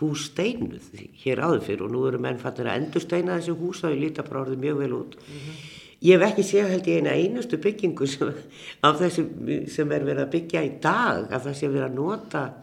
hús 0.00 0.24
steinuð 0.32 0.88
hér 1.22 1.42
áður 1.44 1.62
fyrir 1.68 1.84
og 1.86 1.92
nú 1.94 2.02
eru 2.08 2.18
menn 2.22 2.40
fattir 2.42 2.66
að 2.66 2.80
endur 2.80 3.04
steina 3.04 3.36
þessi 3.36 3.54
hús 3.60 3.84
og 3.86 3.94
ég 3.94 4.02
líta 4.02 4.24
bara 4.26 4.42
orðið 4.42 4.64
mjög 4.64 4.80
vel 4.80 4.92
út. 4.98 5.14
Mm 5.14 5.38
-hmm. 5.38 5.60
Ég 6.02 6.18
hef 6.18 6.30
ekki 6.30 6.42
séð 6.42 6.68
held 6.72 6.86
ég 6.86 6.98
eina 6.98 7.14
einustu 7.14 7.56
byggingu 7.58 8.06
sem, 8.06 8.34
af 8.82 8.98
þessu 8.98 9.68
sem 9.70 9.92
er 9.92 10.04
verið 10.04 10.24
að 10.24 10.30
byggja 10.30 10.62
í 10.62 10.72
dag, 10.82 11.32
af 11.32 11.44
það 11.46 11.54
sem 11.54 11.70
er 11.70 11.74
verið 11.76 11.90
að 11.90 11.94
nota 11.94 12.54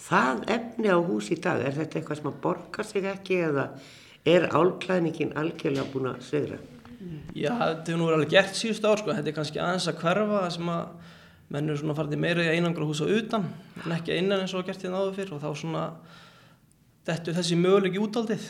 það 0.00 0.44
efni 0.56 0.92
á 0.92 0.98
hús 0.98 1.30
í 1.32 1.38
dag. 1.42 1.62
Er 1.64 1.76
þetta 1.76 2.00
eitthvað 2.00 2.20
sem 2.20 2.30
að 2.30 2.40
borga 2.44 2.86
sig 2.86 3.08
ekki 3.10 3.40
eða 3.50 3.66
er 4.28 4.48
álklæðningin 4.52 5.36
algjörlega 5.40 5.88
búin 5.92 6.10
að 6.12 6.24
segra? 6.28 6.60
Já, 7.32 7.54
þetta 7.56 7.88
hefur 7.88 8.00
nú 8.00 8.08
verið 8.08 8.18
alveg 8.18 8.34
gert 8.34 8.58
síðust 8.58 8.84
ár 8.84 9.00
sko, 9.00 9.14
þetta 9.16 9.30
er 9.30 9.36
kannski 9.36 9.60
aðeins 9.62 9.88
að 9.88 10.02
hverfa 10.02 10.40
sem 10.52 10.68
að 10.68 11.12
mennur 11.50 11.78
svona 11.80 11.96
farið 11.96 12.20
meira 12.20 12.44
í 12.44 12.58
einangra 12.58 12.86
hús 12.86 13.00
á 13.00 13.08
utan 13.08 13.46
en 13.80 13.94
ekki 13.96 14.18
innan 14.20 14.44
eins 14.44 14.52
og 14.54 14.66
gert 14.68 14.84
hérna 14.84 15.00
áður 15.00 15.16
fyrr 15.16 15.32
og 15.34 15.40
þá 15.42 15.48
svona 15.58 15.84
Þetta 17.08 17.32
er 17.32 17.36
þessi 17.38 17.56
möguleiki 17.58 18.00
útaldið? 18.00 18.42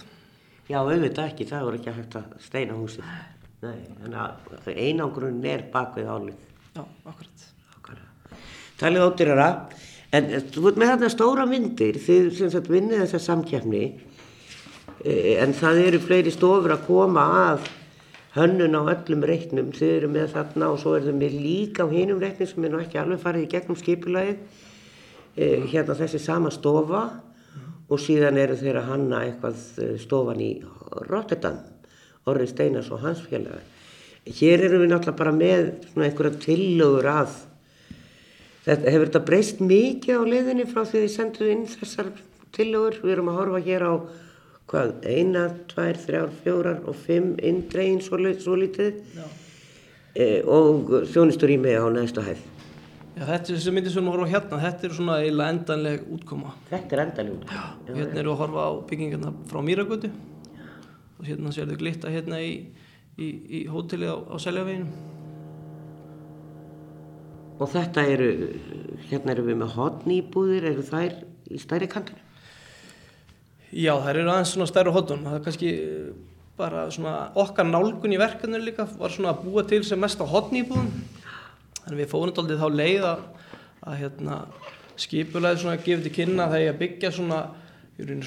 Já, 0.70 0.80
auðvitað 0.80 1.28
ekki, 1.28 1.46
það 1.48 1.66
voru 1.66 1.78
ekki 1.78 1.90
að 1.90 1.98
hægt 2.00 2.16
að 2.18 2.32
steina 2.42 2.78
húsið. 2.78 3.12
Nei, 3.60 3.78
að 4.10 4.66
einangrun 4.74 5.38
er 5.46 5.62
bakvið 5.72 6.10
álið. 6.10 6.42
Já, 6.74 6.82
akkurat. 6.82 7.44
akkurat. 7.76 8.34
Talið 8.80 9.06
ótyrjara, 9.06 9.46
en 10.16 10.30
þú 10.50 10.64
veit 10.66 10.80
með 10.80 10.92
þarna 10.94 11.10
stóra 11.12 11.46
myndir, 11.48 11.98
þið 12.02 12.30
sem 12.38 12.52
sagt 12.52 12.70
vinnið 12.72 13.04
þessa 13.04 13.22
samkjafni, 13.26 13.84
e, 15.04 15.14
en 15.42 15.54
það 15.56 15.84
eru 15.86 16.02
fleiri 16.02 16.34
stofur 16.34 16.74
að 16.74 16.86
koma 16.88 17.26
að 17.44 17.70
hönnun 18.34 18.78
á 18.78 18.82
öllum 18.94 19.24
reiknum, 19.26 19.72
þið 19.74 19.96
eru 19.96 20.12
með 20.14 20.34
þarna 20.34 20.70
og 20.74 20.78
svo 20.82 20.94
er 20.98 21.08
þau 21.08 21.16
með 21.18 21.38
líka 21.42 21.86
á 21.86 21.92
hinum 21.92 22.20
reiknum 22.22 22.50
sem 22.50 22.66
er 22.66 22.74
nú 22.74 22.82
ekki 22.82 23.00
alveg 23.00 23.22
farið 23.22 23.46
í 23.46 23.50
gegnum 23.54 23.78
skipulagið, 23.78 24.62
e, 25.36 25.50
hérna 25.72 25.98
þessi 25.98 26.22
sama 26.22 26.54
stofa, 26.54 27.08
og 27.90 27.98
síðan 27.98 28.38
eru 28.38 28.56
þeir 28.58 28.80
að 28.80 28.88
hanna 28.92 29.24
eitthvað 29.26 29.62
eh, 29.82 29.94
stofan 30.00 30.42
í 30.42 30.50
Rotterdam, 31.10 31.58
Orri 32.30 32.46
Steinars 32.46 32.90
og 32.94 33.02
hans 33.02 33.22
félagar. 33.26 33.64
Hér 34.26 34.66
erum 34.66 34.84
við 34.84 34.92
náttúrulega 34.92 35.18
bara 35.18 35.32
með 35.34 35.70
svona 35.88 36.06
einhverja 36.06 36.42
tillögur 36.44 37.08
að 37.10 37.38
þetta 38.66 38.94
hefur 38.94 39.08
þetta 39.08 39.24
breyst 39.30 39.62
mikið 39.64 40.20
á 40.20 40.22
leiðinni 40.32 40.66
frá 40.70 40.82
því 40.84 41.04
þið 41.04 41.14
senduð 41.14 41.52
inn 41.54 41.66
þessar 41.70 42.10
tillögur. 42.56 43.00
Við 43.04 43.14
erum 43.16 43.32
að 43.32 43.38
horfa 43.40 43.62
hér 43.66 43.86
á 43.86 43.92
hvað, 44.70 44.94
eina, 45.08 45.44
tvær, 45.70 45.98
þrjár, 45.98 46.32
fjórar 46.44 46.80
og 46.88 46.98
fimm 47.06 47.34
indregin 47.42 48.00
svo, 48.04 48.20
svo 48.38 48.56
lítið 48.58 49.00
e, 50.14 50.40
og 50.46 50.94
þjónistur 51.10 51.52
í 51.54 51.58
mig 51.60 51.78
á 51.78 51.86
neðstu 51.90 52.24
hæð. 52.26 52.46
Já, 53.16 53.24
þetta 53.26 53.40
er 53.40 53.56
þessi 53.56 53.72
myndir 53.74 53.92
sem 53.92 54.06
við 54.06 54.14
horfum 54.14 54.30
á 54.30 54.32
hérna, 54.32 54.58
þetta 54.62 54.86
er 54.86 54.92
svona 54.96 55.16
eiginlega 55.20 55.54
endanleg 55.54 56.04
útkoma. 56.14 56.52
Þetta 56.70 56.96
er 56.96 57.02
endanleg 57.04 57.38
útkoma? 57.40 57.64
Já, 57.64 57.94
hérna 57.96 58.04
erum 58.06 58.20
við 58.20 58.34
að 58.34 58.42
horfa 58.44 58.66
á 58.66 58.70
byggingarna 58.90 59.32
frá 59.50 59.58
Mýragötu 59.66 60.12
og 61.18 61.26
hérna 61.26 61.52
sér 61.52 61.68
þau 61.68 61.80
glitta 61.82 62.12
hérna 62.14 62.38
í, 62.40 62.52
í, 63.18 63.28
í 63.28 63.64
hótelið 63.68 64.14
á, 64.14 64.18
á 64.30 64.36
Seljaveginu. 64.40 65.18
Og 67.60 67.68
þetta 67.68 68.06
eru, 68.08 68.30
hérna 69.10 69.34
eru 69.34 69.44
við 69.50 69.60
með 69.60 69.76
hodnýbúðir, 69.76 70.66
eru 70.72 70.84
þær 70.86 71.16
í 71.52 71.60
stærri 71.60 71.90
kantinu? 71.92 72.22
Já, 73.70 73.92
þær 74.00 74.16
eru 74.16 74.32
aðeins 74.32 74.54
svona 74.54 74.68
stærri 74.70 74.94
hodnum, 74.94 75.26
það 75.28 75.36
er 75.36 75.44
kannski 75.44 75.72
bara 76.60 76.86
svona 76.92 77.30
okkar 77.38 77.68
nálgun 77.68 78.12
í 78.12 78.18
verkefninu 78.20 78.64
líka 78.64 78.88
var 78.98 79.12
svona 79.12 79.34
að 79.34 79.44
búa 79.44 79.62
til 79.68 79.80
sem 79.86 80.00
mest 80.00 80.20
á 80.20 80.26
hodnýbúðum 80.28 80.88
Þannig 81.80 82.04
við 82.04 82.10
fórum 82.12 82.30
alltaf 82.30 82.60
þá 82.60 82.76
leið 82.76 83.04
að, 83.08 83.22
að 83.88 83.96
hérna, 84.02 84.34
skipulegði 85.00 85.62
svona 85.62 85.80
gefa 85.80 86.04
til 86.04 86.12
kynna 86.14 86.48
þegar 86.50 86.64
ég 86.64 86.74
að 86.74 86.80
byggja 86.82 87.12
svona, 87.16 87.38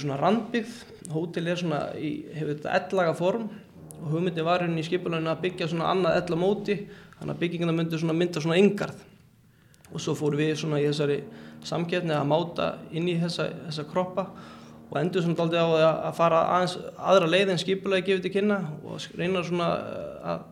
svona 0.02 0.18
randbyggð. 0.20 0.74
Hótel 1.14 1.52
er 1.52 1.62
svona, 1.62 1.82
í, 1.96 2.12
hefur 2.34 2.58
þetta 2.58 2.74
ellaga 2.80 3.14
form 3.20 3.46
og 4.00 4.10
hugmyndi 4.10 4.46
var 4.46 4.66
hérna 4.66 4.82
í 4.82 4.88
skipuleginu 4.88 5.32
að 5.32 5.44
byggja 5.46 5.70
svona 5.72 5.92
annað 5.94 6.18
ella 6.22 6.40
móti 6.42 6.78
þannig 7.20 7.36
að 7.36 7.42
byggingina 7.44 7.76
myndi 7.78 8.02
svona 8.02 8.18
mynda 8.18 8.44
svona 8.44 8.60
yngarð. 8.60 9.04
Og 9.94 10.02
svo 10.02 10.16
fórum 10.18 10.42
við 10.42 10.56
svona 10.58 10.82
í 10.82 10.88
þessari 10.90 11.22
samgefni 11.64 12.16
að 12.18 12.28
máta 12.28 12.74
inn 12.92 13.08
í 13.08 13.16
þessa, 13.22 13.48
þessa 13.68 13.88
kroppa 13.92 14.28
og 14.90 15.00
endur 15.00 15.24
svona 15.24 15.46
aldrei 15.46 15.62
á 15.62 15.70
að 16.10 16.18
fara 16.18 16.42
aðeins 16.58 16.76
aðra 16.98 17.30
leið 17.30 17.54
en 17.54 17.62
skipulegi 17.62 18.08
gefið 18.10 18.26
til 18.26 18.34
kynna 18.36 18.60
og 18.86 19.08
reyna 19.18 19.46
svona 19.46 19.70
að 20.34 20.44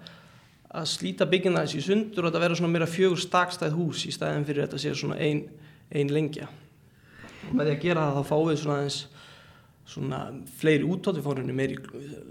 að 0.71 0.87
slíta 0.87 1.27
byggina 1.27 1.65
þessi 1.65 1.83
sundur 1.83 2.25
og 2.25 2.31
þetta 2.31 2.43
verður 2.45 2.61
svona 2.61 2.73
meira 2.75 2.87
fjögur 2.89 3.19
stakstæð 3.19 3.73
hús 3.75 4.05
í 4.07 4.13
staðin 4.15 4.45
fyrir 4.47 4.65
þetta 4.65 4.79
sé 4.79 4.93
svona 4.95 5.17
ein, 5.19 5.43
ein 5.91 6.11
lengja. 6.13 6.47
Og 7.49 7.57
með 7.57 7.67
því 7.67 7.73
að 7.75 7.83
gera 7.83 8.05
það 8.07 8.19
þá 8.19 8.29
fáum 8.29 8.47
við 8.47 8.61
svona 8.61 8.77
aðeins 8.79 8.99
svona 9.91 10.19
fleiri 10.61 10.87
útótt, 10.87 11.19
við 11.19 11.25
fáum 11.25 11.55
meiri 11.57 11.75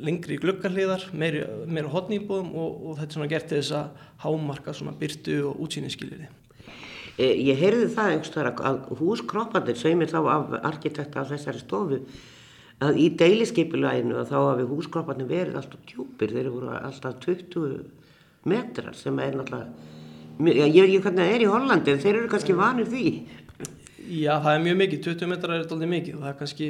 lengri 0.01 0.39
glöggarliðar, 0.41 1.11
meiri, 1.13 1.43
meira 1.69 1.93
hotnýbúðum 1.93 2.55
og, 2.57 2.79
og 2.81 3.01
þetta 3.01 3.11
er 3.11 3.19
svona 3.19 3.33
gert 3.35 3.51
til 3.51 3.59
þess 3.61 3.77
að 3.77 4.07
hámarka 4.25 4.77
svona 4.79 4.97
byrtu 4.97 5.37
og 5.51 5.61
útsýninskiliði 5.67 6.31
e, 6.31 6.40
Ég 7.21 7.59
heyrði 7.61 7.89
það 7.93 8.13
einhverstara 8.15 8.53
að 8.71 8.83
húskroppandir 9.01 9.77
segir 9.77 9.99
mér 10.01 10.13
þá 10.13 10.21
af 10.33 10.55
arkitekta 10.73 11.21
af 11.21 11.33
þessari 11.35 11.61
stofu 11.61 12.01
að 12.81 13.01
í 13.03 13.11
deiliskeipilaginu 13.21 14.25
þá 14.25 14.37
hafi 14.39 14.69
húskroppandir 14.71 15.29
verið 15.29 15.59
alltaf 15.61 15.83
djúpir, 15.91 16.33
þeir 16.33 16.47
eru 16.47 16.55
voru 16.55 16.73
alltaf 16.79 17.19
20 17.27 18.47
metrar 18.49 18.97
sem 18.97 19.19
er 19.21 19.37
náttúrulega 19.37 19.99
ég 20.49 20.81
veit 20.81 20.89
ekki 20.89 21.03
hvernig 21.05 21.21
það 21.21 21.35
er 21.35 21.45
í 21.45 21.49
Hollandi 21.51 21.95
þeir 22.01 22.15
eru 22.15 22.29
kannski 22.33 22.57
vanir 22.57 22.89
því. 22.89 23.07
Já, 24.11 24.41
það 24.41 24.55
er 24.55 24.63
mjög 24.65 24.79
mikið, 24.81 25.03
20 25.05 25.31
metrar 25.31 25.55
er 25.55 25.65
alltaf 25.65 25.91
mikið. 25.93 26.15
Og 26.17 26.25
það 26.25 26.31
er 26.31 26.39
kannski, 26.41 26.69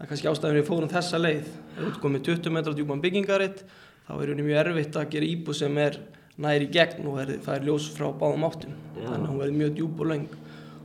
er 0.00 0.10
kannski 0.10 0.30
ástæðan 0.30 0.58
við 0.58 0.68
fórum 0.70 0.92
þessa 0.92 1.20
leið, 1.20 1.50
ef 1.76 1.82
þú 1.84 2.02
komið 2.02 2.24
20 2.30 2.54
metrar 2.56 2.78
djúpan 2.78 3.02
byggingaritt, 3.04 3.64
þá 4.08 4.12
er 4.16 4.32
það 4.32 4.42
mjög 4.48 4.60
erfitt 4.62 4.98
að 4.98 5.10
gera 5.14 5.28
íbú 5.28 5.56
sem 5.56 5.80
er 5.84 6.00
næri 6.40 6.68
gegn 6.74 7.06
og 7.06 7.20
það 7.44 7.54
er 7.54 7.66
ljós 7.68 7.88
frá 7.94 8.08
báðum 8.10 8.46
áttum. 8.48 8.74
Já. 8.98 9.08
þannig 9.10 9.26
að 9.26 9.30
hún 9.30 9.42
verður 9.42 9.58
mjög 9.60 9.74
djúb 9.78 10.00
og 10.00 10.10
lang 10.10 10.30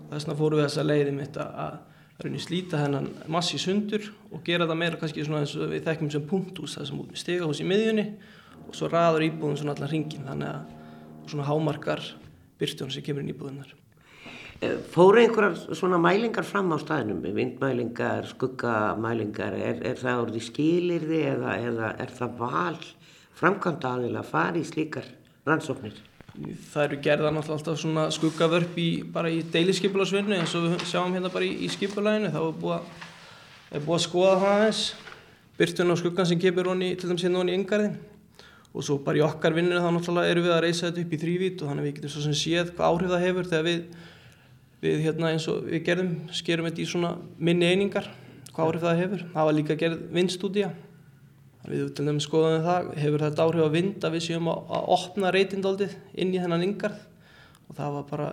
og 0.10 0.12
þess 0.12 0.26
vegna 0.26 0.39
fórum 0.39 0.60
við 0.60 0.68
þessa 0.68 0.86
leiði 0.86 1.14
mitt 1.16 1.39
að, 1.39 1.62
að 1.66 2.38
slíta 2.43 2.82
hennan 2.82 3.10
massi 3.32 3.60
sundur 3.62 4.10
og 4.30 4.43
gera 4.45 4.68
það 4.68 4.80
meira 4.82 5.00
kannski 5.00 5.26
svona 5.26 5.45
eins 5.45 5.56
og 5.56 5.70
við 5.72 5.86
þekkjum 5.88 6.14
sem 6.14 6.26
punktús, 6.28 6.76
það 6.78 6.89
sem 6.89 7.04
stigahús 7.24 7.62
í 7.64 7.68
miðjunni 7.70 8.06
og 8.68 8.76
svo 8.78 8.89
raður 8.91 9.26
íbúðum 9.30 9.60
svona 9.60 9.76
allar 9.78 9.93
hringin 9.93 10.28
þannig 10.28 10.50
að 10.52 11.30
svona 11.32 11.47
hámarkar 11.47 12.04
byrstjón 12.60 12.91
sem 12.93 13.06
kemur 13.06 13.24
inn 13.24 13.32
í 13.32 13.36
íbúðunar 13.36 13.72
eh, 14.62 14.76
Fóru 14.91 15.22
einhverjar 15.22 15.78
svona 15.78 16.02
mælingar 16.02 16.45
fram 16.45 16.74
á 16.76 16.78
staðinum, 16.82 17.24
vindmælingar, 17.24 18.28
skuggamælingar, 18.34 19.56
er, 19.56 19.80
er 19.93 20.02
það 20.02 20.26
orðið 20.26 20.47
skilirði 20.50 21.24
eða, 21.32 21.56
eða 21.70 21.93
er 22.04 22.14
það 22.20 22.36
val 22.41 22.82
framkvæmda 23.39 23.95
aðeins 23.95 24.20
að 24.20 24.32
fara 24.34 24.60
í 24.60 24.68
slíkar 24.68 25.08
rannsóknir? 25.50 26.00
Það 26.72 26.84
eru 26.86 27.00
gerðan 27.04 27.39
alltaf 27.41 27.80
svona 27.82 28.06
skuggavörp 28.14 28.78
í, 28.80 28.89
bara 29.12 29.32
í 29.34 29.41
deiliskypulasvinnu 29.54 30.38
eins 30.38 30.54
og 30.56 30.68
við 30.68 30.86
sjáum 30.88 31.16
hérna 31.16 31.32
bara 31.34 31.47
í, 31.47 31.66
í 31.66 31.72
skipulæginu, 31.74 32.32
þá 32.32 32.39
er 32.43 32.60
búið 32.62 33.08
er 33.70 33.84
búið 33.86 33.97
að 33.97 34.06
skoða 34.06 34.38
það 34.43 34.54
aðeins, 34.54 34.84
byrstun 35.60 35.93
á 35.93 35.95
skuggan 36.00 36.30
sem 36.30 36.39
kemur 36.41 36.72
honi, 36.72 36.93
til 36.97 37.10
dæmis 37.10 37.26
hérna 37.26 37.41
honi 37.43 37.54
í 37.54 37.60
yngarðin 37.60 37.97
og 38.70 38.86
svo 38.86 39.00
bara 39.06 39.20
í 39.20 39.26
okkar 39.26 39.56
vinninu 39.58 39.82
þá 39.82 39.89
náttúrulega 39.95 40.34
erum 40.34 40.45
við 40.45 40.54
að 40.54 40.64
reysa 40.66 40.88
þetta 40.88 41.04
upp 41.04 41.14
í 41.14 41.20
þrývít 41.24 41.62
og 41.64 41.72
þannig 41.72 41.84
að 41.84 41.88
við 41.88 41.95
getum 41.97 42.14
svo 42.14 42.24
sem 42.26 42.36
séð 42.38 42.74
hvað 42.78 42.89
áhrif 42.93 43.14
það 43.14 43.24
hefur 43.26 43.50
þegar 43.50 43.66
við, 43.66 43.80
við 44.84 45.00
hérna 45.06 45.32
eins 45.34 45.47
og 45.50 45.64
við 45.66 45.82
gerðum, 45.88 46.12
skerum 46.38 46.70
þetta 46.70 46.84
í 46.84 46.88
svona 46.89 47.12
minni 47.50 47.70
einingar, 47.70 48.10
hvað 48.54 48.68
áhrif 48.68 48.86
það 48.86 49.02
hefur. 49.04 49.26
Það 49.34 49.50
var 49.50 49.58
líka 49.58 49.80
gerð 49.80 50.04
vindstúdía, 50.14 50.70
við 51.70 51.86
til 51.95 52.07
dæmis 52.07 52.28
skoðum 52.28 52.65
það, 52.65 52.89
hefur 53.03 53.26
þetta 53.26 53.45
áhrif 53.45 53.67
að 53.67 54.15
við 54.15 54.26
séum 54.26 54.49
að, 54.51 54.63
að 54.78 54.89
opna 54.97 55.34
reytindaldið 55.36 55.95
inn 56.15 56.34
í 56.34 56.41
þennan 56.41 56.65
yngarð 56.70 57.05
og 57.70 57.78
það 57.78 57.95
var 57.97 58.09
bara 58.09 58.32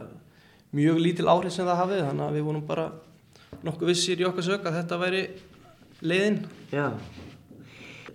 mjög 0.76 1.02
lítil 1.04 1.28
áhrif 1.30 1.54
sem 1.54 1.68
það 1.68 1.82
hafið 1.82 2.02
þannig 2.08 2.26
að 2.26 2.38
við 2.38 2.48
vonum 2.48 2.66
bara 2.66 2.88
nokkuð 3.66 3.92
vissir 3.92 4.20
í 4.20 4.26
okkar 4.28 4.46
sök 4.46 4.66
að 4.68 4.80
þetta 4.80 5.00
væri 5.00 5.22
leiðin. 6.02 6.42
Já 6.72 6.90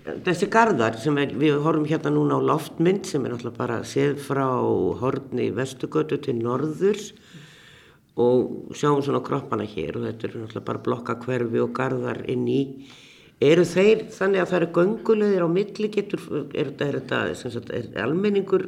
þessi 0.01 0.47
gardar 0.49 0.97
sem 1.01 1.17
er, 1.21 1.33
við 1.37 1.59
horfum 1.61 1.85
hérna 1.89 2.11
núna 2.13 2.39
á 2.41 2.41
loftmynd 2.41 3.05
sem 3.05 3.25
er 3.25 3.35
náttúrulega 3.35 3.59
bara 3.59 3.81
séð 3.85 4.17
frá 4.25 4.47
horni 5.01 5.51
vestugötu 5.53 6.17
til 6.21 6.39
norðurs 6.39 7.11
og 8.21 8.73
sjáum 8.77 9.03
svona 9.05 9.21
kroppana 9.23 9.67
hér 9.67 9.99
og 9.99 10.07
þetta 10.07 10.27
er 10.27 10.35
náttúrulega 10.39 10.67
bara 10.71 10.83
blokka 10.87 11.17
hverfi 11.21 11.61
og 11.61 11.73
gardar 11.77 12.23
inn 12.31 12.47
í 12.49 12.61
Eru 13.41 13.63
þeir 13.65 14.03
þannig 14.13 14.43
að 14.43 14.49
það 14.51 14.57
eru 14.59 14.71
göngulegðir 14.75 15.43
á 15.45 15.49
milli 15.49 15.87
getur, 15.89 16.25
er, 16.53 16.67
er 16.77 16.97
þetta, 16.99 17.21
sem 17.39 17.53
sagt, 17.55 17.71
er 17.73 17.87
almenningur, 18.03 18.67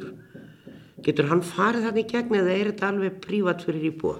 getur 1.06 1.28
hann 1.30 1.44
farið 1.46 1.86
þannig 1.86 2.08
gegn 2.10 2.40
eða 2.40 2.56
er 2.56 2.70
þetta 2.72 2.88
alveg 2.90 3.20
prívat 3.22 3.62
fyrir 3.62 3.86
íbúa? 3.92 4.16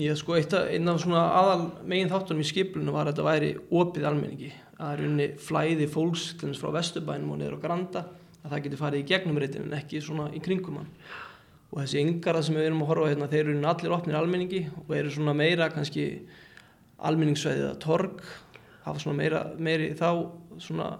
Ég 0.00 0.16
sko 0.16 0.34
einn 0.38 0.88
af 0.88 0.98
svona 1.02 1.22
aðal 1.36 1.62
megin 1.86 2.10
þáttunum 2.10 2.42
í 2.42 2.48
skiplunum 2.48 2.96
var 2.96 3.06
að 3.06 3.12
þetta 3.12 3.28
væri 3.28 3.50
opið 3.76 4.06
almenningi. 4.08 4.52
Að 4.80 4.92
er 4.94 5.02
unni 5.06 5.26
flæði 5.38 5.88
fólks 5.92 6.30
frá 6.58 6.70
Vesturbænum 6.74 7.34
og 7.34 7.38
niður 7.38 7.58
á 7.60 7.64
Granda 7.66 8.06
að 8.42 8.54
það 8.54 8.62
getur 8.64 8.80
farið 8.80 9.02
í 9.02 9.08
gegnum 9.10 9.38
reytin 9.38 9.66
en 9.68 9.76
ekki 9.78 10.00
svona 10.02 10.30
í 10.34 10.40
kringum 10.42 10.80
hann. 10.80 10.88
Og 11.70 11.84
þessi 11.84 12.00
yngarða 12.02 12.46
sem 12.48 12.56
við 12.56 12.70
erum 12.70 12.82
að 12.82 12.90
horfa 12.90 13.10
hérna, 13.12 13.28
þeir 13.30 13.52
eru 13.52 13.68
allir 13.68 13.94
opnir 13.94 14.18
almenningi 14.18 14.62
og 14.82 14.96
eru 14.96 15.12
svona 15.12 15.36
meira 15.36 15.68
kannski 15.72 16.06
almenningssvæðið 17.02 17.68
að 17.68 17.78
torg, 17.84 18.24
hafa 18.84 19.02
svona 19.02 19.18
meira, 19.18 19.42
meiri 19.58 19.92
þá 19.98 20.08
svona 20.62 20.90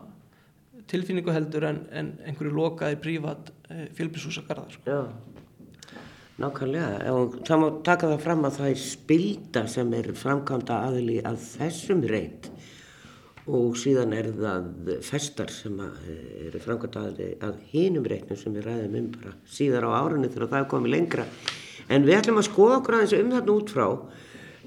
tilfinningu 0.90 1.32
heldur 1.34 1.66
en, 1.68 1.84
en 1.94 2.12
einhverju 2.26 2.54
lokaði 2.54 2.98
prívat 3.02 3.52
eh, 3.70 3.86
fjölbísúsagarðar. 3.96 4.74
Sko. 4.76 4.82
Já, 4.90 6.00
nákvæmlega. 6.42 7.14
Og 7.14 7.38
það 7.46 7.62
má 7.62 7.66
taka 7.86 8.10
það 8.12 8.24
fram 8.26 8.46
að 8.48 8.58
það 8.58 8.70
er 8.72 8.82
spilda 8.84 9.64
sem 9.70 9.96
er 9.98 10.12
framkvæmda 10.18 10.78
aðli 10.88 11.18
að 11.28 11.40
þessum 11.54 12.06
reynd 12.10 12.50
og 13.42 13.74
síðan 13.74 14.12
er 14.14 14.28
það 14.36 14.90
festar 15.02 15.50
sem 15.50 15.78
eh, 15.82 16.10
eru 16.48 16.62
framkvæmda 16.62 17.06
aðli 17.08 17.30
að 17.42 17.62
hinum 17.72 18.06
reynum 18.06 18.38
sem 18.38 18.54
við 18.54 18.68
ræðum 18.68 18.98
um 19.00 19.12
bara 19.16 19.36
síðar 19.58 19.88
á 19.88 19.90
árunni 19.98 20.30
þegar 20.30 20.52
það 20.54 20.64
er 20.64 20.72
komið 20.74 20.96
lengra. 20.96 21.28
En 21.92 22.06
við 22.06 22.20
ætlum 22.20 22.38
að 22.38 22.50
skoða 22.50 22.76
okkur 22.80 22.98
aðeins 22.98 23.16
um 23.18 23.32
þarna 23.32 23.56
út 23.56 23.72
frá 23.74 23.86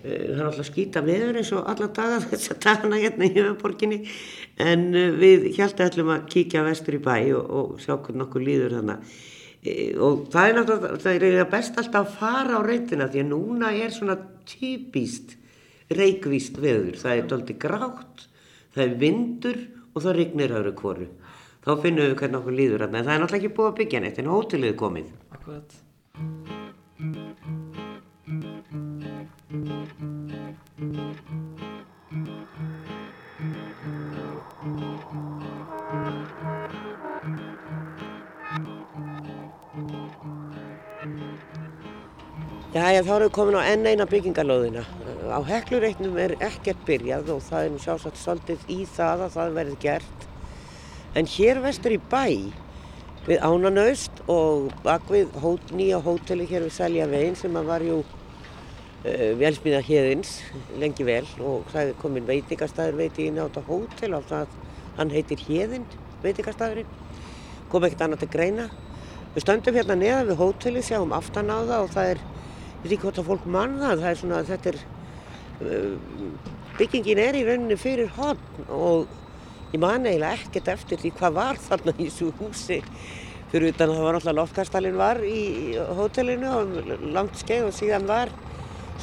það 0.06 0.40
er 0.40 0.48
alltaf 0.48 0.70
skýta 0.70 1.04
veður 1.06 1.40
eins 1.42 1.54
og 1.56 1.70
alla 1.72 1.90
daga 2.00 2.20
þess 2.26 2.54
að 2.54 2.62
dagana 2.66 3.02
hérna 3.04 3.30
í 3.30 3.34
höfuborginni 3.36 4.02
en 4.66 4.90
eh, 4.94 5.14
við 5.16 5.48
hjálta 5.58 5.90
ætlum 5.90 6.12
að 6.16 6.28
kíkja 6.34 6.66
vestur 6.68 7.00
í 7.00 7.02
bæ 7.06 7.16
og, 7.38 7.46
og 7.46 7.80
sjá 7.84 7.96
hvernig 7.96 8.28
okkur 8.28 8.46
líður 8.46 8.78
þannig 8.80 9.18
og 10.06 10.28
það 10.30 10.48
er 10.48 10.60
náttúrulega 10.60 11.02
það 11.02 11.24
er 11.26 11.50
best 11.50 11.80
alltaf 11.82 12.06
að 12.06 12.18
fara 12.20 12.60
á 12.60 12.62
reyndina 12.62 13.10
því 13.10 13.24
að 13.24 13.32
núna 13.32 13.72
er 13.74 13.94
svona 13.96 14.20
typíst 14.46 15.34
reikvíst 15.90 16.58
veður. 16.58 16.98
Það 16.98 17.18
er 17.18 17.28
doldi 17.30 17.56
grátt 17.62 18.28
það 18.76 18.84
er 18.86 18.98
vindur 19.02 19.62
og 19.94 20.04
það 20.04 20.18
rignir 20.20 20.56
öðru 20.60 20.74
kvoru 20.80 21.08
þá 21.66 21.72
finnum 21.82 22.10
við 22.10 22.18
hvernig 22.20 22.40
okkur 22.42 22.58
líður 22.60 22.86
en 22.88 22.98
það 22.98 23.14
er 23.16 23.24
náttúrulega 23.24 23.42
ekki 23.42 23.56
búið 23.58 23.72
að 23.72 23.80
byggja 23.80 24.04
neitt 24.04 24.22
en 24.22 24.34
hótelið 24.34 24.74
er 24.74 24.78
komið. 24.84 25.10
Akkurat. 25.40 25.80
Jæja, 42.76 43.02
þá 43.02 43.12
erum 43.16 43.24
við 43.24 43.32
komin 43.34 43.56
á 43.58 43.64
enn 43.66 43.88
eina 43.88 44.06
byggingalóðina. 44.10 44.84
Á 45.32 45.40
heklureitnum 45.48 46.18
er 46.22 46.36
ekkert 46.44 46.82
byrjað 46.86 47.32
og 47.34 47.40
það 47.48 47.64
er 47.64 47.72
nú 47.74 47.80
sjálfsagt 47.82 48.20
svolítið 48.22 48.68
í 48.70 48.78
það 48.86 49.24
að 49.26 49.34
það 49.38 49.56
verði 49.56 49.78
gert. 49.82 50.28
En 51.18 51.30
hér 51.32 51.62
vestur 51.64 51.96
í 51.96 52.00
bæ, 52.12 52.54
við 53.26 53.42
Ánanaust 53.42 54.22
og 54.30 54.70
bak 54.86 55.10
við 55.10 55.34
nýja 55.74 56.04
hóteli 56.06 56.46
hér 56.52 56.68
við 56.68 56.76
Seljavegin 56.76 57.40
sem 57.40 57.58
að 57.58 57.72
var 57.72 57.88
jú 57.88 58.04
uh, 59.06 59.32
velsmíða 59.40 59.82
hérins 59.86 60.40
lengi 60.82 61.06
vel 61.08 61.26
og 61.40 61.68
það 61.74 61.92
er 61.92 62.00
komin 62.02 62.28
veitingastæður 62.28 63.00
veiti 63.00 63.30
inn 63.30 63.40
á 63.40 63.46
þetta 63.46 63.66
hótel 63.70 64.18
og 64.18 64.28
það, 64.30 64.56
hann 64.98 65.12
heitir 65.14 65.42
Hérinn, 65.46 65.86
veitingastæðurinn, 66.24 66.94
kom 67.72 67.86
ekkert 67.86 68.06
annað 68.06 68.26
til 68.26 68.32
greina. 68.36 68.70
Við 69.36 69.44
stöndum 69.44 69.76
hérna 69.76 69.98
neðan 70.00 70.30
við 70.30 70.40
hóteli, 70.40 70.84
sjáum 70.86 71.14
aftan 71.16 71.52
á 71.52 71.60
það 71.68 71.82
og 71.82 71.92
það 71.92 72.12
er 72.14 72.22
ég 72.24 72.86
veit 72.86 72.94
ekki 72.94 73.04
hvort 73.04 73.20
að 73.20 73.30
fólk 73.30 73.46
mann 73.50 73.78
það, 73.82 74.02
það 74.02 74.10
er 74.12 74.20
svona, 74.22 74.42
þetta 74.48 74.72
er, 74.72 74.80
uh, 75.66 76.56
byggingin 76.80 77.22
er 77.26 77.38
í 77.38 77.46
rauninni 77.48 77.78
fyrir 77.82 78.12
hodn 78.16 78.72
og 78.72 79.14
ég 79.74 79.82
man 79.82 80.08
eiginlega 80.08 80.40
ekkert 80.40 80.74
eftir 80.76 81.02
því 81.02 81.14
hvað 81.20 81.38
var 81.40 81.62
þarna 81.66 81.96
í 81.98 82.08
þessu 82.08 82.32
húsi. 82.40 82.82
Fyrir 83.52 83.72
utan 83.72 83.92
að 83.92 83.98
það 83.98 84.06
var 84.06 84.16
náttúrulega 84.16 84.40
loftkastalinn 84.40 85.00
var 85.00 85.22
í 85.28 85.42
hótelinu 85.98 86.52
og 86.52 86.94
langt 87.16 87.38
skeið 87.40 87.68
og 87.70 87.76
síðan 87.76 88.08
var 88.10 88.32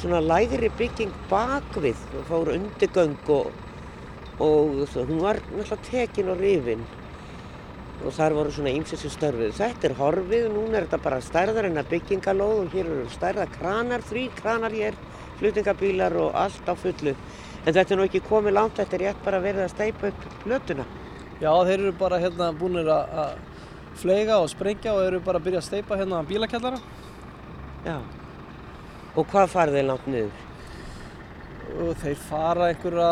svona 0.01 0.23
lægri 0.23 0.71
bygging 0.77 1.13
bakvið 1.29 2.01
og 2.19 2.27
fór 2.29 2.51
undirgöng 2.55 3.15
og, 3.33 3.53
og 4.39 4.83
hún 4.95 5.21
var 5.21 5.39
náttúrulega 5.51 5.79
tekin 5.89 6.31
og 6.33 6.41
rifin 6.41 6.85
og 8.03 8.11
þar 8.11 8.35
voru 8.35 8.51
svona 8.51 8.73
ímsið 8.73 8.99
sem 9.03 9.13
störfið. 9.13 9.53
Þetta 9.55 9.87
er 9.87 9.95
horfið, 9.99 10.47
núna 10.51 10.79
er 10.79 10.87
þetta 10.87 10.99
bara 11.05 11.21
stærðar 11.23 11.69
en 11.69 11.79
að 11.79 11.91
byggingalóð 11.93 12.63
og 12.63 12.73
hér 12.75 12.89
eru 12.89 13.05
stærða 13.13 13.45
kranar, 13.53 14.03
þrý 14.09 14.25
kranar 14.39 14.75
hér, 14.75 14.97
flutningabílar 15.39 16.17
og 16.19 16.35
allt 16.35 16.67
á 16.67 16.73
fullu. 16.75 17.13
En 17.63 17.71
þetta 17.71 17.95
er 17.95 18.01
nú 18.01 18.07
ekki 18.09 18.23
komið 18.27 18.57
langt, 18.57 18.75
þetta 18.79 18.97
er 18.97 19.05
rétt 19.07 19.23
bara 19.23 19.39
verið 19.43 19.67
að 19.67 19.71
steipa 19.75 20.11
upp 20.11 20.27
plötuna. 20.43 20.87
Já, 21.39 21.51
þeir 21.51 21.77
eru 21.77 21.93
bara 21.99 22.19
hérna 22.19 22.49
búinir 22.57 22.91
að 22.91 23.37
fleiga 23.99 24.41
og 24.41 24.51
sprengja 24.51 24.97
og 24.97 25.05
eru 25.05 25.21
bara 25.23 25.39
að 25.39 25.47
byrja 25.47 25.63
að 25.63 25.69
steipa 25.69 26.01
hérna 26.01 26.23
bílakjallara. 26.27 26.81
Já. 27.87 27.97
Og 29.13 29.27
hvað 29.29 29.51
farið 29.53 29.77
þeir 29.77 29.89
langt 29.89 30.05
niður? 30.09 30.37
Þeir 32.01 32.21
fara 32.27 32.69
einhverja, 32.71 33.09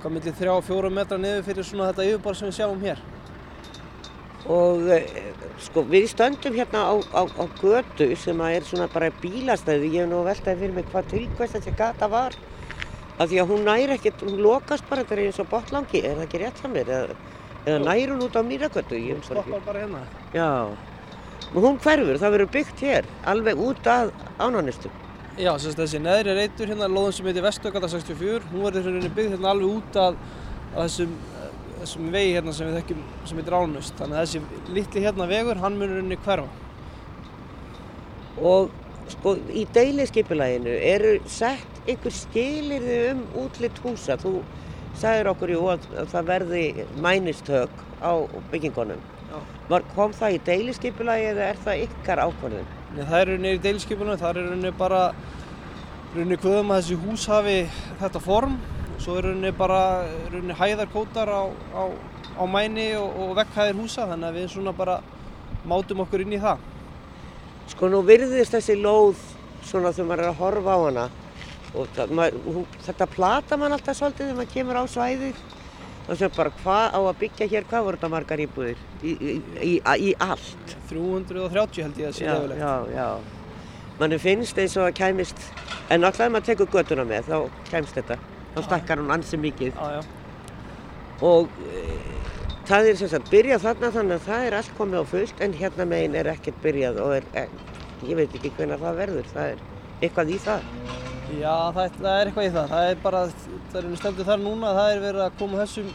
hvað 0.00 0.14
millir 0.14 0.38
þrjá 0.38 0.52
og 0.54 0.64
fjóra 0.66 0.90
metra 0.90 1.18
niður 1.18 1.44
fyrir 1.46 1.66
svona 1.66 1.90
þetta 1.92 2.06
yfirborð 2.08 2.40
sem 2.40 2.50
við 2.50 2.56
sjáum 2.58 2.82
hér. 2.82 3.02
Og 4.54 4.90
eh, 4.92 5.06
sko 5.64 5.84
við 5.88 6.08
stöndum 6.10 6.56
hérna 6.58 6.82
á, 6.90 6.94
á, 7.14 7.22
á 7.30 7.44
götu 7.60 8.08
sem 8.20 8.42
að 8.42 8.56
er 8.56 8.66
svona 8.68 8.88
bara 8.92 9.12
bílastæði. 9.22 9.92
Ég 9.94 10.02
hef 10.02 10.10
nú 10.10 10.24
veltaði 10.26 10.60
fyrir 10.64 10.74
mig 10.80 10.90
hvað 10.90 11.12
tilkvæmst 11.14 11.58
þessi 11.60 11.76
gata 11.78 12.10
var. 12.10 12.34
Af 13.14 13.30
því 13.30 13.38
að 13.44 13.54
hún 13.54 13.64
næri 13.68 13.94
ekkert, 13.94 14.26
hún 14.26 14.42
lokast 14.42 14.90
bara, 14.90 15.04
þetta 15.04 15.14
er 15.14 15.22
eins 15.28 15.38
og 15.38 15.46
botlangi, 15.52 16.02
er 16.02 16.18
það 16.18 16.26
ekki 16.26 16.42
rétt 16.42 16.58
hjá 16.58 16.68
mér? 16.72 16.90
Eða, 16.90 17.78
næri 17.86 18.10
hún 18.10 18.26
út 18.26 18.34
á? 18.34 18.42
Ég 18.42 18.66
það 18.66 18.82
ekki. 18.82 19.22
Stoppar 19.30 19.62
bara 19.68 19.84
hérna. 19.84 20.02
Já, 20.34 20.50
og 21.54 21.62
hún 21.62 21.78
hverfur, 21.78 22.18
það 22.18 22.34
verður 22.34 22.52
byggt 22.58 22.82
hér, 22.82 23.08
alveg 23.30 23.62
út 23.62 23.86
að 23.86 24.10
ánánistum. 24.42 25.03
Já, 25.34 25.50
þessi 25.58 25.98
neðri 25.98 26.34
reytur 26.36 26.70
hérna, 26.70 26.86
lóðun 26.86 27.14
sem 27.16 27.26
heitir 27.26 27.42
Vestögata 27.42 27.88
64, 27.90 28.44
hún 28.52 28.62
verður 28.68 28.84
hérna 28.86 29.08
byggð 29.16 29.32
hérna 29.34 29.48
alveg 29.50 29.72
út 29.80 29.96
að, 29.98 30.18
að 30.76 30.84
þessum, 30.84 31.16
þessum 31.80 32.12
vegi 32.14 32.36
hérna 32.36 32.54
sem 32.54 32.68
við 32.68 32.76
þekkjum 32.78 33.00
sem 33.26 33.40
heitir 33.40 33.56
Ánust. 33.58 33.96
Þannig 33.98 34.20
að 34.20 34.28
þessi 34.28 34.74
litli 34.76 35.02
hérna 35.02 35.26
vegur, 35.32 35.60
hann 35.64 35.78
munur 35.80 35.98
henni 35.98 36.18
hverfa. 36.22 36.46
Og 38.46 38.70
sko 39.16 39.32
í 39.50 39.64
deiliskypulæginu 39.74 40.76
eru 40.92 41.16
sett 41.26 41.82
einhver 41.82 42.14
skilirði 42.14 43.00
um 43.16 43.26
útlitt 43.42 43.82
húsa. 43.82 44.14
Þú 44.22 44.36
sagðir 45.02 45.32
okkur 45.34 45.56
jú 45.56 45.66
að, 45.74 45.90
að 45.98 46.14
það 46.14 46.30
verði 46.30 46.64
mænistök 47.02 47.84
á 47.98 48.22
byggingunum. 48.54 49.02
Já. 49.32 49.36
Var, 49.74 49.90
kom 49.98 50.14
það 50.14 50.38
í 50.38 50.40
deiliskypulægi 50.52 51.28
eða 51.34 51.50
er 51.50 51.62
það 51.66 51.86
ykkar 51.88 52.26
ákvörðun? 52.28 52.72
Það 52.94 53.16
er 53.18 53.26
rauninni 53.32 53.52
í 53.56 53.62
deiliskipunum, 53.62 54.18
það 54.20 54.28
er 54.30 54.44
rauninni 54.44 54.70
bara 54.78 55.00
rauninni 56.14 56.36
hvöðum 56.38 56.68
að 56.70 56.82
þessi 56.82 56.98
hús 57.02 57.24
hafi 57.26 57.56
þetta 57.98 58.20
form. 58.22 58.54
Svo 59.02 59.16
er 59.18 59.26
rauninni 59.26 59.50
bara 59.58 59.80
rauninni 60.28 60.54
hæðarkótar 60.60 61.32
á, 61.34 61.42
á, 61.74 61.82
á 62.38 62.44
mæni 62.46 62.92
og, 63.00 63.08
og 63.18 63.34
vegghæðir 63.40 63.80
húsa 63.80 64.06
þannig 64.12 64.28
að 64.30 64.38
við 64.38 64.46
svona 64.52 64.76
bara 64.78 65.00
mátum 65.66 66.04
okkur 66.04 66.22
inn 66.22 66.36
í 66.36 66.40
það. 66.44 66.62
Sko 67.72 67.90
nú 67.90 68.04
virðist 68.06 68.54
þessi 68.54 68.78
lóð 68.78 69.18
svona 69.64 69.90
þegar 69.90 70.10
maður 70.12 70.24
er 70.24 70.30
að 70.30 70.40
horfa 70.44 70.78
á 70.78 70.80
hana 70.84 71.08
og 71.74 71.90
það, 71.96 72.14
maður, 72.14 72.40
hún, 72.46 72.66
þetta 72.86 73.10
plata 73.10 73.58
mann 73.58 73.74
alltaf 73.74 73.98
svolítið 73.98 74.28
þegar 74.28 74.38
maður 74.38 74.52
kemur 74.54 74.78
á 74.78 74.84
svæðið 74.94 75.42
og 76.04 76.18
svo 76.20 76.28
bara 76.36 76.50
hvað 76.60 76.96
á 76.96 77.00
að 77.00 77.18
byggja 77.22 77.46
hér, 77.52 77.64
hvað 77.70 77.84
voru 77.86 77.96
þetta 78.00 78.10
margar 78.12 78.42
íbúðir 78.44 78.80
í, 79.02 79.12
í, 79.14 79.34
í, 79.64 79.72
í 80.08 80.10
allt? 80.20 80.74
330 80.90 81.82
held 81.86 82.00
ég 82.02 82.10
að 82.10 82.18
sé 82.18 82.26
Já, 82.26 82.34
lefilegt. 82.34 82.60
já, 82.60 82.74
já. 82.92 83.08
Manni 84.00 84.18
finnst 84.18 84.58
eins 84.58 84.74
og 84.76 84.88
að 84.88 84.96
kæmist, 84.98 85.44
en 85.94 86.04
alltaf 86.04 86.26
ef 86.26 86.32
maður 86.34 86.48
tekur 86.50 86.70
göttuna 86.74 87.04
með 87.08 87.28
þá 87.30 87.36
kæmst 87.70 87.96
þetta, 88.00 88.18
þá 88.56 88.60
stakkar 88.66 89.00
hún 89.02 89.12
ansi 89.14 89.38
mikið 89.40 89.72
Já, 89.78 90.00
já. 90.00 90.02
og 91.30 91.52
e, 91.62 91.84
það 92.68 92.90
er 92.90 92.98
sem 93.00 93.12
sagt 93.14 93.30
byrjað 93.32 93.64
þarna 93.68 93.92
þannig 93.94 94.18
að 94.18 94.26
það 94.28 94.48
er 94.48 94.58
allt 94.60 94.74
komið 94.80 94.98
á 95.00 95.04
fullt 95.14 95.44
en 95.46 95.56
hérna 95.60 95.86
megin 95.94 96.18
er 96.20 96.32
ekkert 96.34 96.58
byrjað 96.64 97.00
og 97.06 97.14
er, 97.20 97.28
er 97.44 97.54
ég 98.04 98.18
veit 98.18 98.34
ekki 98.36 98.50
hvenær 98.58 98.82
það 98.82 98.98
verður, 99.04 99.30
það 99.32 99.54
er 99.54 99.64
eitthvað 100.04 100.34
í 100.34 100.38
það. 100.42 100.66
Já, 101.32 101.72
það, 101.72 101.94
það 101.98 102.14
er 102.14 102.28
eitthvað 102.28 102.46
í 102.46 102.52
það. 102.54 102.72
Það 102.72 102.88
er 102.88 102.98
bara, 103.04 103.20
það 103.72 103.78
er 103.80 104.00
stendur 104.00 104.28
þar 104.28 104.42
núna, 104.42 104.72
það 104.76 104.90
er 104.92 105.02
verið 105.04 105.24
að 105.24 105.38
koma 105.40 105.60
þessum, 105.62 105.92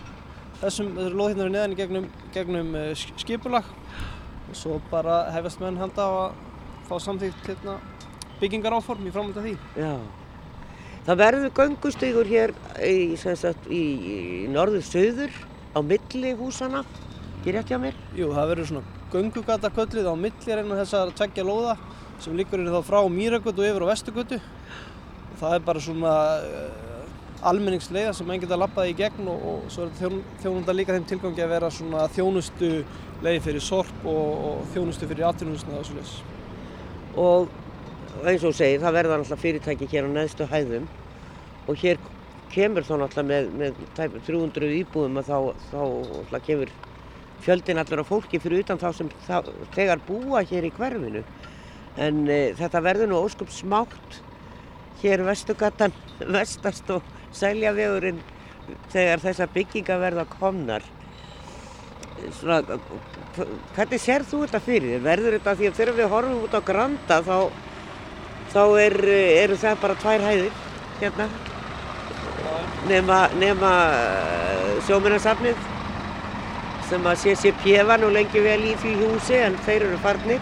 þessum, 0.62 0.94
þessum 0.98 1.20
lóðhjarnar 1.22 1.52
neðan 1.54 1.76
í 1.76 1.80
gegnum, 1.80 2.08
gegnum 2.36 2.72
uh, 2.80 3.04
skipulag 3.22 3.74
og 4.50 4.58
svo 4.58 4.80
bara 4.90 5.20
hefast 5.36 5.62
menn 5.62 5.78
handa 5.78 6.08
á 6.10 6.12
að 6.26 6.40
fá 6.90 6.96
samþýgt 7.06 7.52
hérna, 7.52 7.78
byggingar 8.40 8.80
áform 8.80 9.06
í 9.06 9.14
framhald 9.14 9.38
af 9.38 9.46
því. 9.46 9.56
Já. 9.78 9.94
Það 11.06 11.22
verður 11.24 11.54
göngustygur 11.58 12.30
hér 12.30 12.56
í, 12.86 13.16
sagt, 13.18 13.70
í, 13.70 13.82
í 13.82 14.18
norður-söður 14.52 15.36
á 15.78 15.80
milli 15.86 16.34
húsana, 16.38 16.84
ekki 17.40 17.54
rétt 17.56 17.70
hjá 17.70 17.80
mér? 17.82 17.98
Jú, 18.18 18.34
það 18.34 18.56
verður 18.56 18.72
svona 18.74 18.98
göngugata 19.14 19.72
köllið 19.74 20.10
á 20.10 20.16
milli 20.18 20.58
reyna 20.58 20.82
þessar 20.82 21.14
tveggja 21.18 21.46
lóða 21.46 21.78
sem 22.22 22.36
líkur 22.38 22.60
hérna 22.60 22.76
þá 22.76 22.90
frá 22.90 23.00
Mýragötu 23.10 23.64
og 23.64 23.70
yfir 23.70 23.86
á 23.86 23.92
Vestugötu. 23.94 24.40
Það 25.40 25.56
er 25.56 25.64
bara 25.66 25.84
svona 25.84 26.14
uh, 26.44 26.90
almenningsleiða 27.50 28.12
sem 28.18 28.32
einn 28.32 28.42
geta 28.44 28.58
lappaði 28.60 28.94
í 28.94 28.98
gegn 29.00 29.30
og, 29.32 29.46
og 29.52 29.72
svo 29.72 29.86
er 29.86 29.94
þjón, 30.00 30.20
þjónunda 30.44 30.76
líka 30.76 30.98
þeim 30.98 31.08
tilgangi 31.08 31.46
að 31.46 31.54
vera 31.54 31.72
svona 31.72 32.08
þjónustu 32.16 32.72
leiði 33.24 33.44
fyrir 33.48 33.64
sorp 33.64 34.06
og, 34.08 34.44
og 34.50 34.70
þjónustu 34.74 35.08
fyrir 35.08 35.30
atvinnusna 35.30 35.80
og 35.80 35.88
svo 35.88 35.98
leiðis. 36.00 36.16
Og 37.20 38.28
eins 38.28 38.44
og 38.44 38.56
segir, 38.58 38.82
það 38.84 38.98
verða 38.98 39.20
náttúrulega 39.20 39.44
fyrirtæki 39.46 39.90
hér 39.94 40.08
á 40.08 40.16
neðstu 40.18 40.48
hæðum 40.50 40.88
og 41.70 41.80
hér 41.80 42.00
kemur 42.52 42.86
þá 42.88 42.94
náttúrulega 43.04 43.30
með, 43.30 43.50
með 43.62 43.82
300 44.28 44.72
íbúðum 44.82 45.20
að 45.22 45.32
þá, 45.32 45.38
þá 45.72 46.40
kemur 46.48 46.74
fjöldin 47.44 47.80
allir 47.80 48.04
á 48.04 48.06
fólki 48.08 48.40
fyrir 48.42 48.66
utan 48.66 48.82
þá 48.82 48.90
sem 48.98 49.12
þá, 49.28 49.48
þegar 49.76 50.02
búa 50.08 50.44
hér 50.44 50.68
í 50.68 50.74
hverfinu. 50.76 51.24
En 52.00 52.26
e, 52.28 52.40
þetta 52.58 52.84
verður 52.84 53.12
nú 53.12 53.22
óskup 53.24 53.52
smátt 53.54 54.20
hér 55.04 55.24
vestugatan, 55.28 55.96
vestast 56.20 56.90
og 56.94 57.06
sæljavegurinn 57.36 58.22
þegar 58.94 59.24
þessar 59.24 59.54
bygginga 59.54 59.98
verða 60.02 60.26
komnar. 60.30 60.86
Svona, 62.36 62.80
hvernig 63.76 64.02
sér 64.04 64.26
þú 64.28 64.44
þetta 64.44 64.60
fyrir? 64.64 65.02
Verður 65.04 65.38
þetta 65.38 65.56
því 65.56 65.70
að 65.70 65.78
þegar 65.80 65.98
við 66.02 66.14
horfum 66.14 66.46
út 66.46 66.58
á 66.58 66.62
Granda 66.68 67.20
þá 67.24 67.36
þá 68.50 68.64
er, 68.82 68.96
eru 69.46 69.58
það 69.62 69.82
bara 69.84 69.98
tvær 70.02 70.26
hæðir 70.26 70.62
hérna 71.00 71.28
nema, 72.90 73.20
nema 73.40 73.74
eh, 73.94 74.72
sjóminnarsafnið 74.88 75.68
sem 76.90 77.06
að 77.06 77.20
CCP 77.24 77.76
var 77.86 78.02
nú 78.02 78.10
lengi 78.14 78.42
vel 78.42 78.62
í 78.72 78.76
því 78.82 78.96
húsi 79.04 79.38
en 79.38 79.58
þeir 79.68 79.86
eru 79.92 80.00
farnir 80.02 80.42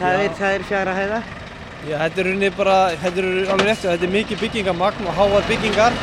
það 0.00 0.24
er, 0.24 0.32
það 0.40 0.56
er 0.56 0.66
fjara 0.72 0.96
hæða 0.98 1.20
Já, 1.88 1.94
þetta 2.02 2.20
er 2.20 2.28
unni 2.34 2.48
bara, 2.52 2.72
þetta 3.00 3.20
er 3.22 3.26
alveg 3.48 3.64
réttið, 3.64 3.90
þetta 3.94 4.04
er 4.04 4.10
mikið 4.12 4.40
byggingamagn 4.42 5.06
og 5.08 5.14
háar 5.16 5.44
byggingar 5.48 5.94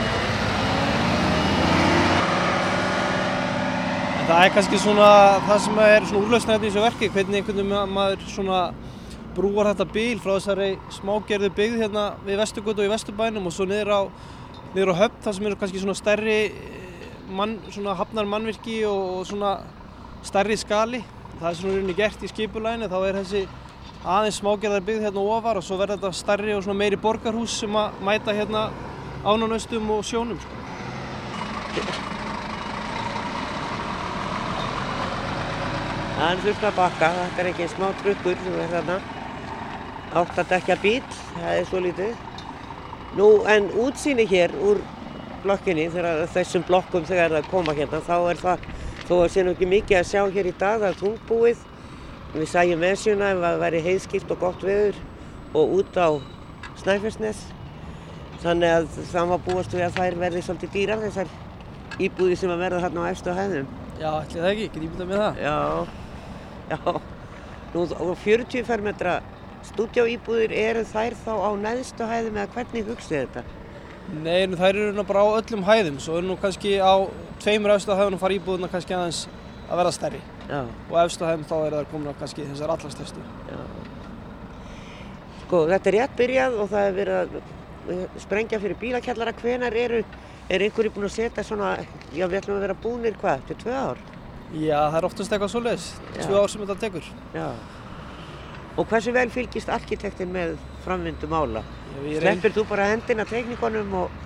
en 4.16 4.32
það 4.32 4.40
er 4.40 4.54
kannski 4.56 4.80
svona 4.82 5.10
það 5.46 5.60
sem 5.68 5.78
er 5.86 6.08
svona 6.10 6.22
úrlausnægt 6.24 6.64
í 6.64 6.72
þessu 6.72 6.82
verki 6.82 7.10
hvernig 7.14 7.38
einhvern 7.38 7.60
veginn 7.62 7.94
maður 7.94 8.24
svona 8.32 8.62
brúar 9.36 9.70
þetta 9.70 9.88
bíl 9.92 10.24
frá 10.24 10.32
þessari 10.32 10.72
smágerðu 10.96 11.52
byggð 11.60 11.84
hérna 11.84 12.06
við 12.26 12.42
Vestugötu 12.42 12.82
og 12.82 12.88
í 12.88 12.94
Vesturbænum 12.96 13.46
og 13.46 13.54
svo 13.54 13.68
niður 13.70 13.92
á, 13.94 14.02
niður 14.74 14.94
á 14.98 15.02
höfn 15.04 15.22
þar 15.28 15.38
sem 15.38 15.50
eru 15.52 15.60
kannski 15.62 15.84
svona 15.84 15.98
stærri 16.00 16.40
eh, 16.48 17.06
mann, 17.30 17.60
svona 17.70 17.94
hafnar 18.00 18.26
mannvirki 18.32 18.80
og, 18.90 19.20
og 19.20 19.30
svona 19.30 19.54
stærri 20.26 20.58
skali. 20.58 21.04
Það 21.36 21.48
er 21.52 21.62
svona 21.62 21.78
rauninni 21.78 21.98
gert 22.00 22.26
í 22.26 22.32
skipulæni 22.32 22.90
þá 22.90 22.98
er 23.04 23.22
þessi 23.22 23.44
aðeins 24.06 24.40
smágerðar 24.42 24.86
byggð 24.86 25.08
hérna 25.08 25.28
ofar 25.36 25.58
og 25.58 25.66
svo 25.66 25.80
verður 25.82 25.98
þetta 25.98 26.20
stærri 26.22 26.54
og 26.58 26.68
meiri 26.78 26.98
borgarhús 27.02 27.60
sem 27.62 27.78
að 27.80 28.02
mæta 28.06 28.36
hérna 28.38 28.68
ánanaustum 29.26 29.90
og 29.96 30.06
sjónum. 30.06 30.38
Sko. 30.42 30.56
Það 36.16 36.30
er 36.32 36.40
þurft 36.46 36.64
að 36.64 36.78
bakka, 36.78 37.08
þetta 37.18 37.42
er 37.42 37.48
ekki 37.50 37.66
smá 37.74 37.90
trukkur 38.00 38.38
sem 38.40 38.54
er 38.64 38.70
þarna 38.72 38.96
átt 40.16 40.38
að 40.40 40.52
dekja 40.54 40.78
bíl, 40.80 41.02
það 41.34 41.50
er 41.52 41.66
svo 41.68 41.82
lítið. 41.84 42.14
Nú 43.20 43.28
en 43.52 43.68
útsýni 43.84 44.24
hér 44.30 44.56
úr 44.64 44.80
blokkinni, 45.44 45.90
þegar 45.92 46.24
þessum 46.32 46.64
blokkum 46.70 47.04
þegar 47.10 47.36
það 47.36 47.50
koma 47.52 47.76
hérna, 47.76 48.00
þá 48.08 48.16
er 48.32 48.40
það, 48.40 48.64
þó 49.10 49.14
að 49.18 49.28
sé 49.34 49.44
nú 49.44 49.56
ekki 49.58 49.70
mikið 49.74 50.00
að 50.00 50.10
sjá 50.14 50.22
hér 50.38 50.50
í 50.50 50.56
dag, 50.56 50.80
það 50.86 50.88
er 50.88 51.00
þungbúið. 51.02 51.66
Við 52.36 52.50
sæjum 52.52 52.82
esjuna 52.84 53.32
ef 53.32 53.38
það 53.40 53.62
væri 53.62 53.80
heiðskipt 53.86 54.32
og 54.34 54.42
gott 54.42 54.64
veður 54.66 54.98
og 55.56 55.76
út 55.78 55.96
á 55.96 56.10
Snæfellsnes. 56.82 57.46
Þannig 58.44 58.74
að 58.76 58.88
það 59.14 59.30
má 59.30 59.36
búast 59.46 59.76
við 59.76 59.86
að 59.86 60.00
þær 60.02 60.18
verði 60.26 60.42
svolítið 60.44 60.74
dýrar 60.76 61.04
þessar 61.06 61.32
íbúði 62.04 62.36
sem 62.42 62.52
að 62.52 62.64
verða 62.66 62.82
hérna 62.84 63.08
á 63.08 63.12
efstu 63.14 63.36
hæðum. 63.38 63.70
Já, 64.02 64.10
ætli 64.20 64.42
það 64.42 64.50
ekki, 64.50 64.68
getur 64.68 64.88
íbútað 64.90 65.12
með 65.14 65.24
það? 65.24 65.40
Já, 65.46 65.56
já. 66.74 66.80
Nú, 67.76 67.86
40 68.26 68.68
fermetra 68.68 69.16
Stúdjáýbúðir 69.66 70.52
eru 70.60 70.84
þær 70.92 71.16
þá 71.24 71.34
á 71.40 71.50
neðstu 71.64 72.12
hæðum 72.12 72.38
eða 72.38 72.52
hvernig 72.54 72.92
hugstu 72.92 73.16
þetta? 73.16 73.48
Nei, 74.20 74.44
þær 74.52 74.76
eru 74.76 75.08
bara 75.08 75.24
á 75.24 75.28
öllum 75.40 75.66
hæðum, 75.66 76.04
svo 76.04 76.20
eru 76.20 76.30
nú 76.30 76.38
kannski 76.44 76.78
á 76.84 76.94
tveimur 77.42 77.74
efstu 77.74 77.96
hæðunum 77.96 78.22
fara 78.22 78.38
íbúðuna 78.38 78.70
kannski 78.70 78.94
aðeins 78.94 79.26
að 79.66 79.80
vera 79.82 79.96
stærri. 79.96 80.22
Já. 80.50 80.62
Og 80.92 80.98
efstu 81.02 81.26
hæðum 81.26 81.46
þá 81.50 81.56
er 81.58 81.76
það 81.76 81.92
komin 81.92 82.12
á 82.12 82.20
kannski 82.20 82.46
þessar. 82.46 82.74
Já. 83.50 83.60
Sko, 85.46 85.62
þetta 85.70 85.92
er 85.92 85.98
rétt 86.00 86.18
byrjað 86.18 86.58
og 86.62 86.70
það 86.72 86.90
er 86.90 86.98
verið 87.00 87.20
að 87.22 87.38
eh, 87.38 88.20
sprengja 88.24 88.60
fyrir 88.62 88.80
bílakjallara. 88.82 89.36
Hvenar 89.42 89.78
eru, 89.78 90.02
er 90.50 90.66
einhverju 90.66 90.94
búin 90.96 91.08
að 91.10 91.16
setja 91.20 91.46
svona, 91.46 91.76
já 92.14 92.26
við 92.26 92.40
ætlum 92.42 92.60
að 92.60 92.68
vera 92.68 92.78
búinir 92.86 93.18
hvað, 93.22 93.48
til 93.50 93.58
tvö 93.62 93.78
ár? 93.78 94.04
Já, 94.56 94.78
það 94.78 95.00
er 95.00 95.08
oftast 95.10 95.34
eitthvað 95.34 95.54
svo 95.54 95.64
leiðis, 95.66 95.88
tvö 96.22 96.42
ár 96.42 96.52
sem 96.54 96.66
þetta 96.66 96.78
tekur. 96.86 97.10
Já. 97.34 97.48
Og 98.76 98.90
hversu 98.90 99.14
vel 99.16 99.30
fylgist 99.32 99.72
arkitektin 99.72 100.34
með 100.34 100.58
framvindu 100.84 101.30
mála? 101.32 101.64
Sleppir 101.96 102.50
reyn... 102.50 102.56
þú 102.58 102.66
bara 102.70 102.90
hendina 102.92 103.26
teknikonum 103.30 103.94
og... 104.02 104.22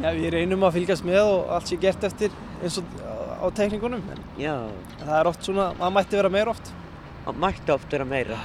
Já, 0.00 0.10
við 0.16 0.30
reynum 0.36 0.64
að 0.64 0.78
fylgjast 0.78 1.04
með 1.04 1.20
og 1.26 1.50
allt 1.56 1.68
sé 1.68 1.76
gert 1.82 2.06
eftir 2.06 2.34
eins 2.62 2.78
og 2.80 2.86
á 3.40 3.46
teknikonum. 3.56 4.02
Já. 4.38 4.54
Það 5.00 5.14
er 5.18 5.30
oft 5.30 5.46
svona, 5.46 5.70
það 5.78 5.94
mætti 5.96 6.20
vera 6.20 6.32
meira 6.36 6.54
oft. 6.54 6.72
Það 7.26 7.40
mætti 7.44 7.74
oft 7.74 7.94
vera 7.96 8.08
meira. 8.08 8.40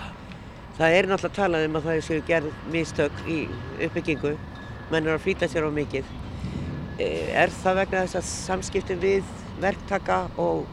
Það 0.75 0.97
er 0.97 1.09
náttúrulega 1.09 1.37
talað 1.39 1.65
um 1.69 1.77
að 1.79 1.89
það 1.89 1.99
séu 2.07 2.23
gerð 2.27 2.61
mistök 2.73 3.19
í 3.31 3.39
uppbyggingu. 3.87 4.35
Menn 4.91 5.07
er 5.07 5.17
að 5.17 5.25
flýta 5.25 5.49
sér 5.51 5.67
á 5.67 5.71
mikið. 5.75 6.09
E, 6.99 7.09
er 7.35 7.53
það 7.61 7.79
vegna 7.81 8.05
þess 8.05 8.19
að 8.19 8.27
samskiptin 8.31 9.03
við 9.03 9.35
verktaka 9.63 10.25
og 10.41 10.65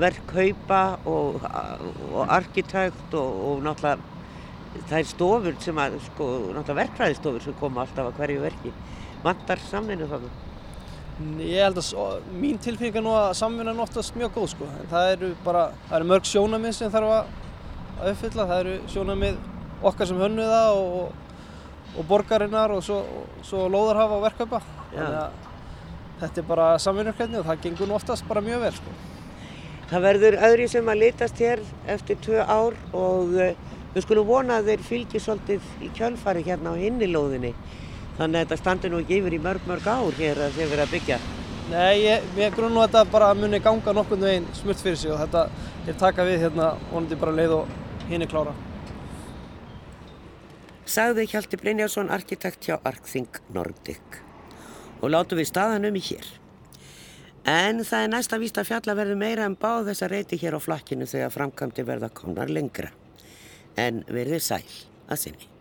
verkhaupa 0.00 0.82
og, 1.08 1.44
og 2.12 2.34
arkitekt 2.34 3.16
og, 3.16 3.40
og 3.48 3.64
náttúrulega 3.64 4.12
það 4.88 4.98
er 4.98 5.08
stofur 5.08 5.60
sem 5.62 5.78
að, 5.78 5.98
sko, 6.08 6.26
náttúrulega 6.54 6.80
verkfræðistofur 6.82 7.44
sem 7.44 7.56
koma 7.60 7.84
alltaf 7.84 8.10
að 8.10 8.18
hverju 8.20 8.42
verki. 8.42 8.74
Mandar 9.24 9.62
samvinnu 9.70 10.08
þannig? 10.10 10.43
Ég 11.38 11.60
held 11.62 11.78
að 11.78 12.24
mín 12.34 12.56
tilfinning 12.58 12.96
er 12.98 13.04
nú 13.04 13.12
að 13.14 13.36
samvinna 13.38 13.74
oftast 13.84 14.16
mjög 14.18 14.32
góð 14.34 14.48
sko. 14.50 14.66
En 14.80 14.88
það 14.90 15.10
eru 15.12 15.28
bara, 15.44 15.68
það 15.86 15.98
eru 16.00 16.08
mörg 16.10 16.26
sjónamið 16.26 16.72
sem 16.74 16.90
þarf 16.90 17.12
að, 17.14 17.28
að 18.00 18.10
uppfylla. 18.10 18.46
Það 18.50 18.62
eru 18.64 18.74
sjónamið 18.90 19.36
okkar 19.90 20.10
sem 20.10 20.22
hönnu 20.24 20.46
það 20.50 20.78
og, 20.80 21.36
og 21.94 22.08
borgarinnar 22.10 22.74
og 22.74 22.82
svo, 22.82 22.98
svo 23.46 23.68
lóðarhafa 23.70 24.18
og 24.18 24.24
verkhaupa. 24.26 24.60
Þannig 24.94 25.20
að 25.20 25.38
þetta 26.24 26.42
er 26.42 26.48
bara 26.48 26.66
samvinnurkvæðni 26.82 27.40
og 27.40 27.46
það 27.46 27.62
gengur 27.68 27.90
nú 27.90 27.98
oftast 28.00 28.26
bara 28.26 28.42
mjög 28.42 28.66
vel 28.66 28.74
sko. 28.80 28.96
Það 29.92 30.04
verður 30.08 30.40
öðri 30.48 30.68
sem 30.72 30.90
að 30.90 31.00
litast 31.04 31.40
hér 31.44 31.62
eftir 31.94 32.18
tvö 32.24 32.42
ár 32.42 32.74
og 32.96 33.34
uh, 33.38 33.72
við 33.94 34.06
skulum 34.06 34.26
vona 34.26 34.58
að 34.58 34.72
þeir 34.72 34.84
fylgji 34.88 35.22
svolítið 35.22 35.72
í 35.84 35.90
kjölfari 35.94 36.42
hérna 36.46 36.74
á 36.74 36.80
hinnilóðinni. 36.80 37.52
Þannig 38.18 38.38
að 38.38 38.44
þetta 38.44 38.58
standi 38.60 38.90
nú 38.90 39.00
ekki 39.02 39.18
yfir 39.18 39.34
í 39.34 39.40
mörg 39.42 39.64
mörg 39.66 39.88
ár 39.90 40.18
hér 40.20 40.42
að 40.44 40.58
þeir 40.58 40.68
verða 40.70 40.86
að 40.86 40.92
byggja. 40.94 41.18
Nei, 41.64 42.04
ég, 42.04 42.28
ég 42.38 42.54
grunn 42.54 42.74
nú 42.76 42.82
að 42.82 42.92
þetta 42.92 43.10
bara 43.14 43.32
muni 43.38 43.58
ganga 43.64 43.94
nokkurnu 43.96 44.28
einn 44.28 44.46
smurt 44.54 44.82
fyrir 44.84 45.00
sig 45.00 45.10
og 45.10 45.18
þetta 45.22 45.46
er 45.88 45.98
taka 45.98 46.26
við 46.28 46.44
hérna 46.44 46.74
vonandi 46.92 47.18
bara 47.18 47.34
leið 47.34 47.54
og 47.56 47.74
hinn 48.10 48.22
er 48.22 48.30
klára. 48.30 48.52
Sagði 50.84 51.24
Hjalti 51.32 51.58
Brynjásson, 51.58 52.12
arkitekt 52.12 52.68
hjá 52.68 52.76
Arkþing 52.76 53.40
Nordic 53.56 54.20
og 55.00 55.10
látu 55.10 55.38
við 55.38 55.48
staðanum 55.48 55.96
í 55.96 56.04
hér. 56.04 56.28
En 57.48 57.82
það 57.84 58.04
er 58.04 58.12
næsta 58.12 58.38
víst 58.40 58.60
að 58.60 58.70
fjalla 58.70 58.94
verður 58.96 59.18
meira 59.20 59.48
en 59.48 59.56
báð 59.60 59.90
þessa 59.90 60.10
reyti 60.12 60.38
hér 60.40 60.56
á 60.56 60.60
flakkinu 60.64 61.08
þegar 61.08 61.34
framkvæmdi 61.34 61.84
verða 61.88 62.12
konar 62.12 62.52
lengra. 62.52 62.92
En 63.76 64.04
verður 64.08 64.44
sæl 64.44 64.62
að 65.08 65.20
sinni. 65.26 65.53